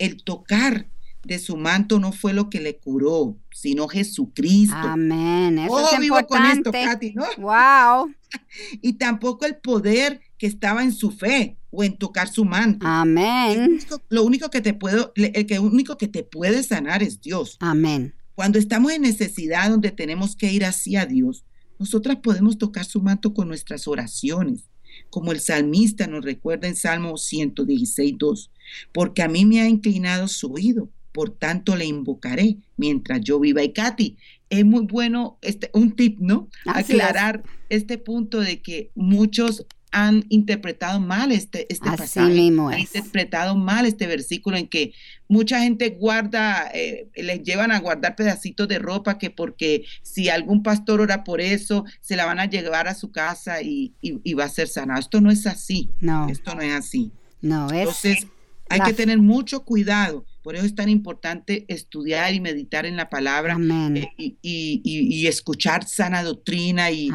El 0.00 0.24
tocar 0.24 0.88
de 1.24 1.38
su 1.38 1.56
manto 1.56 2.00
no 2.00 2.12
fue 2.12 2.32
lo 2.32 2.48
que 2.48 2.60
le 2.60 2.78
curó, 2.78 3.36
sino 3.52 3.86
Jesucristo. 3.86 4.74
Amén. 4.76 5.58
Eso 5.58 5.74
oh, 5.74 5.90
es 5.92 6.00
vivo 6.00 6.16
con 6.26 6.42
esto, 6.42 6.56
importante. 6.56 7.12
Katy, 7.12 7.14
¿no? 7.14 7.24
Wow. 7.38 8.12
Y 8.80 8.94
tampoco 8.94 9.44
el 9.44 9.56
poder 9.56 10.20
que 10.38 10.46
estaba 10.46 10.82
en 10.82 10.92
su 10.92 11.10
fe 11.10 11.58
o 11.70 11.84
en 11.84 11.96
tocar 11.98 12.28
su 12.28 12.44
manto. 12.44 12.86
Amén. 12.86 13.72
único- 13.72 14.02
lo 14.08 14.24
único 14.24 14.50
que 14.50 14.60
te 14.60 14.72
puedo, 14.72 15.12
el 15.16 15.46
que 15.46 15.58
único 15.58 15.98
que 15.98 16.08
te 16.08 16.22
puede 16.22 16.62
sanar 16.62 17.02
es 17.02 17.20
Dios. 17.20 17.56
Amén. 17.60 18.14
Cuando 18.34 18.58
estamos 18.58 18.92
en 18.92 19.02
necesidad 19.02 19.68
donde 19.68 19.90
tenemos 19.90 20.36
que 20.36 20.50
ir 20.50 20.64
hacia 20.64 21.04
Dios, 21.04 21.44
nosotras 21.78 22.16
podemos 22.22 22.56
tocar 22.56 22.84
su 22.84 23.02
manto 23.02 23.34
con 23.34 23.48
nuestras 23.48 23.86
oraciones, 23.86 24.70
como 25.10 25.32
el 25.32 25.40
salmista 25.40 26.06
nos 26.06 26.24
recuerda 26.24 26.68
en 26.68 26.76
Salmo 26.76 27.16
116, 27.18 28.14
2, 28.16 28.50
porque 28.92 29.22
a 29.22 29.28
mí 29.28 29.44
me 29.44 29.60
ha 29.60 29.68
inclinado 29.68 30.28
su 30.28 30.52
oído, 30.52 30.88
por 31.12 31.30
tanto 31.30 31.76
le 31.76 31.86
invocaré 31.86 32.56
mientras 32.76 33.20
yo 33.20 33.40
viva. 33.40 33.62
Y 33.62 33.72
Katy, 33.72 34.16
es 34.48 34.64
muy 34.64 34.84
bueno, 34.86 35.38
este, 35.42 35.70
un 35.74 35.92
tip, 35.96 36.18
¿no? 36.20 36.48
Así 36.66 36.92
es. 36.94 37.00
Aclarar 37.00 37.42
este 37.68 37.98
punto 37.98 38.40
de 38.40 38.60
que 38.60 38.90
muchos 38.94 39.66
han 39.92 40.24
interpretado 40.28 41.00
mal 41.00 41.32
este, 41.32 41.66
este 41.72 41.88
Así 41.88 41.98
pasaje 41.98 42.32
mismo 42.32 42.68
han 42.68 42.74
es. 42.78 42.94
interpretado 42.94 43.56
mal 43.56 43.86
este 43.86 44.06
versículo 44.06 44.56
en 44.56 44.68
que 44.68 44.92
mucha 45.26 45.60
gente 45.62 45.90
guarda, 45.90 46.70
eh, 46.72 47.08
les 47.16 47.42
llevan 47.42 47.72
a 47.72 47.80
guardar 47.80 48.14
pedacitos 48.14 48.68
de 48.68 48.78
ropa 48.78 49.18
que 49.18 49.30
porque 49.30 49.84
si 50.02 50.28
algún 50.28 50.62
pastor 50.62 51.00
ora 51.00 51.24
por 51.24 51.40
eso, 51.40 51.84
se 52.00 52.14
la 52.14 52.24
van 52.24 52.38
a 52.38 52.44
llevar 52.46 52.86
a 52.86 52.94
su 52.94 53.10
casa 53.10 53.62
y, 53.62 53.92
y- 54.00 54.20
y 54.22 54.34
va 54.34 54.44
a 54.44 54.48
ser 54.48 54.68
sanado. 54.68 55.00
Esto 55.00 55.20
no 55.20 55.30
es 55.32 55.44
así, 55.48 55.90
No, 56.00 56.28
esto 56.28 56.54
no 56.54 56.62
es 56.62 56.72
así. 56.72 57.10
no, 57.42 57.66
es 57.72 57.78
Entonces, 57.80 58.26
hay 58.70 58.80
que 58.80 58.94
tener 58.94 59.18
mucho 59.18 59.64
cuidado. 59.64 60.24
Por 60.42 60.56
eso 60.56 60.64
es 60.64 60.74
tan 60.74 60.88
importante 60.88 61.66
estudiar 61.68 62.32
y 62.32 62.40
meditar 62.40 62.86
en 62.86 62.96
la 62.96 63.10
palabra 63.10 63.54
amén, 63.54 63.98
eh, 63.98 64.08
y, 64.16 64.38
y- 64.40 64.80
y- 64.82 65.14
y 65.14 65.26
escuchar 65.26 65.86
sana 65.86 66.22
doctrina 66.22 66.90
y, 66.90 67.10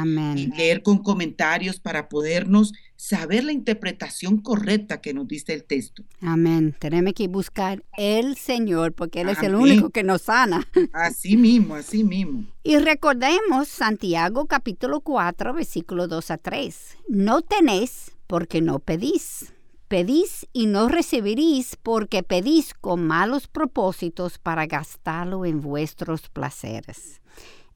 leer 0.55 0.83
con 0.83 0.99
comentarios 0.99 1.79
para 1.79 2.07
podernos 2.07 2.71
saber 2.97 3.43
la 3.43 3.51
interpretación 3.51 4.37
correcta 4.41 5.01
que 5.01 5.13
nos 5.15 5.27
dice 5.27 5.53
el 5.53 5.63
texto. 5.63 6.03
amén. 6.21 6.75
Tenemos 6.79 7.13
que 7.13 7.27
buscar 7.27 7.83
el 7.97 8.35
Señor 8.37 8.93
porque 8.93 9.21
Él 9.21 9.29
es 9.29 9.41
el 9.41 9.55
único 9.55 9.89
que 9.89 10.03
nos 10.03 10.23
sana. 10.23 10.67
Así 10.93 11.35
mismo, 11.35 11.73
así 11.75 12.03
mismo. 12.03 12.45
Y 12.63 12.77
recordemos 12.77 13.67
Santiago 13.67 14.45
capítulo 14.45 14.99
4, 15.01 15.53
versículo 15.53 16.07
2 16.07 16.29
a 16.31 16.37
3. 16.37 16.97
No 17.09 17.41
tenéis 17.41 18.11
porque 18.27 18.61
no 18.61 18.79
pedís. 18.79 19.51
Pedís 19.87 20.47
y 20.51 20.65
no 20.65 20.87
recibiréis 20.89 21.75
porque 21.81 22.23
pedís 22.23 22.73
con 22.73 23.05
malos 23.05 23.47
propósitos 23.47 24.39
para 24.39 24.65
gastarlo 24.65 25.45
en 25.45 25.61
vuestros 25.61 26.27
placeres. 26.29 27.21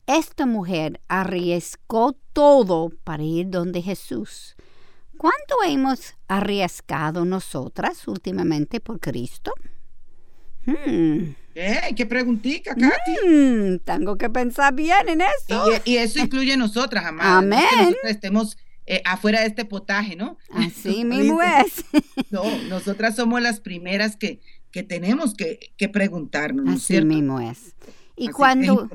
Esta 0.08 0.48
mujer 0.48 1.00
arriesgó 1.08 2.14
todo 2.34 2.90
para 3.04 3.22
ir 3.22 3.50
donde 3.50 3.82
Jesús. 3.84 4.56
¿Cuánto 5.20 5.56
hemos 5.68 6.16
arriesgado 6.28 7.26
nosotras 7.26 8.08
últimamente 8.08 8.80
por 8.80 9.00
Cristo? 9.00 9.54
Hmm, 10.66 11.36
Eh, 11.56 11.94
¿Qué 11.96 12.06
preguntica, 12.06 12.74
Katy? 12.74 13.28
hmm, 13.28 13.80
tengo 13.84 14.18
que 14.18 14.30
pensar 14.30 14.74
bien 14.74 15.10
en 15.10 15.22
eso. 15.22 15.66
Y, 15.86 15.92
y 15.92 15.98
eso 15.98 16.20
incluye 16.20 16.54
a 16.54 16.58
nosotras, 16.58 17.06
amadas. 17.06 17.44
No 17.44 17.56
es 17.56 17.62
que 17.62 17.76
Amén. 17.76 17.86
nosotras 17.90 18.12
estemos 18.12 18.58
eh, 18.90 19.04
afuera 19.06 19.42
de 19.42 19.46
este 19.46 19.66
potaje, 19.66 20.16
¿no? 20.16 20.40
Así 20.50 21.06
mismo 21.06 21.42
es. 21.44 21.86
No, 22.32 22.44
nosotras 22.68 23.16
somos 23.16 23.42
las 23.42 23.60
primeras 23.60 24.16
que, 24.16 24.40
que 24.72 24.84
tenemos 24.84 25.34
que, 25.34 25.72
que 25.78 25.90
preguntarnos, 25.90 26.66
¿no 26.66 26.72
Así 26.74 27.02
mismo 27.02 27.40
es. 27.40 27.60
Y 27.60 27.64
Así 27.66 28.26
que 28.26 28.32
es 28.32 28.36
cuando, 28.36 28.90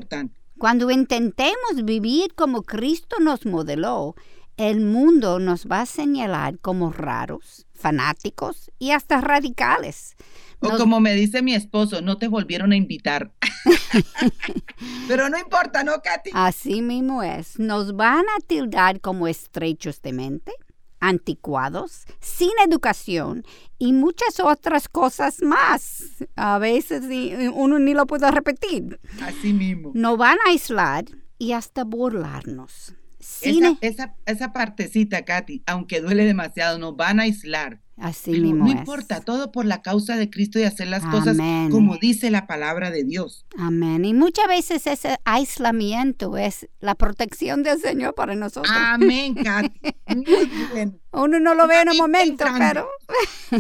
cuando 0.59 0.91
intentemos 0.91 1.85
vivir 1.85 2.35
como 2.35 2.63
Cristo 2.63 3.17
nos 3.21 3.47
modeló, 3.47 4.15
el 4.57 4.81
mundo 4.81 5.39
nos 5.39 5.67
va 5.67 5.81
a 5.83 5.87
señalar 5.87 6.59
como 6.59 6.93
raros, 6.93 7.67
fanáticos 7.73 8.71
y 8.79 8.91
hasta 8.91 9.21
radicales. 9.21 10.17
O 10.65 10.79
como 10.79 11.01
me 11.01 11.15
dice 11.15 11.43
mi 11.43 11.55
esposo, 11.55 12.01
no 12.01 12.17
te 12.17 12.29
volvieron 12.29 12.73
a 12.73 12.77
invitar. 12.77 13.33
Pero 15.09 15.29
no 15.29 15.39
importa, 15.39 15.85
¿no, 15.85 16.01
Katy? 16.03 16.31
Así 16.33 16.83
mismo 16.83 17.23
es. 17.23 17.59
Nos 17.59 17.97
van 17.97 18.25
a 18.37 18.41
tildar 18.47 19.01
como 19.01 19.29
estrechos 19.29 20.01
de 20.03 20.13
mente, 20.13 20.53
anticuados, 21.01 22.05
sin 22.21 22.51
educación 22.67 23.45
y 23.79 23.93
muchas 23.93 24.41
otras 24.41 24.89
cosas 24.89 25.43
más. 25.43 26.05
A 26.37 26.59
veces 26.59 27.03
uno 27.55 27.79
ni 27.79 27.95
lo 27.95 28.07
puede 28.07 28.31
repetir. 28.31 29.01
Así 29.23 29.53
mismo. 29.53 29.93
Nos 29.95 30.17
van 30.17 30.39
a 30.47 30.51
aislar 30.51 31.05
y 31.39 31.53
hasta 31.53 31.85
burlarnos. 31.85 32.95
Esa, 33.41 33.79
esa, 33.81 34.17
esa 34.27 34.53
partecita, 34.53 35.25
Katy, 35.25 35.63
aunque 35.67 36.01
duele 36.01 36.25
demasiado, 36.25 36.79
nos 36.79 36.95
van 36.97 37.21
a 37.21 37.25
aislar 37.25 37.81
Así 37.97 38.33
mismo 38.33 38.65
no 38.65 38.67
es. 38.67 38.77
importa, 38.79 39.21
todo 39.21 39.53
por 39.53 39.67
la 39.67 39.81
causa 39.81 40.17
de 40.17 40.29
Cristo 40.29 40.59
y 40.59 40.65
hacer 40.65 40.89
las 40.89 41.05
cosas 41.05 41.37
como 41.71 41.97
dice 41.97 42.31
la 42.31 42.47
palabra 42.47 42.91
de 42.91 43.05
Dios. 43.05 43.47
Amén. 43.57 44.05
Y 44.05 44.15
muchas 44.15 44.49
veces 44.49 44.87
ese 44.87 45.19
aislamiento 45.25 46.37
es 46.37 46.69
la 46.81 46.97
protección 46.97 47.63
del 47.63 47.79
Señor 47.81 48.15
para 48.15 48.35
nosotros. 48.35 48.75
Amén, 48.77 49.35
Katy. 49.45 49.81
Muy 50.09 50.51
bien. 50.75 51.01
Uno 51.13 51.39
no 51.39 51.55
lo 51.55 51.69
ve 51.69 51.83
en 51.83 51.91
un 51.91 51.97
momento, 51.97 52.45
pero... 52.59 52.89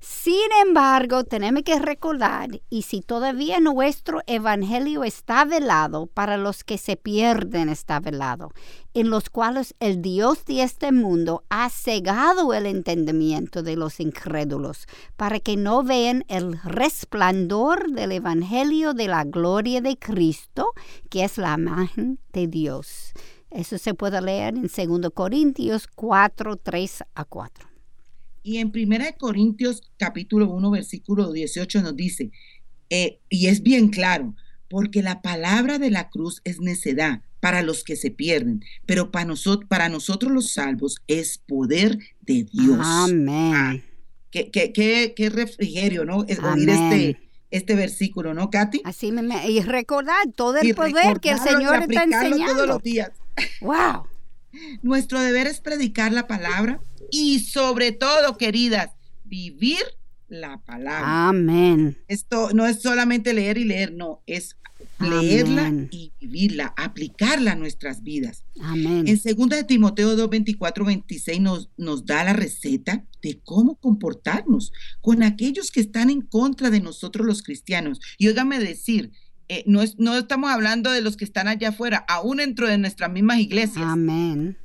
Sin 0.00 0.48
embargo, 0.64 1.24
tenemos 1.24 1.64
que 1.64 1.78
recordar, 1.78 2.48
y 2.70 2.82
si 2.82 3.00
todavía 3.02 3.58
nuestro 3.58 4.20
evangelio 4.26 5.02
está 5.02 5.44
velado, 5.44 6.06
para 6.06 6.36
los 6.36 6.62
que 6.62 6.78
se 6.78 6.96
pierden 6.96 7.68
está 7.68 7.98
velado, 7.98 8.52
en 8.94 9.10
los 9.10 9.28
cuales 9.28 9.74
el 9.80 10.00
Dios 10.00 10.44
de 10.44 10.62
este 10.62 10.92
mundo 10.92 11.42
ha 11.50 11.68
cegado 11.68 12.54
el 12.54 12.66
entendimiento 12.66 13.23
de 13.24 13.76
los 13.76 14.00
incrédulos, 14.00 14.86
para 15.16 15.40
que 15.40 15.56
no 15.56 15.82
vean 15.82 16.24
el 16.28 16.58
resplandor 16.62 17.90
del 17.90 18.12
evangelio 18.12 18.92
de 18.92 19.08
la 19.08 19.24
gloria 19.24 19.80
de 19.80 19.96
Cristo, 19.96 20.66
que 21.08 21.24
es 21.24 21.38
la 21.38 21.54
imagen 21.54 22.18
de 22.32 22.46
Dios. 22.46 23.12
Eso 23.50 23.78
se 23.78 23.94
puede 23.94 24.20
leer 24.20 24.54
en 24.56 24.68
2 24.68 25.10
Corintios 25.14 25.86
4, 25.86 26.56
3 26.56 27.04
a 27.14 27.24
4. 27.24 27.68
Y 28.42 28.58
en 28.58 28.72
1 28.74 29.04
Corintios 29.18 29.80
capítulo 29.96 30.50
1, 30.50 30.70
versículo 30.70 31.32
18 31.32 31.80
nos 31.80 31.96
dice, 31.96 32.30
eh, 32.90 33.20
y 33.30 33.46
es 33.46 33.62
bien 33.62 33.88
claro, 33.88 34.34
porque 34.68 35.02
la 35.02 35.22
palabra 35.22 35.78
de 35.78 35.90
la 35.90 36.10
cruz 36.10 36.42
es 36.44 36.60
necedad 36.60 37.22
para 37.44 37.60
los 37.60 37.84
que 37.84 37.94
se 37.94 38.10
pierden, 38.10 38.64
pero 38.86 39.10
para, 39.10 39.26
nosotros, 39.26 39.68
para 39.68 39.90
nosotros 39.90 40.32
los 40.32 40.52
salvos 40.54 41.02
es 41.08 41.36
poder 41.36 41.98
de 42.26 42.44
Dios. 42.44 42.78
Amén. 42.80 43.84
Qué, 44.30 44.50
qué, 44.50 44.72
qué, 44.72 45.14
qué 45.16 45.30
refrigerio, 45.30 46.04
¿no? 46.04 46.24
Es 46.26 46.38
oír 46.38 46.70
Amén. 46.70 46.92
este, 46.92 47.30
este 47.50 47.74
versículo, 47.74 48.34
¿no, 48.34 48.50
Katy? 48.50 48.82
Así 48.84 49.12
me, 49.12 49.22
y 49.50 49.60
recordar 49.60 50.16
todo 50.34 50.56
el 50.56 50.66
Y 50.66 50.72
poder 50.72 51.20
que 51.20 51.30
el 51.30 51.38
recordarlo 51.38 51.60
y 51.60 51.64
Señor 51.64 51.82
está 51.82 52.04
todos 52.04 52.24
enseñando. 52.24 52.66
los 52.66 52.82
días. 52.82 53.10
Wow. 53.60 54.06
Nuestro 54.82 55.20
deber 55.20 55.46
es 55.46 55.60
predicar 55.60 56.12
la 56.12 56.26
palabra 56.26 56.80
y 57.10 57.40
sobre 57.40 57.92
todo, 57.92 58.36
queridas, 58.36 58.90
vivir 59.24 59.82
la 60.28 60.58
palabra. 60.58 61.28
Amén. 61.28 61.98
Esto 62.08 62.50
no 62.54 62.66
es 62.66 62.80
solamente 62.82 63.32
leer 63.34 63.58
y 63.58 63.64
leer, 63.64 63.92
no, 63.92 64.22
es 64.26 64.56
leerla 64.98 65.66
Amén. 65.66 65.88
y 65.90 66.12
vivirla, 66.20 66.74
aplicarla 66.76 67.52
a 67.52 67.56
nuestras 67.56 68.02
vidas. 68.02 68.44
Amén. 68.60 69.06
En 69.06 69.20
2 69.36 69.48
de 69.48 69.64
Timoteo 69.64 70.16
2, 70.16 70.30
24, 70.30 70.84
26 70.84 71.40
nos, 71.40 71.70
nos 71.76 72.06
da 72.06 72.24
la 72.24 72.32
receta 72.32 73.04
de 73.22 73.40
cómo 73.44 73.76
comportarnos 73.76 74.72
con 75.00 75.22
aquellos 75.22 75.70
que 75.70 75.80
están 75.80 76.10
en 76.10 76.20
contra 76.20 76.70
de 76.70 76.80
nosotros 76.80 77.26
los 77.26 77.42
cristianos. 77.42 78.00
Y 78.18 78.28
óigame 78.28 78.58
decir, 78.58 79.12
eh, 79.48 79.64
no, 79.66 79.82
es, 79.82 79.98
no 79.98 80.16
estamos 80.16 80.50
hablando 80.50 80.90
de 80.90 81.02
los 81.02 81.16
que 81.16 81.24
están 81.24 81.48
allá 81.48 81.70
afuera, 81.70 82.04
aún 82.08 82.38
dentro 82.38 82.66
de 82.66 82.78
nuestras 82.78 83.10
mismas 83.10 83.38
iglesias. 83.38 83.84
Amén. 83.86 84.56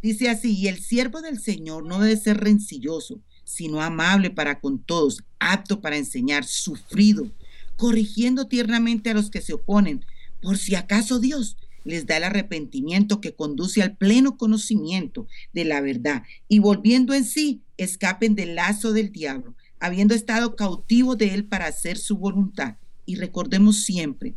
Dice 0.00 0.28
así, 0.28 0.58
y 0.58 0.68
el 0.68 0.80
siervo 0.80 1.22
del 1.22 1.38
Señor 1.38 1.86
no 1.86 2.00
debe 2.00 2.16
ser 2.16 2.38
rencilloso, 2.38 3.20
sino 3.52 3.80
amable 3.80 4.30
para 4.30 4.60
con 4.60 4.78
todos, 4.78 5.22
apto 5.38 5.80
para 5.80 5.96
enseñar, 5.96 6.44
sufrido, 6.44 7.30
corrigiendo 7.76 8.46
tiernamente 8.46 9.10
a 9.10 9.14
los 9.14 9.30
que 9.30 9.40
se 9.40 9.52
oponen, 9.52 10.04
por 10.40 10.58
si 10.58 10.74
acaso 10.74 11.20
Dios 11.20 11.56
les 11.84 12.06
da 12.06 12.16
el 12.16 12.24
arrepentimiento 12.24 13.20
que 13.20 13.34
conduce 13.34 13.82
al 13.82 13.96
pleno 13.96 14.36
conocimiento 14.36 15.26
de 15.52 15.64
la 15.64 15.80
verdad 15.80 16.22
y 16.48 16.60
volviendo 16.60 17.12
en 17.14 17.24
sí, 17.24 17.62
escapen 17.76 18.34
del 18.34 18.54
lazo 18.54 18.92
del 18.92 19.10
diablo, 19.10 19.54
habiendo 19.80 20.14
estado 20.14 20.54
cautivos 20.54 21.18
de 21.18 21.34
él 21.34 21.44
para 21.44 21.66
hacer 21.66 21.98
su 21.98 22.16
voluntad. 22.16 22.76
Y 23.04 23.16
recordemos 23.16 23.82
siempre, 23.82 24.36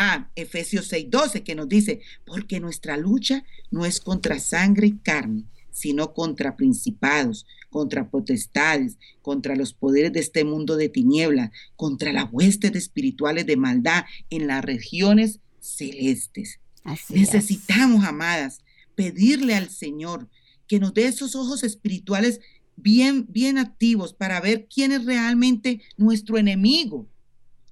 Ah, 0.00 0.30
Efesios 0.36 0.86
6:12 0.92 1.42
que 1.42 1.56
nos 1.56 1.68
dice, 1.68 2.00
porque 2.24 2.60
nuestra 2.60 2.96
lucha 2.96 3.44
no 3.72 3.84
es 3.84 4.00
contra 4.00 4.38
sangre 4.38 4.86
y 4.86 4.92
carne, 4.92 5.42
sino 5.78 6.12
contra 6.12 6.56
principados, 6.56 7.46
contra 7.70 8.10
potestades, 8.10 8.98
contra 9.22 9.56
los 9.56 9.72
poderes 9.72 10.12
de 10.12 10.20
este 10.20 10.44
mundo 10.44 10.76
de 10.76 10.88
tinieblas, 10.88 11.50
contra 11.76 12.12
las 12.12 12.28
huestes 12.32 12.74
espirituales 12.74 13.46
de 13.46 13.56
maldad 13.56 14.04
en 14.30 14.46
las 14.46 14.64
regiones 14.64 15.40
celestes. 15.60 16.60
Así 16.84 17.14
es. 17.14 17.20
Necesitamos, 17.20 18.04
amadas, 18.04 18.60
pedirle 18.94 19.54
al 19.54 19.70
Señor 19.70 20.28
que 20.66 20.80
nos 20.80 20.94
dé 20.94 21.06
esos 21.06 21.34
ojos 21.34 21.62
espirituales 21.62 22.40
bien, 22.76 23.26
bien 23.28 23.58
activos 23.58 24.12
para 24.12 24.40
ver 24.40 24.66
quién 24.72 24.92
es 24.92 25.04
realmente 25.04 25.80
nuestro 25.96 26.38
enemigo 26.38 27.06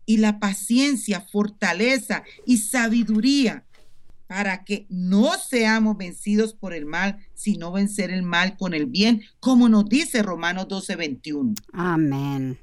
y 0.04 0.18
la 0.18 0.38
paciencia, 0.38 1.20
fortaleza 1.20 2.22
y 2.46 2.58
sabiduría 2.58 3.64
para 4.26 4.64
que 4.64 4.86
no 4.88 5.32
seamos 5.38 5.96
vencidos 5.96 6.54
por 6.54 6.72
el 6.72 6.86
mal, 6.86 7.18
sino 7.34 7.72
vencer 7.72 8.10
el 8.10 8.22
mal 8.22 8.56
con 8.56 8.74
el 8.74 8.86
bien, 8.86 9.22
como 9.40 9.68
nos 9.68 9.88
dice 9.88 10.22
Romanos 10.22 10.68
12, 10.68 10.96
21. 10.96 11.54
Amén. 11.72 12.58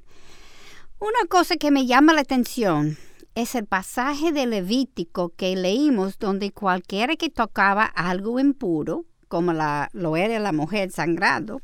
Una 0.99 1.27
cosa 1.29 1.57
que 1.57 1.71
me 1.71 1.85
llama 1.85 2.13
la 2.13 2.21
atención 2.21 2.97
es 3.35 3.55
el 3.55 3.65
pasaje 3.65 4.31
de 4.31 4.45
Levítico 4.45 5.29
que 5.29 5.55
leímos 5.55 6.19
donde 6.19 6.51
cualquiera 6.51 7.15
que 7.15 7.29
tocaba 7.29 7.85
algo 7.85 8.39
impuro, 8.39 9.05
como 9.27 9.53
la, 9.53 9.89
lo 9.93 10.15
era 10.15 10.39
la 10.39 10.51
mujer 10.51 10.91
sangrado, 10.91 11.61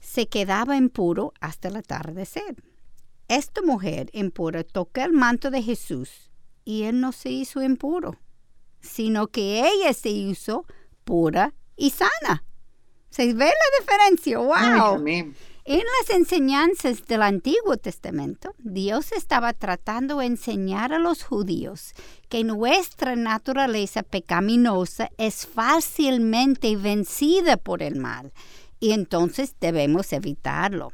se 0.00 0.26
quedaba 0.26 0.76
impuro 0.76 1.32
hasta 1.40 1.68
el 1.68 1.76
atardecer. 1.76 2.56
Esta 3.28 3.62
mujer 3.62 4.10
impura 4.12 4.64
tocó 4.64 5.00
el 5.00 5.12
manto 5.12 5.50
de 5.50 5.62
Jesús 5.62 6.30
y 6.64 6.82
él 6.82 7.00
no 7.00 7.12
se 7.12 7.30
hizo 7.30 7.62
impuro, 7.62 8.18
sino 8.82 9.28
que 9.28 9.66
ella 9.66 9.92
se 9.94 10.10
hizo 10.10 10.66
pura 11.04 11.54
y 11.76 11.90
sana. 11.90 12.44
¿Se 13.10 13.32
ve 13.32 13.46
la 13.46 13.78
diferencia? 13.80 14.38
¡Wow! 14.38 15.04
Ay. 15.06 15.34
En 15.64 15.78
las 15.78 16.16
enseñanzas 16.16 17.06
del 17.06 17.22
Antiguo 17.22 17.76
Testamento, 17.76 18.52
Dios 18.58 19.12
estaba 19.12 19.52
tratando 19.52 20.18
de 20.18 20.26
enseñar 20.26 20.92
a 20.92 20.98
los 20.98 21.22
judíos 21.22 21.92
que 22.28 22.42
nuestra 22.42 23.14
naturaleza 23.14 24.02
pecaminosa 24.02 25.10
es 25.18 25.46
fácilmente 25.46 26.74
vencida 26.74 27.58
por 27.58 27.84
el 27.84 27.94
mal 27.94 28.32
y 28.80 28.90
entonces 28.90 29.54
debemos 29.60 30.12
evitarlo. 30.12 30.90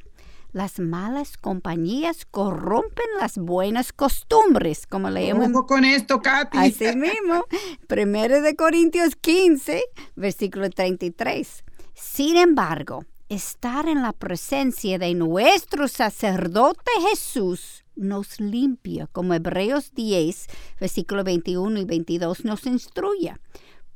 Las 0.52 0.78
malas 0.78 1.36
compañías 1.36 2.24
corrompen 2.24 3.06
las 3.20 3.36
buenas 3.36 3.92
costumbres, 3.92 4.86
como 4.86 5.10
leemos 5.10 5.50
Ojo 5.50 5.66
con 5.66 5.84
esto, 5.84 6.22
Katy. 6.22 6.56
Así 6.58 6.96
mismo. 6.96 7.44
Primero 7.86 8.40
de 8.40 8.56
Corintios 8.56 9.14
15, 9.16 9.82
versículo 10.16 10.70
33. 10.70 11.64
Sin 11.94 12.36
embargo, 12.36 13.04
estar 13.28 13.88
en 13.88 14.02
la 14.02 14.12
presencia 14.12 14.98
de 14.98 15.14
nuestro 15.14 15.86
sacerdote 15.86 16.90
Jesús 17.10 17.84
nos 17.94 18.40
limpia, 18.40 19.08
como 19.08 19.34
Hebreos 19.34 19.92
10, 19.94 20.46
versículo 20.80 21.24
21 21.24 21.80
y 21.80 21.84
22 21.84 22.44
nos 22.44 22.64
instruye. 22.66 23.34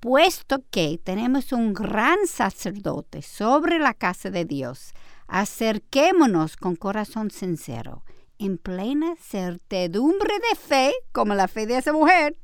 Puesto 0.01 0.65
que 0.71 0.99
tenemos 1.03 1.53
un 1.53 1.73
gran 1.73 2.27
sacerdote 2.27 3.23
sobre 3.23 3.79
la 3.79 3.95
casa 3.95 4.31
de 4.31 4.45
Dios, 4.45 4.93
acerquémonos 5.29 6.57
con 6.57 6.77
corazón 6.77 7.31
sincero, 7.31 8.05
en 8.39 8.59
plena 8.59 9.15
certidumbre 9.17 10.35
de 10.51 10.57
fe, 10.57 10.93
como 11.13 11.35
la 11.35 11.49
fe 11.49 11.67
de 11.67 11.79
esa 11.79 11.93
mujer, 11.93 12.37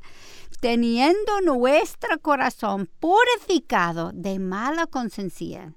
teniendo 0.61 1.41
nuestro 1.45 2.19
corazón 2.21 2.88
purificado 3.01 4.12
de 4.12 4.38
mala 4.38 4.87
conciencia, 4.87 5.75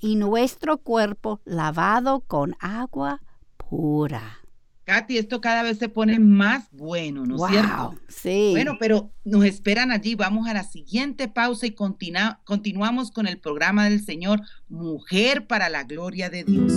y 0.00 0.16
nuestro 0.16 0.78
cuerpo 0.78 1.40
lavado 1.44 2.20
con 2.20 2.56
agua 2.60 3.20
pura. 3.56 4.47
Katy, 4.88 5.18
esto 5.18 5.42
cada 5.42 5.62
vez 5.62 5.76
se 5.76 5.90
pone 5.90 6.18
más 6.18 6.66
bueno, 6.72 7.26
¿no 7.26 7.34
es 7.34 7.40
wow, 7.40 7.48
cierto? 7.50 7.94
sí. 8.08 8.48
Bueno, 8.52 8.78
pero 8.80 9.10
nos 9.22 9.44
esperan 9.44 9.90
allí. 9.90 10.14
Vamos 10.14 10.48
a 10.48 10.54
la 10.54 10.62
siguiente 10.64 11.28
pausa 11.28 11.66
y 11.66 11.72
continua- 11.72 12.40
continuamos 12.44 13.10
con 13.10 13.26
el 13.26 13.38
programa 13.38 13.84
del 13.90 14.02
Señor, 14.02 14.40
Mujer 14.70 15.46
para 15.46 15.68
la 15.68 15.84
Gloria 15.84 16.30
de 16.30 16.42
Dios. 16.44 16.72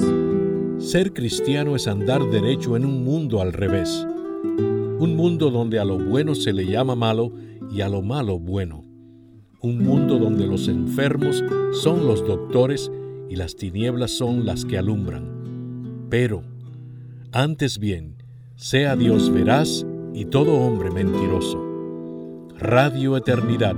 Ser 0.86 1.14
cristiano 1.14 1.74
es 1.78 1.88
andar 1.88 2.22
derecho 2.30 2.76
en 2.76 2.84
un 2.84 3.06
mundo 3.06 3.40
al 3.42 3.54
revés. 3.54 4.06
Un 5.00 5.16
mundo 5.16 5.50
donde 5.50 5.80
a 5.80 5.86
lo 5.86 5.98
bueno 5.98 6.36
se 6.36 6.52
le 6.52 6.66
llama 6.66 6.96
malo 6.98 7.32
y 7.72 7.80
a 7.80 7.88
lo 7.88 8.02
malo 8.02 8.40
bueno. 8.40 8.84
Un 9.62 9.80
mundo 9.84 10.20
donde 10.20 10.46
los 10.48 10.68
enfermos 10.68 11.42
son 11.82 12.06
los 12.06 12.28
doctores 12.28 12.92
y 13.30 13.38
las 13.38 13.56
tinieblas 13.56 14.12
son 14.12 14.46
las 14.46 14.66
que 14.66 14.78
alumbran. 14.78 16.08
Pero, 16.10 16.44
antes 17.32 17.80
bien, 17.80 18.18
sea 18.56 18.96
Dios 18.96 19.32
veraz 19.32 19.86
y 20.14 20.26
todo 20.26 20.54
hombre 20.54 20.92
mentiroso. 20.92 21.60
Radio 22.58 23.18
Eternidad, 23.18 23.76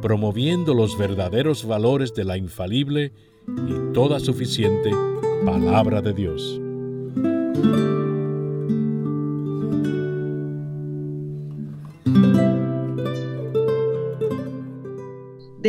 promoviendo 0.00 0.74
los 0.74 0.96
verdaderos 0.96 1.66
valores 1.66 2.14
de 2.14 2.24
la 2.24 2.36
infalible 2.36 3.12
y 3.48 3.92
toda 3.92 4.20
suficiente 4.20 4.90
palabra 5.44 6.02
de 6.02 6.12
Dios. 6.12 6.60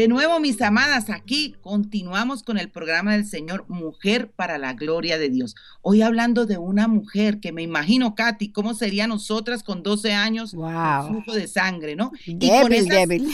De 0.04 0.10
nuevo, 0.10 0.38
mis 0.42 0.62
amadas, 0.62 1.10
aquí 1.10 1.56
continuamos 1.62 2.44
con 2.44 2.58
el 2.58 2.70
programa 2.70 3.14
del 3.14 3.26
Señor 3.26 3.64
Mujer 3.70 4.30
para 4.30 4.58
la 4.58 4.74
Gloria 4.74 5.18
de 5.18 5.30
Dios. 5.30 5.56
Hoy 5.82 6.02
hablando 6.02 6.46
de 6.46 6.58
una 6.58 6.90
mujer 6.90 7.40
que 7.40 7.54
me 7.54 7.62
imagino, 7.62 8.14
Katy, 8.14 8.50
cómo 8.50 8.74
sería 8.74 9.08
nosotras 9.08 9.64
con 9.64 9.82
12 9.82 10.12
años, 10.12 10.56
wow. 10.56 11.08
flujo 11.08 11.32
de 11.32 11.48
sangre, 11.48 11.96
¿no? 11.96 12.12
Débil, 12.28 12.90
débil. 12.90 13.30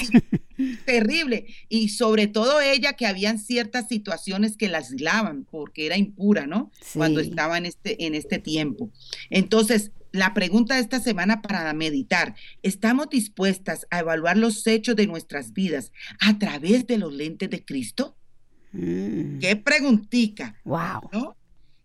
Terrible. 0.86 1.48
Y 1.70 1.90
sobre 1.90 2.28
todo 2.28 2.62
ella 2.62 2.94
que 2.94 3.08
habían 3.08 3.40
ciertas 3.40 3.88
situaciones 3.88 4.56
que 4.56 4.70
la 4.70 4.78
aislaban 4.78 5.48
porque 5.50 5.88
era 5.88 5.98
impura, 5.98 6.46
¿no? 6.46 6.70
Sí. 6.82 7.00
Cuando 7.00 7.20
estaba 7.20 7.58
en 7.58 7.66
este, 7.66 8.06
en 8.06 8.14
este 8.14 8.38
tiempo. 8.38 8.92
Entonces, 9.32 9.92
la 10.12 10.34
pregunta 10.34 10.76
de 10.76 10.82
esta 10.82 11.00
semana 11.00 11.42
para 11.42 11.72
meditar, 11.74 12.36
¿estamos 12.64 13.10
dispuestas 13.10 13.86
a 13.92 14.00
evaluar 14.00 14.38
los 14.38 14.66
hechos 14.68 14.96
de 14.96 15.08
nuestras 15.08 15.54
vidas 15.54 15.92
a 16.20 16.38
través 16.40 16.88
de 16.88 16.98
los 16.98 17.14
lentes 17.14 17.50
de 17.50 17.64
Cristo? 17.64 18.16
Mm. 18.72 19.40
Qué 19.40 19.56
preguntica, 19.56 20.56
Wow. 20.64 21.10
¿no? 21.12 21.36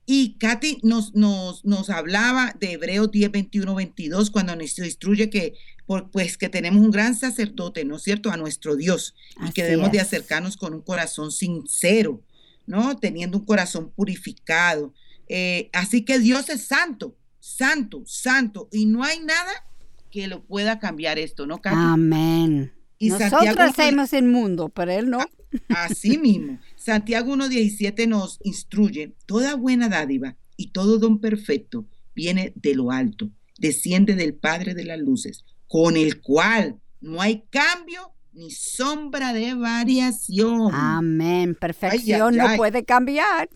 Y 0.07 0.35
Katy 0.39 0.81
nos, 0.83 1.15
nos, 1.15 1.65
nos 1.65 1.89
hablaba 1.89 2.55
de 2.61 2.73
Hebreos 2.73 3.11
10, 3.11 3.31
21, 3.33 3.75
22, 3.75 4.31
cuando 4.31 4.55
nos 4.55 4.79
instruye 4.79 5.31
que, 5.31 5.55
por- 5.87 6.11
pues, 6.11 6.37
que 6.37 6.51
tenemos 6.51 6.83
un 6.85 6.91
gran 6.91 7.15
sacerdote, 7.15 7.87
¿no 7.87 7.97
es 7.97 8.03
cierto?, 8.03 8.31
a 8.31 8.37
nuestro 8.37 8.77
Dios, 8.77 9.15
y 9.49 9.53
que 9.53 9.63
debemos 9.65 9.93
de 9.93 10.01
acercarnos 10.01 10.59
con 10.59 10.75
un 10.75 10.83
corazón 10.83 11.31
sincero, 11.33 12.21
¿no? 12.67 12.97
Teniendo 12.97 13.39
un 13.39 13.47
corazón 13.47 13.93
purificado. 13.97 14.93
Eh, 15.27 15.71
así 15.73 16.03
que 16.05 16.19
Dios 16.19 16.51
es 16.51 16.67
santo, 16.67 17.17
santo, 17.44 18.02
santo, 18.07 18.68
y 18.72 18.87
no 18.87 19.04
hay 19.04 19.20
nada 19.20 19.52
que 20.11 20.28
lo 20.28 20.42
pueda 20.42 20.78
cambiar 20.78 21.18
esto, 21.18 21.46
¿no, 21.46 21.61
Katy? 21.61 21.76
Amén. 21.78 22.72
Y 22.98 23.11
Nosotros 23.11 23.59
hacemos 23.59 24.14
el 24.14 24.24
mundo, 24.24 24.70
pero 24.70 24.92
él 24.92 25.11
no. 25.11 25.18
Así 25.68 26.16
mismo, 26.18 26.59
Santiago 26.76 27.37
1.17 27.37 28.09
nos 28.09 28.38
instruye, 28.44 29.14
toda 29.26 29.57
buena 29.57 29.90
dádiva 29.90 30.37
y 30.57 30.68
todo 30.68 30.98
don 30.98 31.20
perfecto 31.20 31.87
viene 32.14 32.54
de 32.57 32.74
lo 32.74 32.90
alto, 32.90 33.28
desciende 33.59 34.14
del 34.14 34.35
Padre 34.35 34.72
de 34.72 34.85
las 34.85 34.98
Luces, 34.98 35.44
con 35.68 35.98
el 35.98 36.22
cual 36.22 36.80
no 37.02 37.20
hay 37.20 37.44
cambio 37.50 38.14
ni 38.33 38.52
sombra 38.52 39.35
de 39.35 39.52
variación. 39.52 40.72
Amén. 40.72 41.54
Perfección 41.61 42.37
no 42.37 42.48
ay. 42.48 42.57
puede 42.57 42.85
cambiar. 42.85 43.50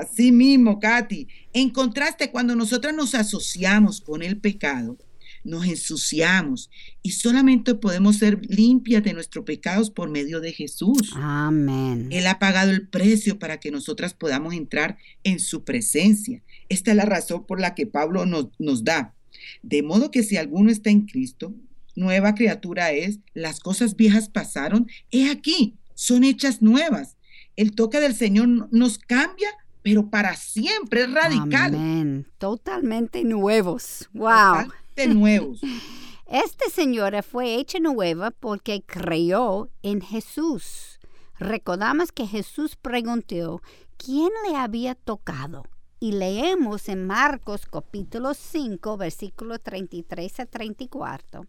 Así 0.00 0.32
mismo, 0.32 0.78
Katy. 0.80 1.28
En 1.52 1.70
contraste, 1.70 2.30
cuando 2.30 2.56
nosotras 2.56 2.94
nos 2.94 3.14
asociamos 3.14 4.00
con 4.00 4.22
el 4.22 4.38
pecado, 4.38 4.98
nos 5.44 5.66
ensuciamos 5.66 6.70
y 7.02 7.10
solamente 7.12 7.74
podemos 7.74 8.16
ser 8.16 8.40
limpias 8.48 9.02
de 9.04 9.12
nuestros 9.12 9.44
pecados 9.44 9.90
por 9.90 10.08
medio 10.10 10.40
de 10.40 10.52
Jesús. 10.52 11.12
Amén. 11.14 12.08
Él 12.10 12.26
ha 12.26 12.38
pagado 12.38 12.70
el 12.70 12.88
precio 12.88 13.38
para 13.38 13.60
que 13.60 13.70
nosotras 13.70 14.14
podamos 14.14 14.54
entrar 14.54 14.96
en 15.22 15.38
su 15.40 15.62
presencia. 15.64 16.42
Esta 16.70 16.92
es 16.92 16.96
la 16.96 17.04
razón 17.04 17.46
por 17.46 17.60
la 17.60 17.74
que 17.74 17.86
Pablo 17.86 18.24
nos, 18.24 18.48
nos 18.58 18.84
da. 18.84 19.14
De 19.62 19.82
modo 19.82 20.10
que 20.10 20.22
si 20.22 20.36
alguno 20.38 20.70
está 20.70 20.88
en 20.90 21.02
Cristo, 21.02 21.54
nueva 21.94 22.34
criatura 22.34 22.92
es, 22.92 23.18
las 23.34 23.60
cosas 23.60 23.96
viejas 23.96 24.28
pasaron, 24.30 24.88
he 25.10 25.28
aquí, 25.30 25.76
son 25.94 26.24
hechas 26.24 26.62
nuevas. 26.62 27.16
El 27.56 27.72
toque 27.72 28.00
del 28.00 28.14
Señor 28.14 28.48
no- 28.48 28.68
nos 28.72 28.96
cambia, 28.98 29.50
pero 29.84 30.08
para 30.08 30.34
siempre, 30.34 31.02
es 31.02 31.12
radical. 31.12 31.74
Amén. 31.74 32.26
Totalmente 32.38 33.22
nuevos. 33.22 34.08
Wow. 34.14 34.64
totalmente 34.64 35.08
nuevos. 35.08 35.60
Esta 36.26 36.70
señora 36.70 37.22
fue 37.22 37.56
hecha 37.56 37.78
nueva 37.80 38.30
porque 38.30 38.82
creyó 38.82 39.68
en 39.82 40.00
Jesús. 40.00 40.98
Recordamos 41.38 42.12
que 42.12 42.26
Jesús 42.26 42.76
preguntó 42.76 43.60
quién 43.98 44.30
le 44.48 44.56
había 44.56 44.94
tocado. 44.94 45.64
Y 46.00 46.12
leemos 46.12 46.88
en 46.88 47.06
Marcos 47.06 47.66
capítulo 47.66 48.32
5, 48.32 48.96
versículo 48.96 49.58
33 49.58 50.40
a 50.40 50.46
34. 50.46 51.46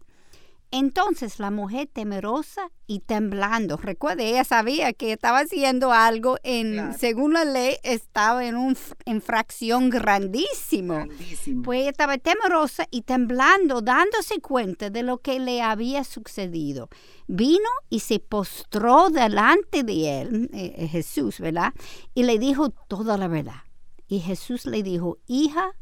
Entonces 0.70 1.38
la 1.38 1.50
mujer 1.50 1.88
temerosa 1.92 2.70
y 2.88 3.00
temblando, 3.00 3.76
recuerde, 3.76 4.28
ella 4.28 4.44
sabía 4.44 4.92
que 4.92 5.12
estaba 5.12 5.38
haciendo 5.40 5.92
algo 5.92 6.38
en, 6.42 6.72
Claro. 6.72 6.98
según 6.98 7.32
la 7.34 7.44
ley, 7.44 7.76
estaba 7.82 8.44
en 8.44 8.56
una 8.56 8.76
infracción 9.04 9.90
grandísimo. 9.90 10.94
Grandísimo. 10.94 11.62
Pues 11.62 11.80
ella 11.80 11.90
estaba 11.90 12.18
temerosa 12.18 12.86
y 12.90 13.02
temblando, 13.02 13.80
dándose 13.80 14.40
cuenta 14.40 14.90
de 14.90 15.02
lo 15.02 15.18
que 15.18 15.38
le 15.38 15.62
había 15.62 16.04
sucedido. 16.04 16.88
Vino 17.28 17.68
y 17.88 18.00
se 18.00 18.18
postró 18.18 19.08
delante 19.10 19.82
de 19.82 20.20
él, 20.20 20.50
eh, 20.52 20.74
eh, 20.76 20.88
Jesús, 20.88 21.40
¿verdad? 21.40 21.72
Y 22.14 22.24
le 22.24 22.38
dijo 22.38 22.70
toda 22.70 23.16
la 23.16 23.28
verdad. 23.28 23.62
Y 24.08 24.20
Jesús 24.20 24.66
le 24.66 24.82
dijo, 24.82 25.18
hija, 25.26 25.72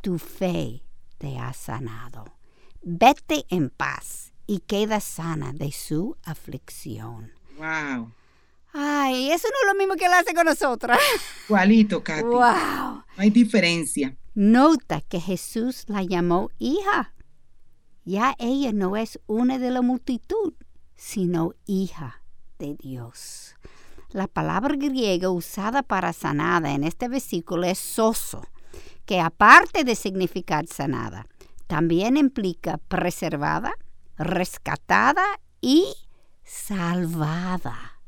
tu 0.00 0.18
fe 0.18 0.82
te 1.18 1.38
ha 1.38 1.52
sanado. 1.52 2.24
Vete 2.86 3.46
en 3.48 3.70
paz 3.70 4.34
y 4.46 4.60
queda 4.60 5.00
sana 5.00 5.54
de 5.54 5.72
su 5.72 6.18
aflicción. 6.22 7.32
wow. 7.58 8.12
Ay, 8.76 9.30
eso 9.30 9.48
no 9.48 9.54
es 9.62 9.72
lo 9.72 9.78
mismo 9.78 9.94
que 9.94 10.04
él 10.04 10.12
hace 10.12 10.34
con 10.34 10.44
nosotras. 10.44 10.98
Igualito, 11.48 12.02
Katy. 12.02 12.24
¡Wow! 12.24 12.40
No 12.40 13.04
hay 13.16 13.30
diferencia. 13.30 14.16
Nota 14.34 15.00
que 15.00 15.20
Jesús 15.20 15.84
la 15.86 16.02
llamó 16.02 16.50
hija. 16.58 17.14
Ya 18.04 18.34
ella 18.38 18.72
no 18.72 18.96
es 18.96 19.20
una 19.26 19.58
de 19.58 19.70
la 19.70 19.80
multitud, 19.80 20.52
sino 20.96 21.54
hija 21.66 22.20
de 22.58 22.74
Dios. 22.74 23.54
La 24.10 24.26
palabra 24.26 24.74
griega 24.76 25.30
usada 25.30 25.82
para 25.82 26.12
sanada 26.12 26.72
en 26.72 26.84
este 26.84 27.08
versículo 27.08 27.64
es 27.64 27.78
soso, 27.78 28.42
que 29.06 29.20
aparte 29.20 29.84
de 29.84 29.94
significar 29.94 30.66
sanada, 30.66 31.26
también 31.74 32.16
implica 32.16 32.78
preservada, 32.78 33.72
rescatada 34.16 35.24
y 35.60 35.84
salvada. 36.44 37.98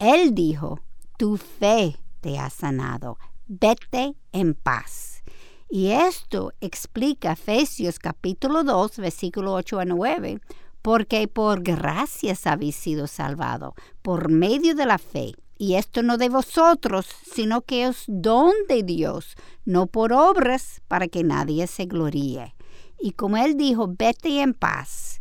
Él 0.00 0.34
dijo, 0.34 0.80
tu 1.16 1.36
fe 1.36 1.96
te 2.20 2.36
ha 2.36 2.50
sanado, 2.50 3.16
vete 3.46 4.16
en 4.32 4.54
paz. 4.54 5.22
Y 5.70 5.92
esto 5.92 6.52
explica 6.60 7.34
Efesios 7.34 8.00
capítulo 8.00 8.64
2, 8.64 8.96
versículo 8.96 9.52
8 9.52 9.78
a 9.78 9.84
9, 9.84 10.40
porque 10.82 11.28
por 11.28 11.62
gracias 11.62 12.44
habéis 12.44 12.74
sido 12.74 13.06
salvado, 13.06 13.76
por 14.02 14.30
medio 14.30 14.74
de 14.74 14.86
la 14.86 14.98
fe. 14.98 15.34
Y 15.56 15.76
esto 15.76 16.02
no 16.02 16.18
de 16.18 16.28
vosotros, 16.28 17.06
sino 17.32 17.60
que 17.62 17.84
es 17.84 18.02
don 18.08 18.52
de 18.68 18.82
Dios, 18.82 19.36
no 19.64 19.86
por 19.86 20.12
obras, 20.12 20.82
para 20.88 21.06
que 21.06 21.22
nadie 21.22 21.68
se 21.68 21.86
gloríe. 21.86 22.56
Y 23.04 23.10
como 23.10 23.36
él 23.36 23.58
dijo, 23.58 23.94
vete 23.98 24.40
en 24.40 24.54
paz. 24.54 25.20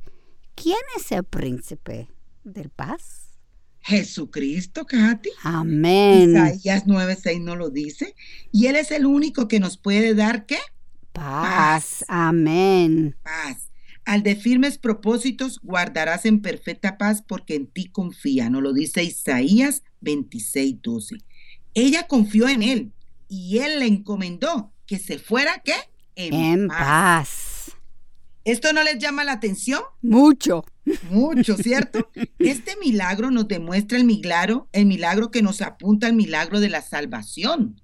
¿Quién 0.55 0.77
es 0.95 1.11
el 1.11 1.25
príncipe 1.25 2.07
del 2.45 2.69
paz? 2.69 3.33
Jesucristo, 3.81 4.85
Katy. 4.85 5.29
Amén. 5.43 6.29
Isaías 6.29 6.85
9:6 6.85 7.41
no 7.41 7.57
lo 7.57 7.69
dice. 7.69 8.15
Y 8.53 8.67
Él 8.67 8.77
es 8.77 8.89
el 8.91 9.05
único 9.05 9.49
que 9.49 9.59
nos 9.59 9.75
puede 9.75 10.15
dar 10.15 10.45
qué? 10.45 10.59
Paz. 11.11 12.05
Amén. 12.07 13.17
Paz. 13.21 13.69
Al 14.05 14.23
de 14.23 14.37
firmes 14.37 14.77
propósitos 14.77 15.59
guardarás 15.61 16.25
en 16.25 16.41
perfecta 16.41 16.97
paz 16.97 17.21
porque 17.21 17.55
en 17.55 17.67
ti 17.67 17.89
confía. 17.89 18.49
Nos 18.49 18.63
lo 18.63 18.71
dice 18.71 19.03
Isaías 19.03 19.83
26:12. 19.99 21.21
Ella 21.73 22.07
confió 22.07 22.47
en 22.47 22.63
Él 22.63 22.93
y 23.27 23.57
Él 23.57 23.79
le 23.79 23.87
encomendó 23.87 24.71
que 24.85 24.99
se 24.99 25.19
fuera 25.19 25.61
qué? 25.65 25.75
En 26.15 26.69
paz. 26.69 27.42
¿Esto 28.45 28.73
no 28.73 28.83
les 28.83 28.99
llama 28.99 29.23
la 29.23 29.33
atención? 29.33 29.81
Mucho. 30.01 30.65
Mucho, 31.09 31.55
¿cierto? 31.57 32.09
Este 32.39 32.75
milagro 32.77 33.31
nos 33.31 33.47
demuestra 33.47 33.97
el 33.97 34.03
milagro, 34.03 34.67
el 34.73 34.85
milagro 34.85 35.31
que 35.31 35.41
nos 35.41 35.61
apunta 35.61 36.07
al 36.07 36.13
milagro 36.13 36.59
de 36.59 36.69
la 36.69 36.81
salvación. 36.81 37.81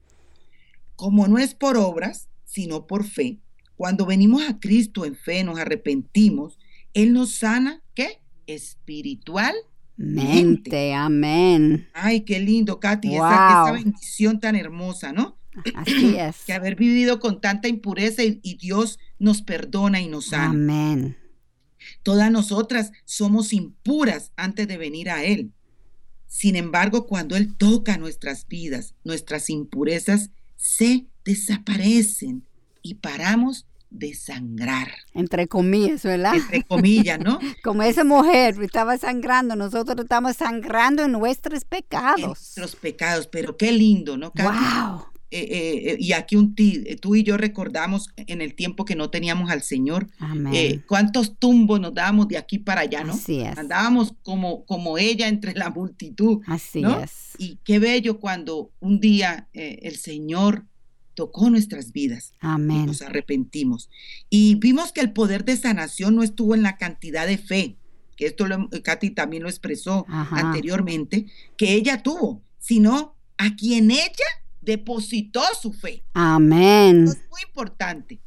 Como 0.95 1.27
no 1.27 1.37
es 1.37 1.53
por 1.55 1.77
obras, 1.77 2.27
sino 2.43 2.87
por 2.87 3.05
fe, 3.05 3.39
cuando 3.77 4.05
venimos 4.05 4.43
a 4.49 4.59
Cristo 4.59 5.05
en 5.05 5.15
fe, 5.15 5.43
nos 5.45 5.57
arrepentimos, 5.59 6.59
Él 6.93 7.13
nos 7.13 7.35
sana, 7.35 7.81
¿qué? 7.93 8.19
Espiritual. 8.47 9.55
Mente. 9.95 10.93
Amén. 10.93 11.87
Ay, 11.93 12.21
qué 12.21 12.39
lindo, 12.39 12.79
Katy, 12.81 13.15
esa, 13.15 13.19
Wow. 13.63 13.67
esa 13.67 13.83
bendición 13.83 14.39
tan 14.41 14.55
hermosa, 14.57 15.13
¿no? 15.13 15.38
Así 15.75 16.15
es. 16.19 16.37
Que 16.45 16.53
haber 16.53 16.75
vivido 16.75 17.19
con 17.19 17.41
tanta 17.41 17.67
impureza 17.67 18.23
y, 18.23 18.39
y 18.43 18.55
Dios 18.57 18.99
nos 19.17 19.41
perdona 19.41 20.01
y 20.01 20.07
nos 20.07 20.27
sana. 20.27 20.49
Amén. 20.49 21.17
Todas 22.03 22.31
nosotras 22.31 22.91
somos 23.05 23.53
impuras 23.53 24.31
antes 24.35 24.67
de 24.67 24.77
venir 24.77 25.09
a 25.09 25.23
Él. 25.23 25.51
Sin 26.27 26.55
embargo, 26.55 27.07
cuando 27.07 27.35
Él 27.35 27.55
toca 27.57 27.97
nuestras 27.97 28.47
vidas, 28.47 28.93
nuestras 29.03 29.49
impurezas 29.49 30.29
se 30.55 31.07
desaparecen 31.25 32.45
y 32.81 32.95
paramos 32.95 33.65
de 33.89 34.13
sangrar. 34.13 34.89
Entre 35.13 35.47
comillas, 35.47 36.03
¿verdad? 36.03 36.35
Entre 36.35 36.63
comillas, 36.63 37.19
¿no? 37.19 37.39
Como 37.63 37.81
esa 37.81 38.03
mujer 38.03 38.55
estaba 38.61 38.97
sangrando, 38.97 39.55
nosotros 39.55 40.03
estamos 40.03 40.37
sangrando 40.37 41.03
en 41.03 41.13
nuestros 41.13 41.65
pecados. 41.65 42.19
En 42.19 42.27
nuestros 42.27 42.75
pecados, 42.75 43.27
pero 43.27 43.57
qué 43.57 43.71
lindo, 43.71 44.17
¿no? 44.17 44.31
¡Wow! 44.35 45.07
Eh, 45.31 45.91
eh, 45.91 45.97
y 45.99 46.13
aquí 46.13 46.35
un 46.35 46.55
eh, 46.57 46.95
tú 46.95 47.15
y 47.15 47.21
yo 47.21 47.37
recordamos 47.37 48.09
en 48.17 48.41
el 48.41 48.55
tiempo 48.55 48.83
que 48.83 48.95
no 48.95 49.11
teníamos 49.11 49.51
al 49.51 49.61
Señor, 49.61 50.07
cuántos 50.87 51.37
tumbos 51.37 51.79
nos 51.79 51.93
dábamos 51.93 52.27
de 52.27 52.37
aquí 52.37 52.57
para 52.57 52.81
allá, 52.81 53.03
¿no? 53.03 53.13
Así 53.13 53.41
es. 53.41 53.55
Andábamos 53.55 54.15
como, 54.23 54.65
como 54.65 54.97
ella 54.97 55.27
entre 55.27 55.53
la 55.53 55.69
multitud. 55.69 56.41
Así 56.47 56.81
¿no? 56.81 56.99
es. 56.99 57.35
Y 57.37 57.59
qué 57.63 57.77
bello 57.77 58.19
cuando 58.19 58.71
un 58.79 58.99
día 58.99 59.47
el 59.53 59.97
Señor 59.97 60.65
tocó 61.13 61.49
nuestras 61.49 61.91
vidas. 61.91 62.33
Amén. 62.39 62.83
Y 62.83 62.85
nos 62.87 63.01
arrepentimos. 63.03 63.89
Y 64.31 64.55
vimos 64.55 64.91
que 64.91 65.01
el 65.01 65.11
poder 65.13 65.45
de 65.45 65.57
sanación 65.57 66.15
no 66.15 66.23
estuvo 66.23 66.55
en 66.55 66.63
la 66.63 66.77
cantidad 66.77 67.27
de 67.27 67.37
fe, 67.37 67.77
que 68.15 68.25
esto 68.25 68.47
lo, 68.47 68.67
Katy 68.69 69.11
también 69.11 69.43
lo 69.43 69.49
expresó 69.49 70.05
anteriormente, 70.09 71.27
que 71.55 71.73
ella 71.73 72.01
tuvo, 72.01 72.41
sino 72.57 73.15
a 73.37 73.55
quien 73.55 73.91
ella 73.91 74.25
depositó 74.61 75.41
su 75.59 75.73
fe. 75.73 76.03
Amén. 76.13 77.05
es 77.05 77.17
muy 77.29 77.41
importante. 77.47 78.19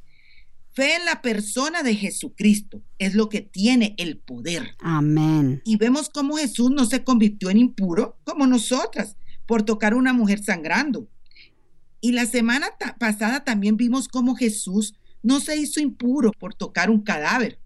Fe 0.75 0.97
en 0.97 1.05
la 1.05 1.21
persona 1.21 1.83
de 1.83 1.95
Jesucristo 1.95 2.83
es 2.99 3.15
lo 3.15 3.29
que 3.29 3.43
tiene 3.43 3.95
el 3.99 4.17
poder. 4.17 4.75
Amén. 4.79 5.61
Y 5.67 5.77
vemos 5.77 6.09
cómo 6.09 6.37
Jesús 6.37 6.71
no 6.71 6.87
se 6.87 7.05
convirtió 7.05 7.51
en 7.51 7.59
impuro 7.59 8.17
como 8.25 8.47
nosotras 8.47 9.17
por 9.47 9.65
tocar 9.65 9.93
a 9.93 9.97
una 9.97 10.15
mujer 10.15 10.43
sangrando. 10.43 11.09
Y 12.01 12.13
la 12.13 12.25
semana 12.25 12.69
pasada 12.99 13.45
también 13.45 13.77
vimos 13.77 14.09
cómo 14.09 14.35
Jesús 14.35 14.95
no 15.23 15.41
se 15.41 15.57
hizo 15.57 15.79
impuro 15.79 16.33
por 16.33 16.55
tocar 16.55 16.91
un 16.91 17.03
cadáver. 17.03 17.59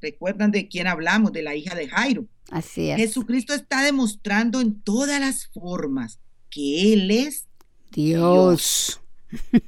¿Recuerdan 0.00 0.50
de 0.50 0.68
quién 0.68 0.86
hablamos? 0.86 1.32
De 1.32 1.42
la 1.42 1.54
hija 1.54 1.74
de 1.74 1.88
Jairo. 1.88 2.26
Así 2.50 2.90
es. 2.90 2.96
Jesucristo 2.96 3.54
está 3.54 3.82
demostrando 3.82 4.60
en 4.60 4.80
todas 4.82 5.20
las 5.20 5.46
formas 5.46 6.18
que 6.50 6.92
Él 6.92 7.10
es 7.10 7.46
Dios. 7.94 9.00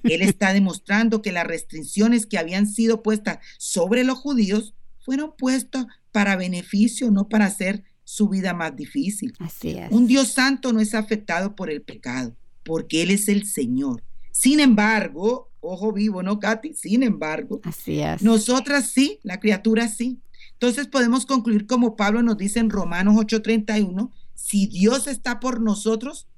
Él 0.04 0.22
está 0.22 0.52
demostrando 0.52 1.22
que 1.22 1.32
las 1.32 1.46
restricciones 1.46 2.26
que 2.26 2.38
habían 2.38 2.66
sido 2.66 3.02
puestas 3.02 3.38
sobre 3.58 4.04
los 4.04 4.18
judíos 4.18 4.74
fueron 5.00 5.34
puestas 5.36 5.86
para 6.12 6.36
beneficio, 6.36 7.10
no 7.10 7.28
para 7.28 7.46
hacer 7.46 7.84
su 8.04 8.28
vida 8.28 8.54
más 8.54 8.76
difícil. 8.76 9.34
Así 9.38 9.70
es. 9.70 9.90
Un 9.90 10.06
Dios 10.06 10.28
santo 10.28 10.72
no 10.72 10.80
es 10.80 10.94
afectado 10.94 11.56
por 11.56 11.70
el 11.70 11.82
pecado, 11.82 12.36
porque 12.64 13.02
Él 13.02 13.10
es 13.10 13.28
el 13.28 13.46
Señor. 13.46 14.02
Sin 14.30 14.60
embargo, 14.60 15.50
ojo 15.60 15.92
vivo, 15.92 16.22
¿no, 16.22 16.38
Katy? 16.38 16.74
Sin 16.74 17.02
embargo, 17.02 17.60
Así 17.64 18.00
es. 18.00 18.22
nosotras 18.22 18.90
sí, 18.90 19.18
la 19.22 19.40
criatura 19.40 19.88
sí. 19.88 20.20
Entonces 20.52 20.86
podemos 20.86 21.26
concluir 21.26 21.66
como 21.66 21.96
Pablo 21.96 22.22
nos 22.22 22.36
dice 22.36 22.60
en 22.60 22.70
Romanos 22.70 23.16
8:31, 23.16 24.10
si 24.34 24.66
Dios 24.66 25.06
está 25.06 25.40
por 25.40 25.60
nosotros, 25.60 26.28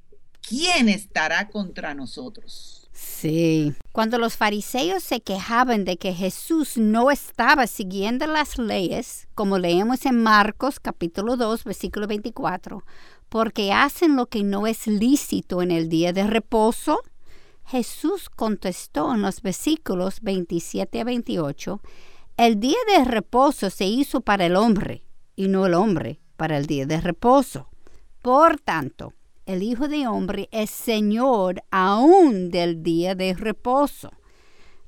¿quién 0.49 0.89
estará 0.89 1.49
contra 1.49 1.95
nosotros? 1.95 2.89
Sí. 2.93 3.75
Cuando 3.93 4.19
los 4.19 4.37
fariseos 4.37 5.03
se 5.03 5.21
quejaban 5.21 5.85
de 5.85 5.97
que 5.99 6.13
Jesús 6.13 6.77
no 6.77 7.11
estaba 7.11 7.67
siguiendo 7.67 8.27
las 8.27 8.59
leyes, 8.59 9.29
como 9.35 9.59
leemos 9.59 10.05
en 10.07 10.23
Marcos 10.23 10.81
capítulo 10.81 11.37
2, 11.37 11.65
versículo 11.65 12.07
24, 12.07 12.85
porque 13.29 13.73
hacen 13.73 14.17
lo 14.17 14.27
que 14.27 14.43
no 14.43 14.67
es 14.67 14.87
lícito 14.87 15.63
en 15.63 15.71
el 15.71 15.89
día 15.89 16.13
de 16.13 16.27
reposo, 16.27 17.03
Jesús 17.67 18.31
contestó 18.31 19.15
en 19.15 19.23
los 19.23 19.43
versículos 19.43 20.21
27 20.23 21.01
a 21.01 21.05
28, 21.05 21.81
el 22.37 22.59
día 22.59 22.79
de 22.97 23.05
reposo 23.05 23.69
se 23.71 23.85
hizo 23.85 24.23
para 24.23 24.47
el 24.47 24.57
hombre 24.57 25.05
y 25.37 25.49
no 25.49 25.67
el 25.67 25.75
hombre 25.75 26.21
para 26.37 26.57
el 26.57 26.67
día 26.67 26.87
de 26.87 27.01
reposo. 27.01 27.69
Por 28.23 28.59
tanto, 28.59 29.13
el 29.49 29.63
Hijo 29.63 29.89
de 29.89 30.07
Hombre 30.07 30.51
es 30.53 30.69
Señor 30.69 31.63
aún 31.71 32.51
del 32.51 32.83
día 32.83 33.15
de 33.15 33.33
reposo. 33.33 34.11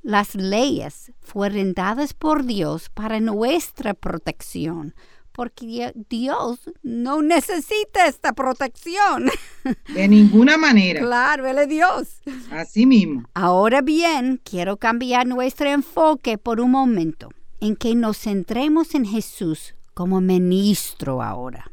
Las 0.02 0.34
leyes 0.34 1.12
fueron 1.22 1.72
dadas 1.72 2.12
por 2.12 2.44
Dios 2.44 2.90
para 2.90 3.20
nuestra 3.20 3.94
protección, 3.94 4.94
porque 5.32 5.94
Dios 6.10 6.70
no 6.82 7.22
necesita 7.22 8.06
esta 8.06 8.34
protección. 8.34 9.30
De 9.94 10.06
ninguna 10.08 10.58
manera. 10.58 11.00
claro, 11.00 11.46
Él 11.46 11.58
es 11.58 11.68
Dios. 11.68 12.20
Así 12.50 12.84
mismo. 12.84 13.24
Ahora 13.32 13.80
bien, 13.80 14.42
quiero 14.44 14.76
cambiar 14.76 15.26
nuestro 15.26 15.70
enfoque 15.70 16.36
por 16.36 16.60
un 16.60 16.72
momento, 16.72 17.30
en 17.60 17.76
que 17.76 17.94
nos 17.94 18.18
centremos 18.18 18.94
en 18.94 19.06
Jesús 19.06 19.74
como 19.94 20.20
ministro 20.20 21.22
ahora. 21.22 21.72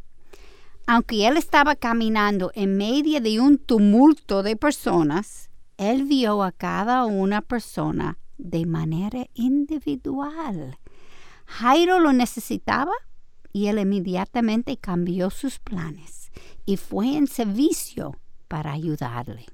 Aunque 0.89 1.27
él 1.27 1.35
estaba 1.35 1.75
caminando 1.75 2.49
en 2.55 2.77
medio 2.77 3.19
de 3.19 3.41
un 3.41 3.57
tumulto 3.57 4.41
de 4.41 4.55
personas, 4.55 5.49
él 5.75 6.05
vio 6.05 6.43
a 6.43 6.53
cada 6.53 7.05
una 7.05 7.41
persona 7.41 8.17
de 8.37 8.65
manera 8.65 9.27
individual. 9.33 10.79
Jairo 11.45 11.99
lo 11.99 12.13
necesitaba 12.13 12.93
y 13.51 13.67
él 13.67 13.79
inmediatamente 13.79 14.77
cambió 14.77 15.29
sus 15.29 15.59
planes 15.59 16.31
y 16.65 16.77
fue 16.77 17.17
en 17.17 17.27
servicio 17.27 18.15
para 18.47 18.71
ayudarle. 18.71 19.45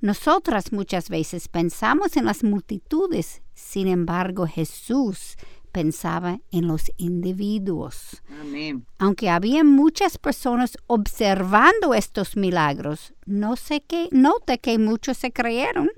Nosotras 0.00 0.72
muchas 0.72 1.08
veces 1.08 1.48
pensamos 1.48 2.16
en 2.16 2.26
las 2.26 2.44
multitudes, 2.44 3.42
sin 3.54 3.88
embargo 3.88 4.46
Jesús 4.46 5.36
pensaba 5.70 6.40
en 6.50 6.68
los 6.68 6.92
individuos. 6.96 8.22
Amén. 8.40 8.86
Aunque 8.98 9.30
había 9.30 9.64
muchas 9.64 10.18
personas 10.18 10.76
observando 10.86 11.94
estos 11.94 12.36
milagros, 12.36 13.14
no 13.26 13.56
sé 13.56 13.80
qué, 13.80 14.08
note 14.10 14.58
que 14.58 14.78
muchos 14.78 15.18
se 15.18 15.32
creyeron. 15.32 15.90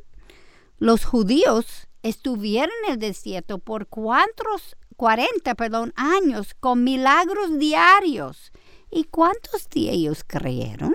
Los 0.79 1.05
judíos 1.05 1.89
estuvieron 2.03 2.75
en 2.87 2.93
el 2.95 2.99
desierto 2.99 3.59
por 3.59 3.87
cuántos, 3.87 4.77
40 4.97 5.55
perdón, 5.55 5.93
años 5.97 6.55
con 6.59 6.85
milagros 6.85 7.59
diarios. 7.59 8.53
¿Y 8.91 9.05
cuántos 9.05 9.69
de 9.71 9.91
ellos 9.91 10.23
creyeron? 10.27 10.95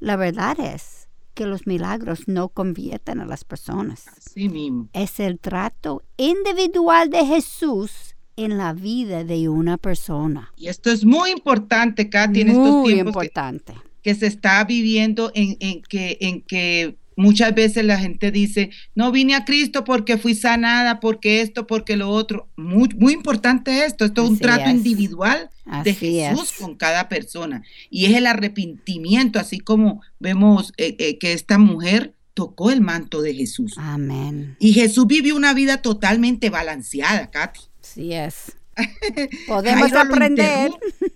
La 0.00 0.16
verdad 0.16 0.58
es 0.60 0.97
que 1.38 1.46
los 1.46 1.68
milagros 1.68 2.26
no 2.26 2.48
convierten 2.48 3.20
a 3.20 3.24
las 3.24 3.44
personas. 3.44 4.08
Así 4.08 4.48
mismo. 4.48 4.88
Es 4.92 5.20
el 5.20 5.38
trato 5.38 6.02
individual 6.16 7.10
de 7.10 7.24
Jesús 7.24 8.16
en 8.34 8.58
la 8.58 8.72
vida 8.72 9.22
de 9.22 9.48
una 9.48 9.76
persona. 9.76 10.52
Y 10.56 10.66
esto 10.66 10.90
es 10.90 11.04
muy 11.04 11.30
importante, 11.30 12.10
Katy, 12.10 12.40
en 12.40 12.48
estos 12.48 12.86
tiempos 12.86 13.14
importante. 13.14 13.74
Que, 14.02 14.16
se 14.16 14.26
está 14.26 14.64
viviendo 14.64 15.30
en, 15.32 15.56
en, 15.60 15.82
que, 15.82 16.18
en 16.20 16.42
que 16.42 16.96
Muchas 17.18 17.52
veces 17.52 17.84
la 17.84 17.98
gente 17.98 18.30
dice, 18.30 18.70
no 18.94 19.10
vine 19.10 19.34
a 19.34 19.44
Cristo 19.44 19.82
porque 19.82 20.18
fui 20.18 20.36
sanada, 20.36 21.00
porque 21.00 21.40
esto, 21.40 21.66
porque 21.66 21.96
lo 21.96 22.10
otro. 22.10 22.48
Muy, 22.54 22.90
muy 22.96 23.12
importante 23.12 23.84
esto, 23.84 24.04
esto 24.04 24.22
es 24.22 24.30
un 24.30 24.38
trato 24.38 24.70
individual 24.70 25.50
de 25.82 25.94
Jesús 25.94 26.52
con 26.52 26.76
cada 26.76 27.08
persona. 27.08 27.64
Y 27.90 28.06
es 28.06 28.16
el 28.16 28.24
arrepentimiento, 28.24 29.40
así 29.40 29.58
como 29.58 30.00
vemos 30.20 30.72
eh, 30.76 30.94
eh, 31.00 31.18
que 31.18 31.32
esta 31.32 31.58
mujer 31.58 32.14
tocó 32.34 32.70
el 32.70 32.82
manto 32.82 33.20
de 33.20 33.34
Jesús. 33.34 33.74
Amén. 33.78 34.54
Y 34.60 34.72
Jesús 34.72 35.08
vivió 35.08 35.34
una 35.34 35.54
vida 35.54 35.82
totalmente 35.82 36.50
balanceada, 36.50 37.32
Katy. 37.32 37.62
Sí 37.80 38.12
es. 38.14 38.56
Podemos 39.48 39.92
aprender. 39.92 40.70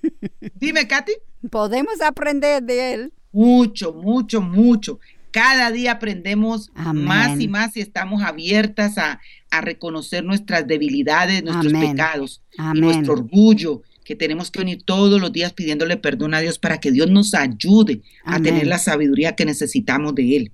Dime, 0.57 0.89
Katy. 0.89 1.13
Podemos 1.49 2.01
aprender 2.01 2.61
de 2.65 2.95
él. 2.95 3.13
Mucho, 3.31 3.93
mucho, 3.93 4.41
mucho. 4.41 4.99
Cada 5.33 5.71
día 5.71 5.93
aprendemos 5.93 6.71
más 6.75 7.41
y 7.41 7.49
más 7.49 7.77
y 7.77 7.81
estamos 7.81 8.23
abiertas 8.23 8.99
a, 8.99 9.21
reconocer 9.61 10.25
nuestras 10.25 10.67
debilidades, 10.67 11.45
nuestros 11.45 11.73
pecados 11.73 12.43
y 12.75 12.81
nuestro 12.81 13.13
orgullo, 13.15 13.83
que 14.05 14.17
tenemos 14.17 14.51
que 14.51 14.61
unir 14.61 14.83
todos 14.83 15.21
los 15.21 15.31
días 15.31 15.53
pidiéndole 15.53 15.99
perdón 15.99 16.35
a 16.35 16.41
Dios 16.41 16.59
para 16.59 16.81
que 16.81 16.91
Dios 16.91 17.11
nos 17.11 17.35
ayude 17.35 18.03
a 18.25 18.41
tener 18.41 18.67
la 18.67 18.79
sabiduría 18.79 19.37
que 19.37 19.45
necesitamos 19.45 20.15
de 20.15 20.37
Él. 20.37 20.53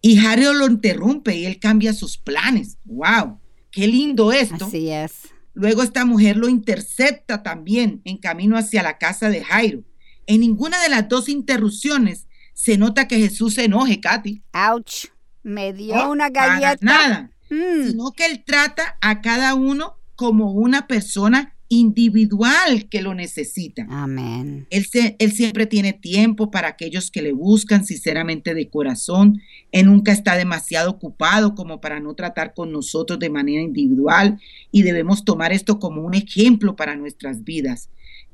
Y 0.00 0.16
Jairo 0.16 0.52
lo 0.52 0.66
interrumpe 0.66 1.34
y 1.36 1.46
él 1.46 1.58
cambia 1.58 1.92
sus 1.92 2.18
planes. 2.18 2.78
¡Wow! 2.84 3.40
¡Qué 3.70 3.86
lindo 3.86 4.32
esto! 4.32 4.66
Así 4.66 4.90
es. 4.90 5.28
Luego 5.54 5.82
esta 5.82 6.04
mujer 6.04 6.36
lo 6.36 6.48
intercepta 6.48 7.42
también 7.42 8.02
en 8.04 8.18
camino 8.18 8.56
hacia 8.56 8.82
la 8.82 8.98
casa 8.98 9.30
de 9.30 9.44
Jairo. 9.44 9.84
En 10.26 10.40
ninguna 10.40 10.82
de 10.82 10.88
las 10.88 11.08
dos 11.08 11.28
interrupciones 11.28 12.26
se 12.54 12.78
nota 12.78 13.06
que 13.06 13.18
Jesús 13.18 13.54
se 13.54 13.64
enoje, 13.64 14.00
Katy. 14.00 14.42
Ouch, 14.52 15.08
me 15.42 15.72
dio 15.72 16.10
una 16.10 16.30
galleta. 16.30 16.78
nada, 16.80 17.30
mm. 17.50 17.88
sino 17.88 18.12
que 18.12 18.26
él 18.26 18.42
trata 18.46 18.96
a 19.00 19.20
cada 19.20 19.54
uno 19.54 19.96
como 20.16 20.52
una 20.52 20.86
persona 20.86 21.54
individual 21.68 22.88
que 22.88 23.02
lo 23.02 23.14
necesita. 23.14 23.86
Amén. 23.90 24.66
Él, 24.70 24.86
se, 24.86 25.16
él, 25.18 25.32
siempre 25.32 25.66
tiene 25.66 25.92
tiempo 25.92 26.50
para 26.50 26.68
aquellos 26.68 27.10
que 27.10 27.22
le 27.22 27.32
buscan 27.32 27.84
sinceramente 27.84 28.54
de 28.54 28.68
corazón. 28.68 29.40
Él 29.72 29.86
nunca 29.86 30.12
está 30.12 30.36
demasiado 30.36 30.90
ocupado 30.90 31.54
como 31.54 31.80
para 31.80 32.00
no 32.00 32.14
tratar 32.14 32.54
con 32.54 32.70
nosotros 32.70 33.18
de 33.18 33.30
manera 33.30 33.62
individual 33.62 34.38
y 34.70 34.82
debemos 34.82 35.24
tomar 35.24 35.52
esto 35.52 35.78
como 35.78 36.02
un 36.02 36.14
ejemplo 36.14 36.76
para 36.76 36.96
nuestras 36.96 37.42
vidas. 37.44 37.88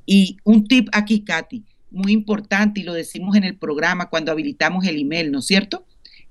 Y 0.06 0.36
un 0.44 0.66
tip 0.66 0.88
aquí, 0.92 1.20
Katy, 1.22 1.64
muy 1.90 2.12
importante 2.12 2.80
y 2.80 2.84
lo 2.84 2.94
decimos 2.94 3.36
en 3.36 3.44
el 3.44 3.56
programa 3.56 4.08
cuando 4.08 4.32
habilitamos 4.32 4.86
el 4.86 4.98
email, 4.98 5.30
¿no 5.30 5.40
es 5.40 5.46
cierto? 5.46 5.86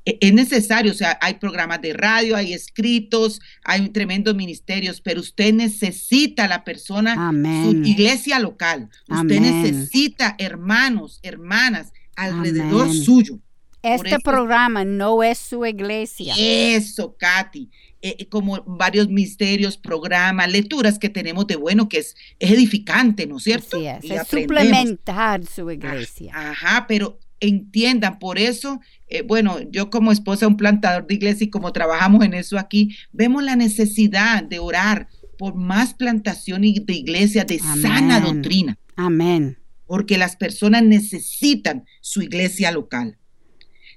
E, 0.06 0.18
es 0.22 0.34
necesario, 0.34 0.92
o 0.92 0.96
sea, 0.96 1.18
hay 1.22 1.36
programas 1.36 1.82
de 1.82 1.94
radio, 1.94 2.36
hay 2.36 2.54
escritos, 2.54 3.42
hay 3.64 3.88
tremendos 3.90 4.36
ministerios, 4.36 5.02
pero 5.02 5.20
usted 5.20 5.54
necesita 5.54 6.48
la 6.48 6.64
persona, 6.64 7.32
su 7.64 7.72
iglesia 7.84 8.40
local. 8.40 8.90
Usted 9.08 9.40
necesita 9.40 10.36
hermanos, 10.38 11.20
hermanas 11.24 11.92
alrededor 12.16 12.92
suyo. 12.94 13.40
Este 13.82 14.20
programa 14.20 14.84
no 14.84 15.24
es 15.24 15.38
su 15.38 15.66
iglesia. 15.66 16.36
Eso, 16.38 17.16
Katy. 17.18 17.70
Eh, 18.02 18.16
eh, 18.20 18.30
como 18.30 18.64
varios 18.66 19.10
misterios, 19.10 19.76
programas, 19.76 20.50
lecturas 20.50 20.98
que 20.98 21.10
tenemos 21.10 21.48
de 21.48 21.58
bueno, 21.58 21.90
que 21.90 21.98
es, 21.98 22.16
edificante, 22.40 23.28
¿no 23.28 23.38
es 23.38 23.44
cierto? 23.44 23.78
es, 23.78 24.26
suplementar 24.26 25.46
su 25.46 25.70
iglesia. 25.70 26.32
Ajá, 26.34 26.86
pero 26.88 27.20
entiendan, 27.42 28.18
por 28.18 28.40
eso, 28.40 28.80
eh, 29.08 29.22
bueno, 29.22 29.60
yo 29.70 29.90
como 29.90 30.14
esposa 30.14 30.48
un 30.48 30.56
plantador 30.56 31.08
de 31.08 31.16
iglesia 31.16 31.46
y 31.46 31.50
como 31.50 31.74
trabajamos 31.74 32.24
en 32.24 32.36
eso 32.36 32.58
aquí, 32.58 32.96
vemos 33.12 33.44
la 33.44 33.58
necesidad 33.58 34.44
de 34.44 34.60
orar 34.60 35.10
por 35.38 35.56
más 35.56 35.94
plantación 35.94 36.62
de 36.62 36.94
iglesia 36.94 37.44
de 37.44 37.60
sana 37.60 38.22
doctrina. 38.22 38.78
Amén. 38.96 39.58
Porque 39.86 40.18
las 40.18 40.38
personas 40.38 40.84
necesitan 40.84 41.84
su 42.00 42.22
iglesia 42.22 42.72
local. 42.72 43.18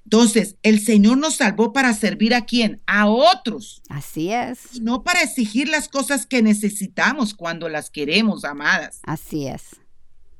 Entonces, 0.05 0.57
el 0.63 0.81
Señor 0.81 1.19
nos 1.19 1.37
salvó 1.37 1.73
para 1.73 1.95
servir 1.95 2.35
a 2.35 2.45
quién? 2.45 2.81
A 2.87 3.07
otros. 3.07 3.83
Así 3.89 4.33
es. 4.33 4.75
Y 4.75 4.81
no 4.81 5.03
para 5.03 5.23
exigir 5.23 5.69
las 5.69 5.89
cosas 5.89 6.27
que 6.27 6.43
necesitamos 6.43 7.35
cuando 7.35 7.69
las 7.69 7.91
queremos, 7.91 8.45
amadas. 8.45 9.01
Así 9.05 9.47
es. 9.47 9.63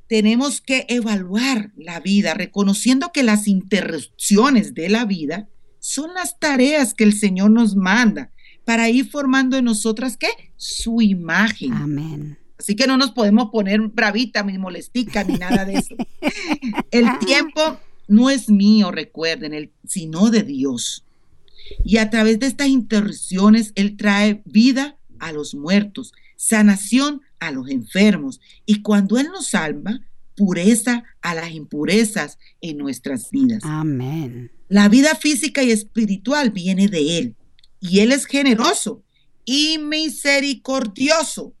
Tenemos 0.07 0.61
que 0.61 0.85
evaluar 0.89 1.71
la 1.75 1.99
vida, 1.99 2.33
reconociendo 2.33 3.11
que 3.11 3.23
las 3.23 3.47
interrupciones 3.47 4.73
de 4.73 4.89
la 4.89 5.05
vida 5.05 5.49
son 5.79 6.13
las 6.13 6.39
tareas 6.39 6.93
que 6.93 7.03
el 7.03 7.13
Señor 7.13 7.51
nos 7.51 7.75
manda 7.75 8.31
para 8.65 8.89
ir 8.89 9.09
formando 9.09 9.57
en 9.57 9.65
nosotras, 9.65 10.17
¿qué? 10.17 10.29
Su 10.55 11.01
imagen. 11.01 11.73
Amén. 11.73 12.37
Así 12.57 12.75
que 12.75 12.87
no 12.87 12.95
nos 12.95 13.11
podemos 13.11 13.49
poner 13.49 13.81
bravita, 13.81 14.43
ni 14.43 14.57
molestica, 14.57 15.23
ni 15.23 15.35
nada 15.35 15.65
de 15.65 15.73
eso. 15.73 15.95
El 16.91 17.19
tiempo 17.19 17.79
no 18.07 18.29
es 18.29 18.49
mío, 18.49 18.91
recuerden, 18.91 19.53
el, 19.53 19.71
sino 19.87 20.29
de 20.29 20.43
Dios. 20.43 21.03
Y 21.83 21.97
a 21.97 22.09
través 22.09 22.39
de 22.39 22.47
estas 22.47 22.67
interrupciones, 22.67 23.71
Él 23.75 23.97
trae 23.97 24.41
vida 24.45 24.97
a 25.19 25.31
los 25.31 25.55
muertos, 25.55 26.13
sanación 26.35 27.21
a 27.39 27.51
los 27.51 27.69
enfermos. 27.69 28.41
Y 28.65 28.81
cuando 28.81 29.17
Él 29.17 29.27
nos 29.27 29.47
salva, 29.47 29.99
pureza 30.35 31.03
a 31.21 31.35
las 31.35 31.51
impurezas 31.51 32.37
en 32.61 32.77
nuestras 32.77 33.29
vidas. 33.31 33.61
Amén. 33.63 34.51
La 34.67 34.89
vida 34.89 35.15
física 35.15 35.63
y 35.63 35.71
espiritual 35.71 36.51
viene 36.51 36.87
de 36.87 37.19
Él. 37.19 37.35
Y 37.79 37.99
Él 37.99 38.11
es 38.11 38.25
generoso 38.25 39.03
y 39.45 39.77
misericordioso 39.77 41.53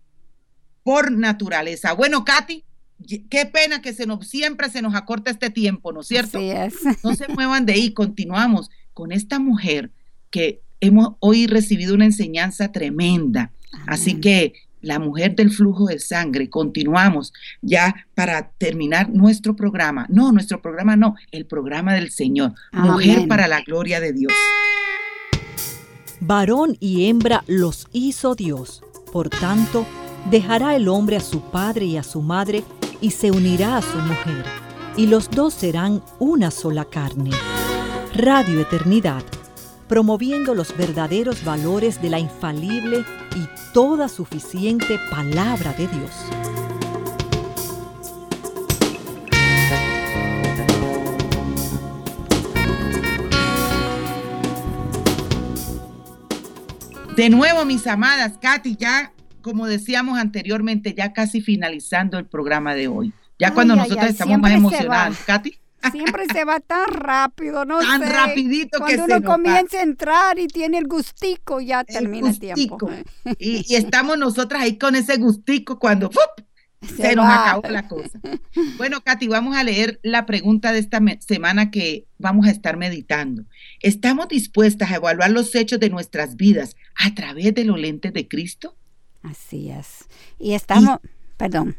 por 0.83 1.11
naturaleza. 1.11 1.93
Bueno, 1.93 2.25
Katy, 2.25 2.63
qué 3.03 3.45
pena 3.45 3.81
que 3.81 3.93
se 3.93 4.05
nos, 4.05 4.27
siempre 4.27 4.69
se 4.69 4.81
nos 4.81 4.95
acorta 4.95 5.31
este 5.31 5.49
tiempo, 5.49 5.91
¿no 5.91 6.01
es 6.01 6.07
cierto? 6.07 6.39
No 7.03 7.15
se 7.15 7.27
muevan 7.27 7.65
de 7.65 7.73
ahí, 7.73 7.93
continuamos 7.93 8.69
con 8.93 9.11
esta 9.11 9.39
mujer 9.39 9.91
que 10.29 10.61
hemos 10.79 11.15
hoy 11.19 11.47
recibido 11.47 11.95
una 11.95 12.05
enseñanza 12.05 12.71
tremenda. 12.71 13.51
Así 13.87 14.15
que 14.15 14.53
la 14.81 14.99
mujer 14.99 15.35
del 15.35 15.49
flujo 15.49 15.85
de 15.85 15.97
sangre, 15.99 16.49
continuamos 16.49 17.33
ya 17.61 17.95
para 18.15 18.49
terminar 18.57 19.09
nuestro 19.09 19.55
programa. 19.55 20.05
No, 20.09 20.31
nuestro 20.31 20.61
programa 20.61 20.95
no, 20.95 21.15
el 21.31 21.45
programa 21.45 21.93
del 21.93 22.11
Señor. 22.11 22.53
Mujer 22.73 23.27
para 23.27 23.47
la 23.47 23.61
gloria 23.61 23.99
de 23.99 24.13
Dios. 24.13 24.33
Varón 26.19 26.77
y 26.79 27.09
hembra 27.09 27.43
los 27.47 27.87
hizo 27.93 28.35
Dios. 28.35 28.83
Por 29.11 29.29
tanto, 29.29 29.85
dejará 30.29 30.75
el 30.75 30.87
hombre 30.87 31.15
a 31.15 31.21
su 31.21 31.41
padre 31.41 31.85
y 31.85 31.97
a 31.97 32.03
su 32.03 32.21
madre 32.21 32.63
y 33.03 33.11
se 33.11 33.31
unirá 33.31 33.75
a 33.75 33.81
su 33.81 33.97
mujer, 33.97 34.45
y 34.95 35.07
los 35.07 35.29
dos 35.29 35.53
serán 35.53 36.01
una 36.19 36.51
sola 36.51 36.85
carne. 36.85 37.31
Radio 38.15 38.61
Eternidad, 38.61 39.23
promoviendo 39.89 40.55
los 40.55 40.75
verdaderos 40.77 41.43
valores 41.43 42.01
de 42.01 42.09
la 42.09 42.19
infalible 42.19 43.03
y 43.35 43.73
toda 43.73 44.07
suficiente 44.07 44.97
palabra 45.11 45.73
de 45.73 45.87
Dios. 45.89 46.11
De 57.17 57.29
nuevo, 57.29 57.65
mis 57.65 57.85
amadas, 57.85 58.37
Katy, 58.41 58.77
ya 58.77 59.11
como 59.43 59.67
decíamos 59.67 60.17
anteriormente, 60.17 60.95
ya 60.95 61.13
casi 61.13 61.41
finalizando 61.41 62.17
el 62.17 62.25
programa 62.25 62.73
de 62.73 62.87
hoy. 62.87 63.13
Ya 63.37 63.53
cuando 63.53 63.75
nosotros 63.75 64.09
estamos 64.09 64.39
más 64.39 64.53
emocionados. 64.53 65.17
Katy. 65.27 65.59
Siempre 65.91 66.25
se 66.31 66.45
va 66.45 66.61
tan 66.61 66.87
rápido, 66.87 67.65
¿no? 67.65 67.79
Tan 67.79 68.01
rapidito 68.01 68.79
que 68.85 68.95
Cuando 68.95 69.17
uno 69.17 69.21
comienza 69.21 69.79
a 69.79 69.83
entrar 69.83 70.39
y 70.39 70.47
tiene 70.47 70.77
el 70.77 70.87
gustico, 70.87 71.59
ya 71.59 71.83
termina 71.83 72.29
el 72.29 72.39
tiempo. 72.39 72.89
Y, 73.37 73.75
estamos 73.75 74.17
nosotras 74.17 74.63
ahí 74.63 74.77
con 74.77 74.95
ese 74.95 75.17
gustico 75.17 75.77
cuando 75.79 76.09
se, 76.87 77.15
nos 77.15 77.25
acabó 77.25 77.67
la 77.69 77.87
cosa. 77.87 78.17
Bueno, 78.77 79.01
Katy, 79.01 79.27
vamos 79.27 79.57
a 79.57 79.63
leer 79.63 79.99
la 80.03 80.25
pregunta 80.25 80.71
de 80.71 80.79
esta 80.79 81.01
semana 81.19 81.69
que 81.69 82.05
vamos 82.17 82.47
a 82.47 82.51
estar 82.51 82.77
meditando. 82.77 83.43
¿Estamos 83.81 84.29
dispuestas 84.29 84.89
a 84.89 84.95
evaluar 84.95 85.31
los 85.31 85.53
hechos 85.53 85.81
de 85.81 85.89
nuestras 85.89 86.37
vidas 86.37 86.77
a 86.95 87.13
través 87.13 87.53
de 87.53 87.65
los 87.65 87.77
lentes 87.77 88.13
de 88.13 88.27
Cristo? 88.29 88.77
Así 89.23 89.69
es. 89.69 90.05
Y 90.37 90.53
estamos, 90.53 90.99
perdón. 91.37 91.75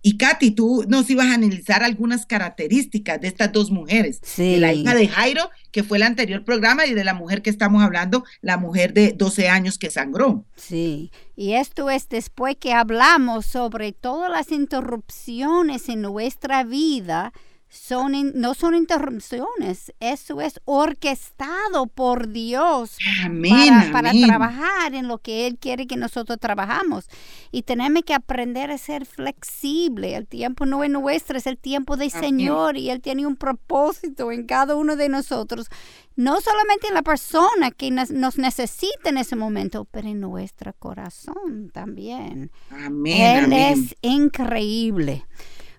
Y 0.00 0.16
Katy, 0.16 0.52
tú 0.52 0.84
nos 0.88 1.10
ibas 1.10 1.26
a 1.26 1.34
analizar 1.34 1.82
algunas 1.82 2.24
características 2.24 3.20
de 3.20 3.28
estas 3.28 3.52
dos 3.52 3.70
mujeres. 3.70 4.20
Sí. 4.22 4.52
De 4.52 4.58
la 4.58 4.72
hija 4.72 4.94
de 4.94 5.08
Jairo, 5.08 5.50
que 5.72 5.82
fue 5.82 5.98
el 5.98 6.04
anterior 6.04 6.44
programa, 6.44 6.86
y 6.86 6.94
de 6.94 7.04
la 7.04 7.14
mujer 7.14 7.42
que 7.42 7.50
estamos 7.50 7.82
hablando, 7.82 8.24
la 8.40 8.56
mujer 8.56 8.94
de 8.94 9.12
12 9.12 9.48
años 9.48 9.76
que 9.76 9.90
sangró. 9.90 10.44
Sí, 10.56 11.10
y 11.34 11.54
esto 11.54 11.90
es 11.90 12.08
después 12.08 12.56
que 12.56 12.72
hablamos 12.72 13.46
sobre 13.46 13.92
todas 13.92 14.30
las 14.30 14.52
interrupciones 14.52 15.88
en 15.88 16.02
nuestra 16.02 16.62
vida 16.62 17.32
son 17.68 18.12
no 18.34 18.54
son 18.54 18.74
interrupciones, 18.74 19.92
eso 20.00 20.40
es 20.40 20.58
orquestado 20.64 21.86
por 21.86 22.28
Dios 22.28 22.96
para, 23.92 24.12
trabajar 24.12 24.94
en 24.94 25.06
lo 25.06 25.18
que 25.18 25.46
Él 25.46 25.58
quiere 25.58 25.86
que 25.86 25.96
nosotros 25.96 26.38
trabajamos. 26.40 27.08
Y 27.50 27.62
tenemos 27.62 28.02
que 28.04 28.14
aprender 28.14 28.70
a 28.70 28.78
ser 28.78 29.04
flexible. 29.04 30.14
El 30.14 30.26
tiempo 30.26 30.64
no 30.64 30.82
es 30.82 30.90
nuestro, 30.90 31.36
es 31.36 31.46
el 31.46 31.58
tiempo 31.58 31.96
del 31.96 32.10
Señor 32.10 32.76
y 32.76 32.90
Él 32.90 33.00
tiene 33.00 33.26
un 33.26 33.36
propósito 33.36 34.32
en 34.32 34.46
cada 34.46 34.74
uno 34.74 34.96
de 34.96 35.08
nosotros, 35.08 35.68
no 36.16 36.40
solamente 36.40 36.88
en 36.88 36.94
la 36.94 37.02
persona 37.02 37.70
que 37.70 37.90
nos 37.90 38.38
necesita 38.38 39.10
en 39.10 39.18
ese 39.18 39.36
momento, 39.36 39.86
pero 39.90 40.08
en 40.08 40.20
nuestro 40.20 40.72
corazón 40.72 41.70
también. 41.72 42.50
Él 42.70 43.52
es 43.52 43.94
increíble. 44.00 45.26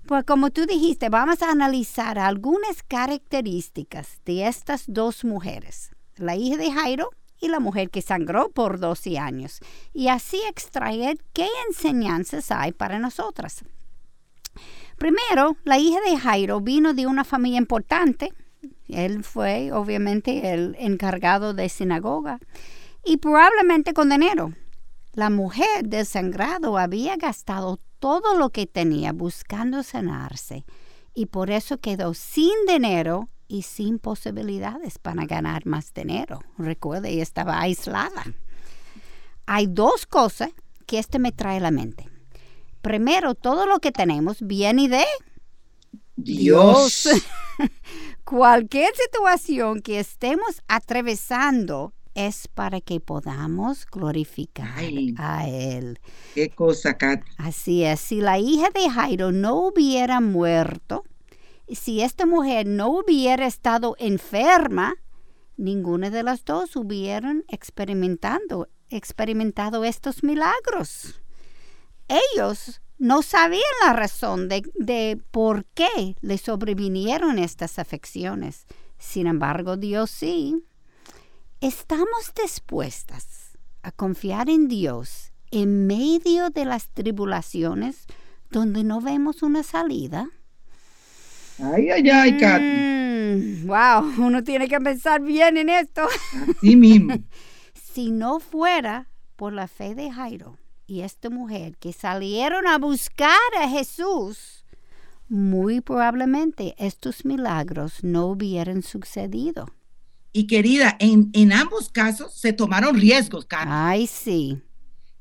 Pues 0.10 0.24
como 0.24 0.50
tú 0.50 0.66
dijiste, 0.66 1.08
vamos 1.10 1.44
a 1.44 1.52
analizar 1.52 2.18
algunas 2.18 2.82
características 2.82 4.20
de 4.26 4.48
estas 4.48 4.86
dos 4.88 5.24
mujeres, 5.24 5.92
la 6.16 6.36
hija 6.36 6.58
de 6.58 6.72
Jairo 6.72 7.12
y 7.40 7.48
la 7.48 7.60
mujer 7.60 7.92
que 7.92 8.02
sangró 8.02 8.50
por 8.50 8.80
12 8.80 9.20
años, 9.20 9.60
y 9.94 10.08
así 10.08 10.42
extraer 10.50 11.20
qué 11.32 11.48
enseñanzas 11.68 12.50
hay 12.50 12.72
para 12.72 12.98
nosotras. 12.98 13.64
Primero, 14.98 15.58
la 15.64 15.78
hija 15.78 16.00
de 16.02 16.18
Jairo 16.18 16.60
vino 16.60 16.96
de 16.96 17.06
una 17.06 17.24
familia 17.24 17.60
importante. 17.60 18.34
Él 18.88 19.24
fue 19.24 19.72
obviamente 19.72 20.52
el 20.52 20.76
encargado 20.80 21.54
de 21.54 21.70
sinagoga 21.70 22.40
y 23.06 23.18
probablemente 23.18 23.94
con 23.94 24.10
dinero. 24.10 24.56
La 25.14 25.30
mujer 25.30 25.84
del 25.84 26.08
sangrado 26.08 26.80
había 26.80 27.16
gastado 27.16 27.78
todo 28.00 28.38
lo 28.38 28.50
que 28.50 28.66
tenía 28.66 29.14
buscando 29.14 29.84
sanarse 29.84 30.66
y 31.14 31.28
por 31.28 31.52
eso 31.52 31.78
quedó 31.78 32.14
sin 32.14 32.54
dinero 32.68 33.30
y 33.48 33.64
sin 33.64 34.00
posibilidades 34.00 35.00
para 35.00 35.26
ganar 35.26 35.66
más 35.66 35.94
dinero. 35.94 36.40
Recuerde, 36.58 37.10
ella 37.10 37.24
estaba 37.24 37.60
aislada. 37.60 38.24
Hay 39.46 39.68
dos 39.68 40.06
cosas 40.06 40.52
que 40.86 41.00
esto 41.00 41.20
me 41.20 41.32
trae 41.32 41.58
a 41.58 41.62
la 41.62 41.72
mente. 41.72 42.10
Primero, 42.82 43.36
todo 43.36 43.66
lo 43.66 43.80
que 43.80 43.92
tenemos 43.92 44.38
viene 44.42 44.88
de 44.88 45.04
Dios. 46.16 47.10
Cualquier 48.24 48.92
situación 48.96 49.82
que 49.82 50.00
estemos 50.00 50.62
atravesando 50.68 51.94
es 52.28 52.48
para 52.48 52.82
que 52.82 53.00
podamos 53.00 53.86
glorificar 53.86 54.78
Ay. 54.78 55.16
a 55.18 55.48
Él. 55.48 56.00
Qué 56.34 56.50
cosa, 56.50 56.98
Katy. 56.98 57.26
Así 57.38 57.84
es, 57.84 58.00
si 58.00 58.20
la 58.20 58.38
hija 58.38 58.70
de 58.72 58.90
Jairo 58.90 59.32
no 59.32 59.56
hubiera 59.56 60.20
muerto, 60.20 61.04
si 61.70 62.02
esta 62.02 62.26
mujer 62.26 62.68
no 62.68 62.90
hubiera 62.90 63.46
estado 63.46 63.96
enferma, 64.00 64.96
ninguna 65.56 66.10
de 66.10 66.24
las 66.24 66.44
dos 66.44 66.76
hubieran 66.76 67.46
experimentando, 67.48 68.68
experimentado 68.90 69.84
estos 69.86 70.24
milagros. 70.24 71.22
Ellos 72.08 72.82
no 72.98 73.22
sabían 73.22 73.62
la 73.86 73.94
razón 73.94 74.50
de, 74.50 74.64
de 74.76 75.22
por 75.32 75.66
qué 75.74 76.16
le 76.22 76.38
sobrevinieron 76.38 77.40
estas 77.40 77.80
afecciones. 77.80 78.66
Sin 78.98 79.28
embargo, 79.28 79.78
Dios 79.78 80.12
sí. 80.12 80.66
¿Estamos 81.62 82.32
dispuestas 82.42 83.58
a 83.84 83.92
confiar 83.92 84.50
en 84.50 84.70
Dios 84.70 85.34
en 85.52 85.88
medio 85.88 86.52
de 86.52 86.64
las 86.64 86.88
tribulaciones 86.88 88.06
donde 88.50 88.86
no 88.86 89.02
vemos 89.02 89.44
una 89.44 89.64
salida? 89.64 90.30
Ay, 91.62 91.90
ay, 91.90 92.10
ay, 92.10 92.38
Katy. 92.38 92.64
Mm, 92.64 93.68
wow, 93.68 94.26
uno 94.26 94.42
tiene 94.42 94.70
que 94.70 94.80
pensar 94.80 95.22
bien 95.22 95.58
en 95.58 95.68
esto. 95.68 96.08
Así 96.58 96.78
mismo. 96.78 97.16
si 97.74 98.12
no 98.12 98.40
fuera 98.40 99.10
por 99.36 99.52
la 99.52 99.68
fe 99.68 99.96
de 99.96 100.10
Jairo 100.12 100.58
y 100.88 101.02
esta 101.02 101.30
mujer 101.30 101.76
que 101.78 101.92
salieron 101.92 102.68
a 102.68 102.78
buscar 102.78 103.38
a 103.62 103.68
Jesús, 103.68 104.64
muy 105.28 105.82
probablemente 105.82 106.74
estos 106.78 107.26
milagros 107.26 108.02
no 108.02 108.28
hubieran 108.28 108.82
sucedido. 108.82 109.66
Y 110.32 110.48
querida, 110.48 110.96
en, 111.00 111.30
en 111.34 111.52
ambos 111.54 111.90
casos 111.90 112.34
se 112.34 112.54
tomaron 112.54 112.96
riesgos, 112.96 113.46
Katy. 113.46 113.66
Ay, 113.68 114.08
sí. 114.08 114.62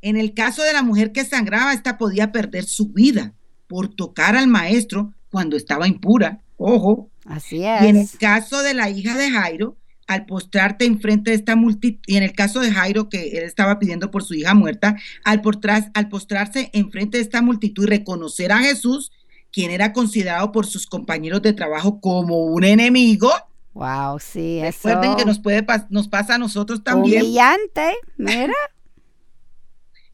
En 0.02 0.16
el 0.16 0.34
caso 0.34 0.62
de 0.62 0.72
la 0.72 0.82
mujer 0.82 1.12
que 1.12 1.24
sangraba, 1.24 1.72
esta 1.72 1.98
podía 1.98 2.30
perder 2.30 2.64
su 2.64 2.88
vida 2.88 3.32
por 3.66 3.88
tocar 3.88 4.36
al 4.36 4.46
maestro 4.48 5.12
cuando 5.30 5.56
estaba 5.56 5.88
impura. 5.88 6.40
Ojo. 6.56 7.11
Así 7.24 7.59
Y 7.59 7.64
en 7.64 7.96
el 7.96 8.02
es. 8.02 8.16
caso 8.16 8.62
de 8.62 8.74
la 8.74 8.90
hija 8.90 9.16
de 9.16 9.30
Jairo, 9.30 9.76
al 10.06 10.24
postrarte 10.24 10.86
enfrente 10.86 11.30
de 11.32 11.36
esta 11.36 11.56
multitud, 11.56 12.00
y 12.06 12.16
en 12.16 12.22
el 12.22 12.32
caso 12.32 12.61
de 12.61 12.72
Jairo, 12.72 13.09
que 13.09 13.28
él 13.36 13.44
estaba 13.44 13.78
pidiendo 13.78 14.11
por 14.11 14.22
su 14.24 14.34
hija 14.34 14.54
muerta, 14.54 14.96
al 15.24 15.40
postrarse 15.42 16.70
enfrente 16.72 17.18
de 17.18 17.22
esta 17.22 17.42
multitud 17.42 17.84
y 17.84 17.88
reconocer 17.88 18.52
a 18.52 18.59
Jesús, 18.59 19.12
quien 19.52 19.70
era 19.70 19.92
considerado 19.92 20.52
por 20.52 20.66
sus 20.66 20.86
compañeros 20.86 21.42
de 21.42 21.52
trabajo 21.52 22.00
como 22.00 22.44
un 22.44 22.64
enemigo, 22.64 23.30
Wow, 23.74 24.18
sí, 24.18 24.58
eso. 24.60 24.88
recuerden 24.88 25.16
que 25.16 25.24
nos, 25.24 25.38
puede, 25.38 25.64
nos 25.90 26.08
pasa 26.08 26.34
a 26.34 26.38
nosotros 26.38 26.82
también. 26.82 27.22
Humillante, 27.22 27.94
mira. 28.16 28.52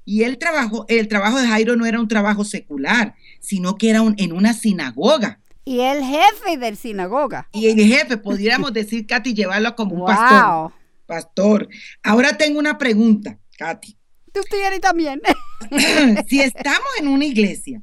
Y 0.07 0.22
el 0.24 0.36
trabajo, 0.36 0.84
el 0.88 1.09
trabajo 1.09 1.40
de 1.40 1.46
Jairo 1.48 1.76
no 1.76 1.86
era 1.86 1.98
un 1.98 2.09
trabajo 2.09 2.44
secular, 2.44 3.14
sino 3.40 3.76
que 3.76 3.88
era 3.88 4.02
un- 4.02 4.14
en 4.18 4.32
una 4.32 4.52
sinagoga. 4.52 5.40
Y 5.64 5.80
el 5.80 6.05
jefe 6.05 6.59
del 6.59 6.76
sinagoga. 6.76 7.48
Y 7.52 7.68
el 7.68 7.80
jefe, 7.80 8.18
pudiéramos 8.18 8.72
decir, 8.74 9.07
Katy, 9.07 9.32
llevarlo 9.32 9.74
como 9.74 9.94
un 9.94 10.05
pastor. 10.05 10.61
Wow. 10.61 10.72
Pastor. 11.07 11.68
Ahora 12.02 12.36
tengo 12.36 12.59
una 12.59 12.76
pregunta, 12.76 13.38
Katy. 13.57 13.96
Tú 14.30 14.40
tienes 14.50 14.80
también. 14.82 15.22
si 16.28 16.40
estamos 16.40 16.88
en 16.98 17.09
una 17.09 17.24
iglesia, 17.24 17.80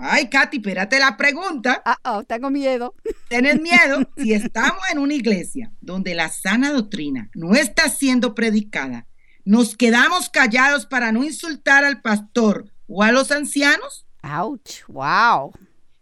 ay, 0.00 0.28
Katy, 0.28 0.58
espérate 0.58 0.98
la 0.98 1.16
pregunta. 1.16 1.82
Ah, 1.84 1.98
oh, 2.04 2.24
tengo 2.24 2.50
miedo. 2.50 2.94
¿Tienes 3.28 3.60
miedo? 3.60 4.00
Si 4.16 4.32
estamos 4.32 4.80
en 4.90 4.98
una 4.98 5.14
iglesia 5.14 5.72
donde 5.80 6.14
la 6.14 6.28
sana 6.28 6.72
doctrina 6.72 7.30
no 7.34 7.54
está 7.54 7.88
siendo 7.88 8.34
predicada, 8.34 9.06
¿nos 9.44 9.76
quedamos 9.76 10.28
callados 10.28 10.86
para 10.86 11.12
no 11.12 11.24
insultar 11.24 11.84
al 11.84 12.00
pastor 12.02 12.72
o 12.86 13.02
a 13.02 13.12
los 13.12 13.30
ancianos? 13.30 14.06
Ouch, 14.22 14.84
wow. 14.88 15.52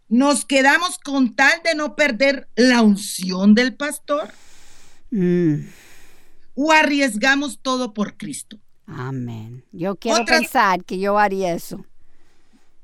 ¿Nos 0.09 0.45
quedamos 0.45 0.97
con 0.99 1.35
tal 1.35 1.51
de 1.63 1.75
no 1.75 1.95
perder 1.95 2.47
la 2.55 2.81
unción 2.81 3.53
del 3.55 3.75
pastor? 3.75 4.29
Mm, 5.11 5.67
¿O 6.55 6.71
arriesgamos 6.71 7.59
todo 7.61 7.93
por 7.93 8.17
Cristo? 8.17 8.59
amén. 8.87 9.65
Yo 9.73 9.97
quiero 9.97 10.21
Otra- 10.21 10.39
pensar 10.39 10.83
que 10.85 10.97
yo 10.97 11.17
haría 11.19 11.53
eso. 11.53 11.85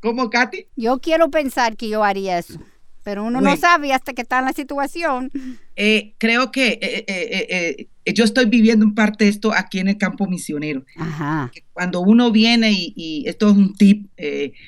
¿Cómo, 0.04 0.30
Katy? 0.30 0.68
Yo 0.76 1.00
quiero 1.00 1.30
pensar 1.32 1.78
que 1.78 1.88
yo 1.88 2.04
haría 2.04 2.38
eso. 2.38 2.60
Pero 3.04 3.26
uno 3.26 3.42
no 3.42 3.58
sabe 3.58 3.94
hasta 3.94 4.14
que 4.14 4.22
está 4.22 4.40
en 4.40 4.46
la 4.46 4.54
situación. 4.54 5.32
Eh, 5.76 6.14
creo 6.20 6.52
que 6.52 6.78
eh, 6.82 7.88
eh, 8.06 8.14
yo 8.14 8.24
estoy 8.26 8.46
viviendo 8.46 8.86
en 8.86 8.94
parte 8.94 9.28
esto 9.28 9.52
aquí 9.54 9.80
en 9.80 9.88
el 9.88 9.98
campo 9.98 10.28
misionero. 10.28 10.86
Ajá. 10.98 11.52
cuando 11.72 12.02
uno 12.02 12.32
viene 12.32 12.72
y, 12.72 12.94
y 12.96 13.24
esto 13.28 13.50
es 13.50 13.58
un 13.58 13.74
tip, 13.74 14.08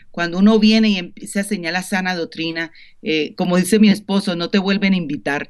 cuando 0.10 0.40
uno 0.40 0.58
viene 0.58 0.90
y 0.90 0.98
empieza 0.98 1.42
a 1.42 1.44
señalar 1.44 1.84
sana 1.84 2.16
doctrina, 2.16 2.72
como 3.36 3.58
dice 3.58 3.78
mi 3.78 3.90
esposo, 3.90 4.36
no 4.36 4.50
te 4.50 4.58
vuelven 4.58 4.94
a 4.94 4.98
invitar. 4.98 5.48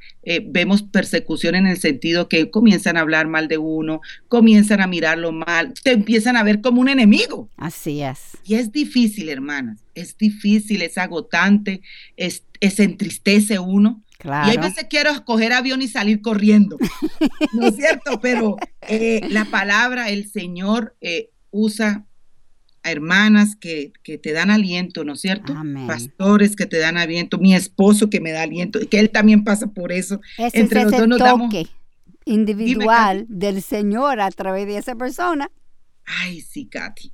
Vemos 0.48 0.84
persecución 0.84 1.56
en 1.56 1.68
el 1.68 1.78
sentido 1.78 2.28
que 2.28 2.52
comienzan 2.52 2.98
a 2.98 3.02
hablar 3.02 3.28
mal 3.28 3.48
de 3.48 3.58
uno, 3.58 4.02
comienzan 4.28 4.82
a 4.82 4.88
mirarlo 4.88 5.32
mal, 5.32 5.74
te 5.82 5.92
empiezan 5.92 6.36
a 6.36 6.44
ver 6.44 6.60
como 6.60 6.82
un 6.82 6.90
enemigo. 6.90 7.50
Así 7.56 8.02
es. 8.02 8.38
Y 8.44 8.56
es 8.56 8.72
difícil, 8.72 9.30
hermanas, 9.30 9.80
es 9.96 10.18
difícil, 10.18 10.82
es 10.82 10.98
agotante, 10.98 11.82
es, 12.18 12.44
es 12.66 12.80
entristece 12.80 13.60
uno. 13.60 14.02
Y 14.24 14.28
hay 14.28 14.44
Claro. 14.54 14.62
veces 14.62 14.86
quiero 14.90 15.24
coger 15.26 15.54
avión 15.54 15.82
y 15.82 15.88
salir 15.88 16.22
corriendo, 16.22 16.78
¿no 17.54 17.68
es 17.68 17.76
cierto? 17.76 18.20
Pero 18.22 18.56
eh, 18.88 19.22
la 19.30 19.46
palabra, 19.46 20.10
el 20.10 20.30
Señor 20.32 20.96
eh, 21.02 21.30
usa 21.52 22.06
a 22.82 22.92
hermanas 22.92 23.56
que, 23.56 23.92
que 24.04 24.18
te 24.18 24.32
dan 24.32 24.50
aliento, 24.50 25.04
¿no 25.04 25.14
es 25.14 25.22
cierto? 25.22 25.54
Amén. 25.54 25.86
Pastores 25.86 26.56
que 26.56 26.66
te 26.66 26.78
dan 26.78 26.98
aliento, 26.98 27.38
mi 27.38 27.54
esposo 27.56 28.10
que 28.10 28.20
me 28.22 28.32
da 28.32 28.44
aliento, 28.44 28.82
y 28.82 28.88
que 28.88 29.00
él 29.00 29.10
también 29.12 29.44
pasa 29.44 29.68
por 29.68 29.92
eso. 29.92 30.22
Ese 30.38 30.60
entre 30.60 30.80
es 30.80 30.86
los 30.86 30.94
ese 30.94 31.02
dos 31.02 31.10
nos 31.10 31.20
damos- 31.20 31.50
toque 31.52 31.68
individual 32.26 33.26
del 33.30 33.62
Señor 33.62 34.20
a 34.22 34.32
través 34.32 34.66
de 34.68 34.78
esa 34.78 34.96
persona. 34.96 35.52
Ay, 36.06 36.42
sí, 36.42 36.66
Katy. 36.66 37.12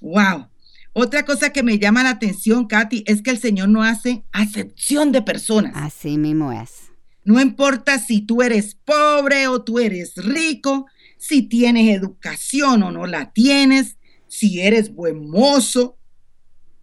Wow. 0.00 0.46
Otra 0.94 1.24
cosa 1.24 1.50
que 1.50 1.62
me 1.62 1.78
llama 1.78 2.02
la 2.02 2.10
atención, 2.10 2.66
Katy, 2.66 3.04
es 3.06 3.22
que 3.22 3.30
el 3.30 3.38
Señor 3.38 3.70
no 3.70 3.82
hace 3.82 4.24
acepción 4.32 5.10
de 5.10 5.22
personas. 5.22 5.72
Así 5.74 6.18
mismo 6.18 6.52
es. 6.52 6.90
No 7.24 7.40
importa 7.40 7.98
si 7.98 8.20
tú 8.20 8.42
eres 8.42 8.74
pobre 8.74 9.46
o 9.48 9.62
tú 9.62 9.78
eres 9.78 10.16
rico, 10.16 10.86
si 11.16 11.42
tienes 11.42 11.96
educación 11.96 12.82
o 12.82 12.90
no 12.90 13.06
la 13.06 13.32
tienes, 13.32 13.96
si 14.26 14.60
eres 14.60 14.92
buen 14.92 15.30
mozo 15.30 15.96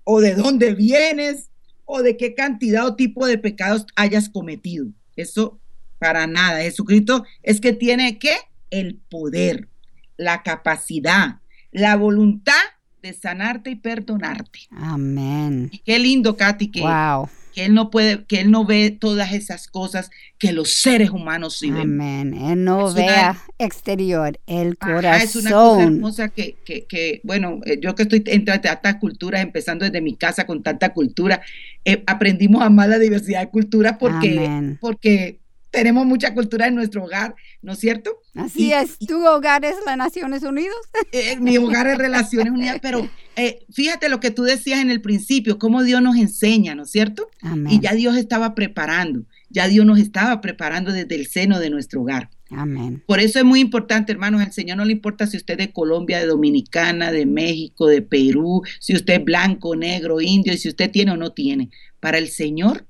o 0.04 0.22
de 0.22 0.34
dónde 0.34 0.74
vienes 0.74 1.50
o 1.86 2.02
de 2.02 2.18
qué 2.18 2.34
cantidad 2.34 2.88
o 2.88 2.96
tipo 2.96 3.28
de 3.28 3.38
pecados 3.38 3.86
hayas 3.96 4.30
cometido. 4.30 4.88
Eso 5.16 5.60
para 6.00 6.26
nada. 6.26 6.62
Jesucristo 6.62 7.26
es 7.44 7.60
que 7.60 7.74
tiene 7.74 8.18
que 8.18 8.34
el 8.70 8.96
poder, 9.10 9.68
la 10.18 10.42
capacidad, 10.42 11.42
la 11.72 11.96
voluntad 11.96 12.54
de 13.02 13.14
sanarte 13.14 13.72
y 13.72 13.76
perdonarte. 13.76 14.60
Amén. 14.72 15.70
Y 15.72 15.80
qué 15.80 16.00
lindo, 16.00 16.36
Katy, 16.38 16.70
que, 16.72 16.82
Wow. 16.82 17.30
que 17.54 17.66
él 17.66 17.74
no 17.74 17.90
puede, 17.90 18.26
que 18.26 18.42
él 18.42 18.52
no 18.52 18.66
ve 18.66 18.92
todas 18.92 19.34
esas 19.34 19.68
cosas 19.68 20.10
que 20.38 20.52
los 20.52 20.76
seres 20.82 21.10
humanos 21.10 21.58
sí 21.60 21.72
ven. 21.72 21.82
Amén. 21.82 22.34
Él 22.34 22.64
no 22.64 22.94
vea 22.94 23.38
exterior, 23.58 24.40
el 24.48 24.78
Ajá, 24.80 25.18
es 25.18 25.36
una 25.36 25.50
cosa 25.52 25.66
corazón. 25.66 25.94
hermosa 25.96 26.30
que, 26.30 26.56
que, 26.66 26.86
que, 26.86 27.22
bueno, 27.24 27.60
eh, 27.66 27.80
yo 27.82 27.96
que 27.96 28.04
estoy 28.04 28.24
entre 28.28 28.60
tantas 28.60 28.96
culturas, 28.96 29.42
empezando 29.42 29.86
desde 29.86 30.02
mi 30.02 30.16
casa 30.16 30.46
con 30.46 30.62
tanta 30.64 30.94
cultura, 30.94 31.42
eh, 31.86 32.04
aprendimos 32.08 32.62
a 32.62 32.66
amar 32.66 32.90
la 32.90 33.00
diversidad 33.00 33.42
de 33.42 33.50
culturas 33.50 33.98
porque, 34.00 34.46
Amén. 34.46 34.78
porque 34.80 35.39
tenemos 35.72 36.06
mucha 36.06 36.34
cultura 36.34 36.68
en 36.68 36.76
nuestro 36.76 37.04
hogar, 37.04 37.36
¿no 37.62 37.74
es 37.74 37.80
cierto? 37.80 38.20
Así 38.36 38.68
y- 38.68 38.74
es. 38.74 38.98
¿Tu 39.00 39.24
hogar 39.26 39.64
es 39.66 39.76
las 39.86 39.98
Naciones 39.98 40.44
Unidas? 40.44 40.76
Eh, 41.12 41.38
mi 41.40 41.58
hogar 41.58 41.88
es 41.88 41.98
Relaciones 41.98 42.52
Unidas, 42.52 42.80
pero 42.82 43.08
eh, 43.36 43.66
fíjate 43.72 44.10
lo 44.10 44.20
que 44.20 44.32
tú 44.32 44.44
decías 44.44 44.80
en 44.80 44.90
el 44.92 45.02
principio, 45.02 45.60
cómo 45.60 45.84
Dios 45.84 46.02
nos 46.02 46.16
enseña, 46.18 46.76
¿no 46.76 46.84
es 46.84 46.92
cierto? 46.92 47.30
Amén. 47.42 47.74
Y 47.74 47.80
ya 47.80 47.94
Dios 47.94 48.18
estaba 48.18 48.56
preparando, 48.56 49.24
ya 49.50 49.68
Dios 49.68 49.86
nos 49.86 50.00
estaba 50.00 50.42
preparando 50.42 50.92
desde 50.92 51.16
el 51.16 51.28
seno 51.28 51.60
de 51.60 51.70
nuestro 51.70 52.02
hogar. 52.02 52.30
Amén. 52.52 53.04
Por 53.06 53.20
eso 53.20 53.38
es 53.38 53.46
muy 53.46 53.60
importante, 53.60 54.12
hermanos, 54.12 54.42
al 54.42 54.52
Señor 54.52 54.78
no 54.78 54.86
le 54.86 54.94
importa 54.94 55.28
si 55.28 55.38
usted 55.38 55.54
es 55.60 55.68
de 55.68 55.72
Colombia, 55.74 56.20
de 56.20 56.26
Dominicana, 56.26 57.12
de 57.12 57.28
México, 57.28 57.86
de 57.86 58.02
Perú, 58.02 58.64
si 58.80 58.96
usted 58.96 59.20
es 59.20 59.24
blanco, 59.24 59.76
negro, 59.76 60.20
indio, 60.20 60.52
y 60.52 60.58
si 60.58 60.68
usted 60.68 60.90
tiene 60.90 61.12
o 61.12 61.18
no 61.18 61.32
tiene. 61.32 61.70
Para 62.00 62.18
el 62.18 62.30
Señor, 62.30 62.88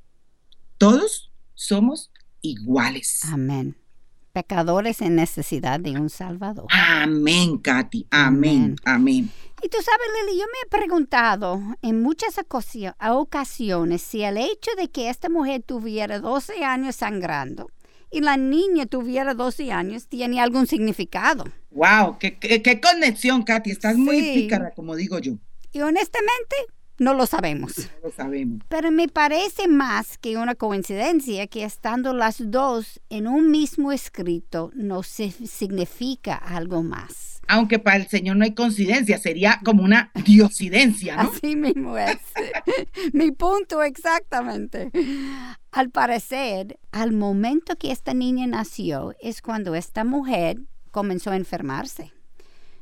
todos 0.78 1.30
somos 1.56 2.09
iguales. 2.42 3.22
Amén. 3.26 3.78
Pecadores 4.34 5.02
en 5.02 5.16
necesidad 5.16 5.80
de 5.80 5.92
un 5.92 6.10
Salvador. 6.10 6.68
Amén, 6.72 7.58
Katy. 7.58 8.08
Amén. 8.12 8.76
Amén. 8.86 9.32
Y 9.62 9.68
tú 9.68 9.78
sabes, 9.84 10.08
Lili, 10.26 10.40
yo 10.40 10.46
me 10.46 10.60
he 10.66 10.70
preguntado 10.70 11.62
en 11.82 12.02
muchas 12.02 12.36
ocasiones 12.38 14.02
si 14.02 14.24
el 14.24 14.38
hecho 14.38 14.72
de 14.78 14.90
que 14.90 15.10
esta 15.10 15.30
mujer 15.30 15.64
tuviera 15.64 16.20
12 16.20 16.64
años 16.64 16.96
sangrando 16.96 17.70
y 18.12 18.22
la 18.22 18.38
niña 18.38 18.86
tuviera 18.86 19.34
12 19.34 19.72
años 19.72 20.08
tiene 20.08 20.40
algún 20.40 20.68
significado. 20.68 21.46
¡Wow! 21.72 22.18
¡Qué, 22.20 22.38
qué, 22.40 22.82
conexión, 22.82 23.44
Katy! 23.44 23.72
Estás 23.72 23.98
muy 23.98 24.22
pícara, 24.22 24.72
como 24.72 24.96
digo 24.96 25.20
yo. 25.20 25.34
Y 25.72 25.82
honestamente, 25.82 26.56
no 27.00 27.14
lo 27.14 27.26
sabemos. 27.26 27.78
No 27.78 28.10
lo 28.10 28.12
sabemos. 28.12 28.60
Pero 28.68 28.92
me 28.92 29.08
parece 29.08 29.68
más 29.68 30.18
que 30.18 30.38
una 30.38 30.56
coincidencia 30.56 31.48
que 31.48 31.64
estando 31.64 32.14
las 32.14 32.52
dos 32.52 33.00
en 33.10 33.28
un 33.28 33.50
mismo 33.50 33.92
escrito 33.92 34.72
no 34.76 35.04
se 35.04 35.32
significa 35.32 36.36
algo 36.36 36.84
más. 36.84 37.42
Aunque 37.48 37.80
para 37.80 37.98
el 37.98 38.08
Señor 38.08 38.36
no 38.38 38.44
hay 38.44 38.54
coincidencia, 38.54 39.18
sería 39.18 39.60
como 39.66 39.84
una 39.84 40.12
diosidencia, 40.24 41.16
¿no? 41.16 41.32
Así 41.32 41.56
mismo 41.56 41.98
es. 41.98 42.20
Mi 43.14 43.32
punto 43.32 43.82
exactamente. 43.82 44.92
Al 45.72 45.90
parecer, 45.90 46.78
al 46.92 47.12
momento 47.12 47.76
que 47.76 47.92
esta 47.92 48.14
niña 48.14 48.46
nació 48.46 49.16
es 49.20 49.42
cuando 49.42 49.74
esta 49.74 50.04
mujer 50.04 50.60
comenzó 50.92 51.32
a 51.32 51.38
enfermarse. 51.38 52.12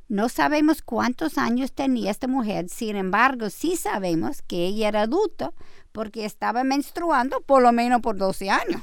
No 0.10 0.30
sabemos 0.30 0.82
cuántos 0.82 1.38
años 1.38 1.74
tenía 1.74 2.12
esta 2.12 2.28
mujer, 2.28 2.70
sin 2.70 2.95
embargo, 2.95 3.49
sí 3.49 3.76
sabemos 3.76 4.41
que 4.41 4.66
ella 4.66 4.88
era 4.88 5.01
adulta 5.01 5.53
porque 5.91 6.24
estaba 6.24 6.64
menstruando 6.64 7.41
por 7.41 7.62
lo 7.62 7.72
menos 7.74 8.01
por 8.01 8.18
12 8.18 8.49
años. 8.49 8.82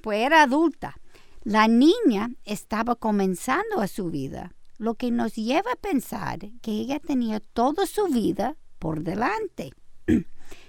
Pues 0.00 0.24
era 0.24 0.42
adulta. 0.42 0.96
La 1.42 1.66
niña 1.66 2.30
estaba 2.44 2.94
comenzando 2.94 3.80
a 3.80 3.88
su 3.88 4.10
vida, 4.10 4.52
lo 4.78 4.94
que 4.94 5.10
nos 5.10 5.34
lleva 5.34 5.72
a 5.72 5.80
pensar 5.80 6.38
que 6.62 6.70
ella 6.70 7.00
tenía 7.00 7.40
toda 7.40 7.86
su 7.86 8.06
vida 8.06 8.56
por 8.78 9.02
delante. 9.02 9.72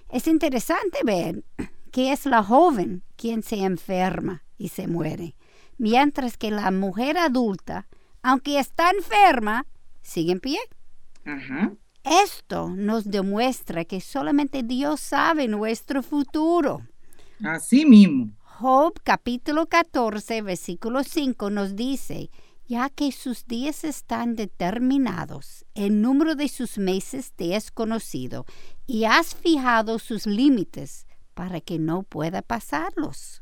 Es 0.09 0.25
interesante 0.27 0.99
ver 1.03 1.43
que 1.91 2.13
es 2.13 2.25
la 2.25 2.41
joven 2.41 3.03
quien 3.17 3.43
se 3.43 3.57
enferma 3.57 4.43
y 4.57 4.69
se 4.69 4.87
muere, 4.87 5.35
mientras 5.77 6.37
que 6.37 6.49
la 6.49 6.71
mujer 6.71 7.17
adulta 7.17 7.87
aunque 8.27 8.59
está 8.59 8.91
enferma, 8.91 9.65
sigue 10.01 10.33
en 10.33 10.41
pie. 10.41 10.59
Esto 12.03 12.69
nos 12.69 13.09
demuestra 13.09 13.85
que 13.85 14.01
solamente 14.01 14.63
Dios 14.63 14.99
sabe 14.99 15.47
nuestro 15.47 16.03
futuro. 16.03 16.81
Así 17.41 17.85
mismo. 17.85 18.31
Job 18.43 18.99
capítulo 19.01 19.67
14, 19.67 20.41
versículo 20.41 21.05
5 21.05 21.49
nos 21.51 21.77
dice, 21.77 22.29
ya 22.67 22.89
que 22.89 23.13
sus 23.13 23.45
días 23.45 23.85
están 23.85 24.35
determinados, 24.35 25.65
el 25.73 26.01
número 26.01 26.35
de 26.35 26.49
sus 26.49 26.77
meses 26.77 27.31
te 27.31 27.55
es 27.55 27.71
conocido, 27.71 28.45
y 28.85 29.05
has 29.05 29.35
fijado 29.35 29.99
sus 29.99 30.25
límites 30.25 31.07
para 31.33 31.61
que 31.61 31.79
no 31.79 32.03
pueda 32.03 32.41
pasarlos. 32.41 33.41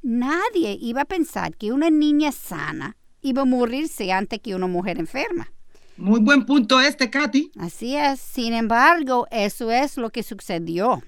Nadie 0.00 0.78
iba 0.80 1.00
a 1.00 1.06
pensar 1.06 1.56
que 1.56 1.72
una 1.72 1.90
niña 1.90 2.30
sana 2.30 2.96
iba 3.22 3.42
a 3.42 3.46
morirse 3.46 4.12
antes 4.12 4.40
que 4.40 4.54
una 4.54 4.66
mujer 4.66 4.98
enferma. 4.98 5.50
Muy 5.96 6.20
buen 6.20 6.44
punto 6.44 6.80
este, 6.80 7.10
Katy. 7.10 7.52
Así 7.58 7.96
es. 7.96 8.20
Sin 8.20 8.52
embargo, 8.54 9.26
eso 9.30 9.70
es 9.70 9.96
lo 9.96 10.10
que 10.10 10.22
sucedió. 10.22 11.02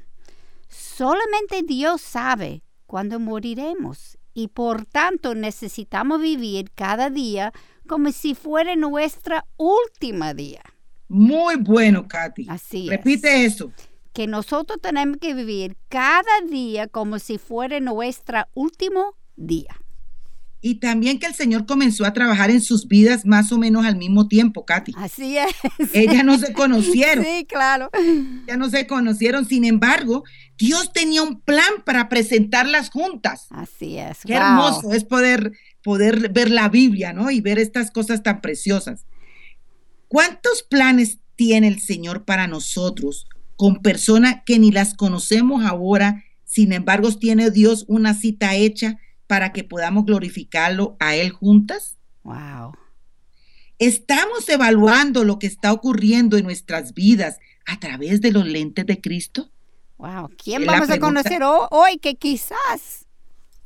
Solamente 0.69 1.63
Dios 1.63 2.01
sabe 2.01 2.63
cuándo 2.87 3.19
moriremos 3.19 4.19
y 4.35 4.49
por 4.49 4.85
tanto 4.87 5.35
necesitamos 5.35 6.21
vivir 6.21 6.71
cada 6.75 7.11
día 7.11 7.53
como 7.87 8.13
si 8.13 8.35
fuera 8.35 8.77
nuestra 8.77 9.47
última 9.57 10.35
día. 10.35 10.63
Muy 11.09 11.57
bueno, 11.57 12.09
Katy. 12.09 12.47
Así 12.49 12.89
Repite 12.89 13.45
eso. 13.45 13.73
Que 14.13 14.27
nosotros 14.27 14.79
tenemos 14.81 15.19
que 15.19 15.35
vivir 15.35 15.77
cada 15.89 16.41
día 16.49 16.89
como 16.89 17.19
si 17.19 17.39
fuera 17.39 17.81
nuestro 17.81 18.45
último 18.55 19.17
día. 19.37 19.77
Y 20.67 20.77
también 20.77 21.19
que 21.19 21.27
el 21.27 21.35
Señor 21.35 21.67
comenzó 21.67 22.07
a 22.07 22.15
trabajar 22.15 22.51
en 22.51 22.63
sus 22.63 22.89
vidas 22.89 23.27
más 23.27 23.53
o 23.53 23.59
menos 23.59 23.85
al 23.85 23.97
mismo 23.97 24.29
tiempo, 24.29 24.65
Katy. 24.65 24.95
Así 24.97 25.37
es. 25.37 25.53
Ellas 25.93 26.25
no 26.25 26.39
se 26.39 26.53
conocieron. 26.55 27.23
Sí, 27.23 27.45
claro. 27.47 27.91
Ya 28.47 28.57
no 28.57 28.71
se 28.71 28.87
conocieron. 28.87 29.45
Sin 29.45 29.67
embargo, 29.67 30.25
Dios 30.57 30.95
tenía 30.95 31.23
un 31.23 31.43
plan 31.43 31.69
para 31.85 32.09
presentarlas 32.09 32.89
juntas. 32.89 33.49
Así 33.51 33.99
es. 33.99 34.21
Qué 34.25 34.33
hermoso 34.37 34.91
es 34.93 35.05
poder, 35.05 35.53
poder 35.83 36.31
ver 36.33 36.51
la 36.51 36.71
Biblia, 36.71 37.13
¿no? 37.13 37.31
Y 37.31 37.43
ver 37.43 37.59
estas 37.59 37.91
cosas 37.91 38.23
tan 38.23 38.41
preciosas. 38.41 39.05
¿Cuántos 40.09 40.63
planes 40.63 41.19
tiene 41.37 41.69
el 41.69 41.83
Señor 41.83 42.25
para 42.25 42.47
nosotros 42.47 43.27
con 43.57 43.83
personas 43.83 44.37
que 44.47 44.59
ni 44.59 44.73
las 44.73 44.95
conocemos 44.95 45.63
ahora? 45.63 46.25
Sin 46.47 46.73
embargo, 46.73 47.13
tiene 47.13 47.51
Dios 47.51 47.85
una 47.87 48.15
cita 48.15 48.55
hecha 48.55 48.97
para 49.27 49.53
que 49.53 49.65
podamos 49.65 50.05
glorificarlo 50.05 50.97
a 51.01 51.17
Él 51.17 51.31
juntas? 51.31 51.97
Wow. 52.23 52.73
¿Estamos 53.79 54.49
evaluando 54.49 55.25
lo 55.25 55.39
que 55.39 55.47
está 55.47 55.73
ocurriendo 55.73 56.37
en 56.37 56.45
nuestras 56.45 56.95
vidas 56.95 57.39
a 57.67 57.81
través 57.81 58.21
de 58.21 58.33
los 58.33 58.47
lentes 58.47 58.87
de 58.87 59.01
Cristo? 59.01 59.51
Wow. 59.99 60.31
¿Quién 60.43 60.65
vamos 60.67 60.91
a 60.91 60.99
conocer 60.99 61.43
hoy 61.43 61.99
que 61.99 62.15
quizás 62.15 63.07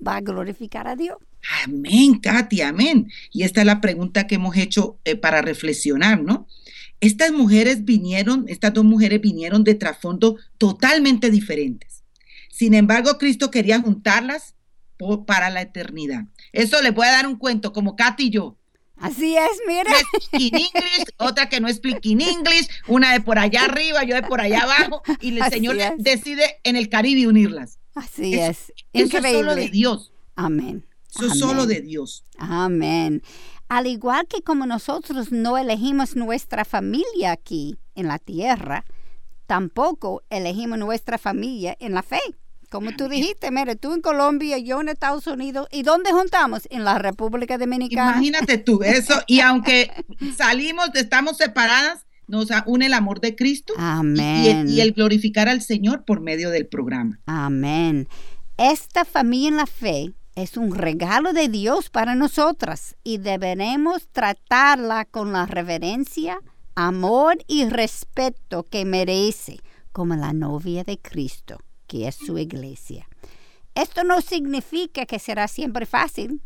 va 0.04 0.16
a 0.16 0.20
glorificar 0.20 0.86
a 0.88 0.96
Dios? 0.96 1.18
Amén, 1.64 2.18
Katy, 2.18 2.62
amén. 2.62 3.10
Y 3.32 3.42
esta 3.42 3.60
es 3.60 3.66
la 3.66 3.80
pregunta 3.80 4.26
que 4.26 4.36
hemos 4.36 4.56
hecho 4.56 4.98
eh, 5.04 5.16
para 5.16 5.40
reflexionar, 5.40 6.20
¿no? 6.22 6.46
Estas 7.00 7.30
mujeres 7.32 7.84
vinieron, 7.84 8.44
estas 8.48 8.74
dos 8.74 8.84
mujeres 8.84 9.20
vinieron 9.20 9.62
de 9.62 9.74
trasfondo 9.74 10.36
totalmente 10.58 11.30
diferentes. 11.30 12.02
Sin 12.50 12.74
embargo, 12.74 13.18
Cristo 13.18 13.50
quería 13.50 13.80
juntarlas 13.80 14.56
para 15.26 15.50
la 15.50 15.62
eternidad. 15.62 16.24
Eso 16.52 16.82
le 16.82 16.90
voy 16.90 17.06
a 17.06 17.12
dar 17.12 17.26
un 17.26 17.36
cuento, 17.36 17.72
como 17.72 17.96
Katy 17.96 18.24
y 18.24 18.30
yo. 18.30 18.56
Así 18.96 19.36
es, 19.36 19.60
mira. 19.66 19.92
English, 20.32 21.04
otra 21.18 21.48
que 21.48 21.60
no 21.60 21.68
explica 21.68 22.00
en 22.02 22.20
English, 22.20 22.68
una 22.88 23.12
de 23.12 23.20
por 23.20 23.38
allá 23.38 23.64
arriba, 23.64 24.02
yo 24.04 24.16
de 24.16 24.22
por 24.22 24.40
allá 24.40 24.62
abajo, 24.62 25.02
y 25.20 25.38
el 25.38 25.50
Señor 25.50 25.76
decide 25.98 26.60
en 26.64 26.76
el 26.76 26.88
Caribe 26.88 27.28
unirlas. 27.28 27.78
Así 27.94 28.34
es. 28.34 28.72
Eso 28.92 29.18
es 29.18 29.32
solo 29.32 29.54
de 29.54 29.68
Dios. 29.68 30.12
Amén. 30.34 30.86
Eso 31.14 31.26
es 31.26 31.38
solo 31.38 31.66
de 31.66 31.80
Dios. 31.80 32.24
Amén. 32.38 33.22
Al 33.68 33.86
igual 33.86 34.26
que 34.26 34.42
como 34.42 34.66
nosotros 34.66 35.30
no 35.30 35.58
elegimos 35.58 36.16
nuestra 36.16 36.64
familia 36.64 37.32
aquí 37.32 37.76
en 37.94 38.08
la 38.08 38.18
tierra, 38.18 38.84
tampoco 39.46 40.22
elegimos 40.30 40.78
nuestra 40.78 41.18
familia 41.18 41.76
en 41.80 41.94
la 41.94 42.02
fe. 42.02 42.20
Como 42.70 42.94
tú 42.94 43.08
dijiste, 43.08 43.50
mire, 43.50 43.76
tú 43.76 43.94
en 43.94 44.02
Colombia, 44.02 44.58
yo 44.58 44.80
en 44.82 44.90
Estados 44.90 45.26
Unidos, 45.26 45.68
¿y 45.72 45.82
dónde 45.82 46.12
juntamos? 46.12 46.68
En 46.70 46.84
la 46.84 46.98
República 46.98 47.56
Dominicana. 47.56 48.12
Imagínate 48.12 48.58
tú 48.58 48.82
eso, 48.82 49.14
y 49.26 49.40
aunque 49.40 49.90
salimos, 50.36 50.90
estamos 50.94 51.38
separadas, 51.38 52.04
nos 52.26 52.48
une 52.66 52.86
el 52.86 52.92
amor 52.92 53.20
de 53.20 53.34
Cristo 53.34 53.72
Amén. 53.78 54.68
Y, 54.68 54.82
el 54.82 54.92
glorificar 54.92 55.48
al 55.48 55.62
Señor 55.62 56.04
por 56.04 56.20
medio 56.20 56.50
del 56.50 56.66
programa. 56.66 57.18
Amén. 57.24 58.06
Esta 58.58 59.06
familia 59.06 59.48
en 59.48 59.56
la 59.56 59.66
fe 59.66 60.12
es 60.34 60.58
un 60.58 60.74
regalo 60.74 61.32
de 61.32 61.48
Dios 61.48 61.88
para 61.88 62.14
nosotras 62.14 62.96
y 63.02 63.16
deberemos 63.16 64.08
tratarla 64.08 65.06
con 65.06 65.32
la 65.32 65.46
reverencia, 65.46 66.38
amor 66.74 67.38
y 67.46 67.64
respeto 67.64 68.64
que 68.64 68.84
merece 68.84 69.60
como 69.90 70.14
la 70.16 70.34
novia 70.34 70.84
de 70.84 70.98
Cristo 70.98 71.58
que 71.88 72.06
es 72.06 72.14
su 72.14 72.38
iglesia. 72.38 73.08
Esto 73.74 74.04
no 74.04 74.20
significa 74.20 75.06
que 75.06 75.18
será 75.18 75.48
siempre 75.48 75.86
fácil. 75.86 76.40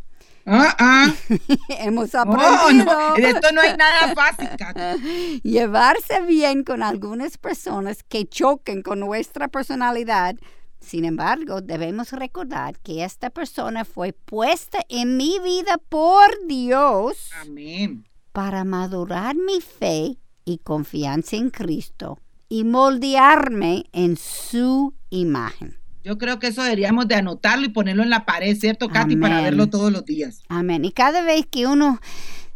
Ah. 0.47 1.15
Hemos 1.69 2.15
aprendido. 2.15 3.17
esto 3.17 3.53
no 3.53 3.61
hay 3.61 3.77
nada 3.77 4.15
fácil. 4.15 5.41
Llevarse 5.43 6.23
bien 6.23 6.65
con 6.65 6.83
algunas 6.83 7.39
personas 7.39 8.03
que 8.03 8.27
choquen 8.27 8.83
con 8.83 9.01
nuestra 9.01 9.49
personalidad. 9.49 10.37
Sin 10.81 11.05
embargo, 11.05 11.61
debemos 11.61 12.13
recordar 12.13 12.79
que 12.81 13.05
esta 13.05 13.31
persona 13.31 13.85
fue 13.85 14.13
puesta 14.13 14.81
en 14.89 15.17
mi 15.17 15.39
vida 15.39 15.79
por 15.89 16.47
Dios. 16.49 17.31
Amén. 17.41 18.05
Para 18.33 18.65
madurar 18.65 19.37
mi 19.37 19.61
fe 19.61 20.19
y 20.45 20.59
confianza 20.59 21.37
en 21.37 21.51
Cristo 21.51 22.19
y 22.49 22.65
moldearme 22.65 23.85
en 23.93 24.17
su 24.17 24.93
imagen. 25.13 25.79
Yo 26.05 26.19
creo 26.19 26.39
que 26.41 26.49
eso 26.49 26.63
deberíamos 26.63 27.07
de 27.07 27.15
anotarlo 27.15 27.65
y 27.65 27.69
ponerlo 27.69 28.03
en 28.03 28.11
la 28.11 28.25
pared, 28.27 28.57
¿cierto, 28.57 28.89
Katy? 28.89 29.17
Para 29.17 29.41
verlo 29.41 29.69
todos 29.69 29.93
los 29.93 30.05
días. 30.05 30.41
Amén. 30.49 30.85
Y 30.85 30.91
cada 30.91 31.23
vez 31.23 31.47
que 31.49 31.67
uno 31.69 32.01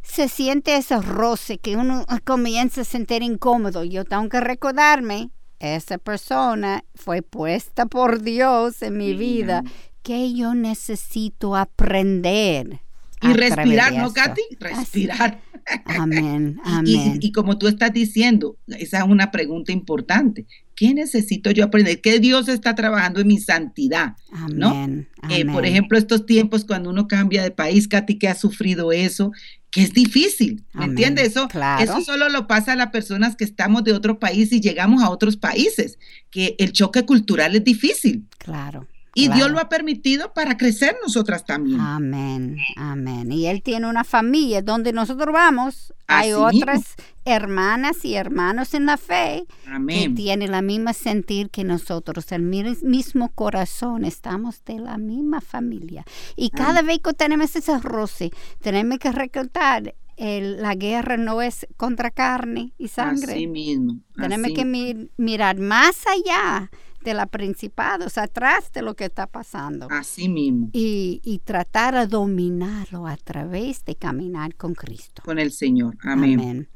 se 0.02 0.28
siente 0.28 0.76
ese 0.76 1.00
roce, 1.00 1.58
que 1.58 1.76
uno 1.76 2.04
comienza 2.24 2.80
a 2.80 2.84
sentir 2.84 3.22
incómodo, 3.22 3.84
yo 3.84 4.04
tengo 4.04 4.28
que 4.28 4.40
recordarme, 4.40 5.30
esa 5.60 5.98
persona 5.98 6.84
fue 6.94 7.22
puesta 7.22 7.86
por 7.86 8.22
Dios 8.22 8.82
en 8.82 8.96
mi 8.96 9.14
vida, 9.14 9.62
que 10.02 10.34
yo 10.34 10.54
necesito 10.54 11.54
aprender. 11.54 12.80
Y 13.22 13.32
respirar, 13.32 13.92
¿no, 13.94 14.12
Katy? 14.12 14.42
Respirar. 14.58 15.40
Amén, 15.84 16.60
amén. 16.64 17.18
Y, 17.20 17.32
como 17.32 17.58
tú 17.58 17.68
estás 17.68 17.92
diciendo, 17.92 18.56
esa 18.66 18.98
es 18.98 19.04
una 19.04 19.30
pregunta 19.30 19.72
importante. 19.72 20.46
¿Qué 20.76 20.92
necesito 20.92 21.50
yo 21.50 21.64
aprender? 21.64 22.02
¿Qué 22.02 22.20
Dios 22.20 22.48
está 22.48 22.74
trabajando 22.74 23.20
en 23.20 23.26
mi 23.26 23.38
santidad? 23.38 24.14
Amén, 24.30 25.08
eh, 25.30 25.46
por 25.46 25.64
ejemplo, 25.64 25.96
estos 25.96 26.26
tiempos 26.26 26.66
cuando 26.66 26.90
uno 26.90 27.08
cambia 27.08 27.42
de 27.42 27.50
país, 27.50 27.88
Katy, 27.88 28.18
que 28.18 28.28
ha 28.28 28.34
sufrido 28.34 28.92
eso, 28.92 29.32
que 29.70 29.82
es 29.82 29.94
difícil, 29.94 30.64
¿me 30.74 30.84
entiendes? 30.84 31.28
Eso, 31.28 31.48
eso 31.80 32.00
solo 32.02 32.28
lo 32.28 32.46
pasa 32.46 32.74
a 32.74 32.76
las 32.76 32.90
personas 32.90 33.36
que 33.36 33.44
estamos 33.44 33.84
de 33.84 33.94
otro 33.94 34.18
país 34.18 34.52
y 34.52 34.60
llegamos 34.60 35.02
a 35.02 35.08
otros 35.08 35.38
países, 35.38 35.98
que 36.30 36.56
el 36.58 36.72
choque 36.72 37.06
cultural 37.06 37.56
es 37.56 37.64
difícil. 37.64 38.26
Claro. 38.36 38.86
Y 39.14 39.30
Dios 39.30 39.50
lo 39.50 39.58
ha 39.58 39.70
permitido 39.70 40.34
para 40.34 40.58
crecer 40.58 40.94
nosotras 41.02 41.46
también. 41.46 41.80
Amén, 41.80 42.58
amén. 42.76 43.32
Y 43.32 43.46
Él 43.46 43.62
tiene 43.62 43.88
una 43.88 44.04
familia 44.04 44.60
donde 44.60 44.92
nosotros 44.92 45.32
vamos. 45.32 45.94
hay 46.06 46.34
otras 46.34 46.96
hermanas 47.26 48.04
y 48.04 48.14
hermanos 48.14 48.72
en 48.72 48.86
la 48.86 48.96
fe 48.96 49.46
que 49.88 50.08
tienen 50.10 50.52
la 50.52 50.62
misma 50.62 50.92
sentir 50.92 51.50
que 51.50 51.64
nosotros, 51.64 52.30
el 52.30 52.42
mismo 52.42 53.30
corazón, 53.34 54.04
estamos 54.04 54.64
de 54.64 54.78
la 54.78 54.96
misma 54.96 55.40
familia. 55.40 56.04
Y 56.36 56.50
cada 56.50 56.82
vez 56.82 57.00
que 57.00 57.12
tenemos 57.12 57.54
ese 57.54 57.78
roce, 57.80 58.30
tenemos 58.60 58.98
que 58.98 59.12
recordar 59.12 59.94
la 60.18 60.74
guerra 60.76 61.16
no 61.16 61.42
es 61.42 61.66
contra 61.76 62.10
carne 62.10 62.72
y 62.78 62.88
sangre. 62.88 63.32
Así 63.32 63.46
mismo. 63.46 63.98
Tenemos 64.14 64.52
que 64.54 65.08
mirar 65.18 65.58
más 65.58 66.04
allá 66.06 66.70
de 67.02 67.14
la 67.14 67.26
principados, 67.26 68.18
atrás 68.18 68.72
de 68.72 68.82
lo 68.82 68.94
que 68.94 69.04
está 69.04 69.26
pasando. 69.26 69.86
Así 69.90 70.28
mismo. 70.28 70.70
Y, 70.72 71.20
y, 71.22 71.38
tratar 71.38 71.94
de 71.94 72.06
dominarlo 72.08 73.06
a 73.06 73.16
través 73.16 73.84
de 73.84 73.94
caminar 73.94 74.56
con 74.56 74.74
Cristo. 74.74 75.22
Con 75.24 75.38
el 75.38 75.52
Señor. 75.52 75.96
Amén. 76.00 76.68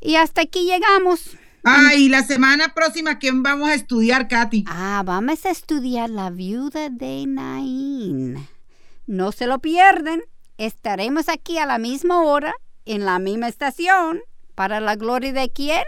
Y 0.00 0.16
hasta 0.16 0.42
aquí 0.42 0.64
llegamos. 0.64 1.36
Ah, 1.64 1.94
y 1.94 2.08
la 2.08 2.22
semana 2.22 2.72
próxima, 2.74 3.18
¿quién 3.18 3.42
vamos 3.42 3.68
a 3.68 3.74
estudiar, 3.74 4.28
Katy? 4.28 4.64
Ah, 4.66 5.02
vamos 5.04 5.44
a 5.44 5.50
estudiar 5.50 6.08
la 6.08 6.30
viuda 6.30 6.88
de 6.88 7.26
Naín. 7.26 8.48
No 9.06 9.32
se 9.32 9.46
lo 9.46 9.58
pierden. 9.58 10.22
Estaremos 10.56 11.28
aquí 11.28 11.58
a 11.58 11.66
la 11.66 11.78
misma 11.78 12.22
hora, 12.22 12.54
en 12.86 13.04
la 13.04 13.18
misma 13.18 13.48
estación, 13.48 14.20
para 14.54 14.80
la 14.80 14.96
gloria 14.96 15.32
de 15.32 15.50
quién? 15.50 15.84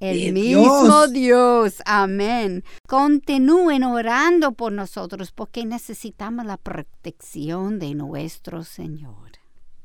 El 0.00 0.32
mismo 0.32 1.08
Dios. 1.08 1.82
Amén. 1.84 2.64
Continúen 2.88 3.84
orando 3.84 4.52
por 4.52 4.72
nosotros 4.72 5.30
porque 5.30 5.66
necesitamos 5.66 6.46
la 6.46 6.56
protección 6.56 7.78
de 7.78 7.94
nuestro 7.94 8.64
Señor. 8.64 9.29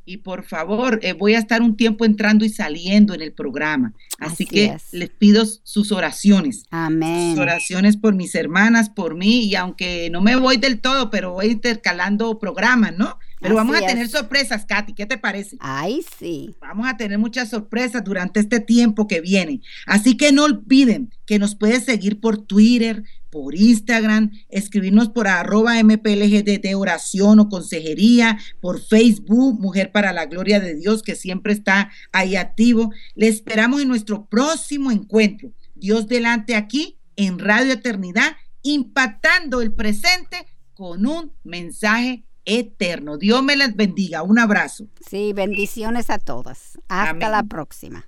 Y 0.05 0.17
por 0.17 0.43
favor, 0.43 0.99
eh, 1.01 1.13
voy 1.13 1.33
a 1.33 1.39
estar 1.39 1.63
un 1.63 1.75
tiempo 1.75 2.05
entrando 2.05 2.45
y 2.45 2.49
saliendo 2.49 3.13
en 3.15 3.21
el 3.21 3.33
programa. 3.33 3.93
Así, 4.19 4.45
que 4.45 4.77
les 4.91 5.09
pido 5.09 5.45
sus 5.63 5.91
oraciones. 5.91 6.65
Amén. 6.69 7.31
Sus 7.31 7.39
oraciones 7.39 7.97
por 7.97 8.13
mis 8.13 8.35
hermanas, 8.35 8.89
por 8.89 9.15
mí. 9.15 9.45
Y 9.45 9.55
aunque 9.55 10.09
no 10.11 10.21
me 10.21 10.35
voy 10.35 10.57
del 10.57 10.79
todo, 10.79 11.09
pero 11.09 11.33
voy 11.33 11.47
intercalando 11.47 12.37
programas, 12.37 12.95
¿no? 12.95 13.17
Pero 13.45 13.55
vamos 13.55 13.77
a 13.77 13.85
tener 13.85 14.09
sorpresas, 14.09 14.65
Katy, 14.65 14.93
¿qué 14.93 15.05
te 15.05 15.17
parece? 15.19 15.55
Ay, 15.59 16.03
sí. 16.19 16.55
Vamos 16.59 16.87
a 16.87 16.97
tener 16.97 17.19
muchas 17.19 17.49
sorpresas 17.49 18.03
durante 18.03 18.39
este 18.39 18.59
tiempo 18.59 19.07
que 19.07 19.21
viene. 19.21 19.61
Así 19.85 20.17
que 20.17 20.31
no 20.31 20.45
olviden 20.45 21.13
que 21.27 21.37
nos 21.37 21.55
puedes 21.55 21.85
seguir 21.85 22.19
por 22.19 22.39
Twitter, 22.45 23.03
por 23.29 23.53
Instagram, 23.53 24.31
escribirnos 24.49 25.09
por 25.09 25.27
arroba 25.27 25.75
mplgdt 25.83 26.73
oración 26.75 27.39
o 27.39 27.49
consejería, 27.49 28.39
por 28.61 28.81
Facebook, 28.81 29.59
Mujer 29.59 29.91
para 29.91 30.13
la 30.13 30.25
Gloria 30.25 30.59
de 30.59 30.75
Dios, 30.75 31.03
que 31.03 31.15
siempre 31.15 31.53
está 31.53 31.91
ahí 32.11 32.35
activo. 32.35 32.91
Le 33.13 33.27
esperamos 33.27 33.81
en 33.81 33.89
nuestro 33.89 34.25
próximo 34.25 34.91
encuentro. 34.91 35.51
Dios 35.75 36.07
delante 36.07 36.55
aquí 36.55 36.97
en 37.15 37.37
Radio 37.39 37.73
Eternidad, 37.73 38.37
impactando 38.63 39.61
el 39.61 39.73
presente 39.73 40.47
con 40.73 41.05
un 41.05 41.31
mensaje 41.43 42.24
eterno. 42.45 43.17
Dios 43.17 43.43
me 43.43 43.55
les 43.55 43.75
bendiga. 43.75 44.23
Un 44.23 44.39
abrazo. 44.39 44.87
Sí, 45.07 45.33
bendiciones 45.33 46.09
a 46.09 46.19
todas. 46.19 46.79
Hasta 46.87 47.29
la 47.29 47.43
próxima. 47.43 48.05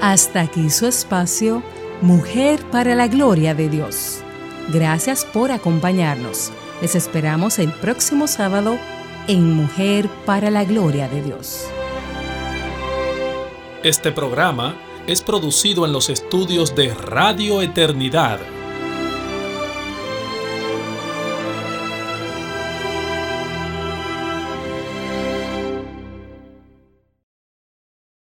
Hasta 0.00 0.42
aquí 0.42 0.68
su 0.70 0.86
espacio, 0.86 1.62
Mujer 2.02 2.60
para 2.70 2.94
la 2.94 3.08
Gloria 3.08 3.54
de 3.54 3.68
Dios. 3.70 4.20
Gracias 4.72 5.24
por 5.24 5.50
acompañarnos. 5.50 6.52
Les 6.82 6.94
esperamos 6.94 7.58
el 7.58 7.72
próximo 7.72 8.26
sábado 8.26 8.78
en 9.26 9.54
Mujer 9.54 10.08
para 10.26 10.50
la 10.50 10.64
Gloria 10.64 11.08
de 11.08 11.22
Dios. 11.22 11.66
Este 13.82 14.12
programa 14.12 14.76
es 15.06 15.22
producido 15.22 15.86
en 15.86 15.92
los 15.92 16.10
estudios 16.10 16.74
de 16.74 16.92
Radio 16.94 17.62
Eternidad 17.62 18.40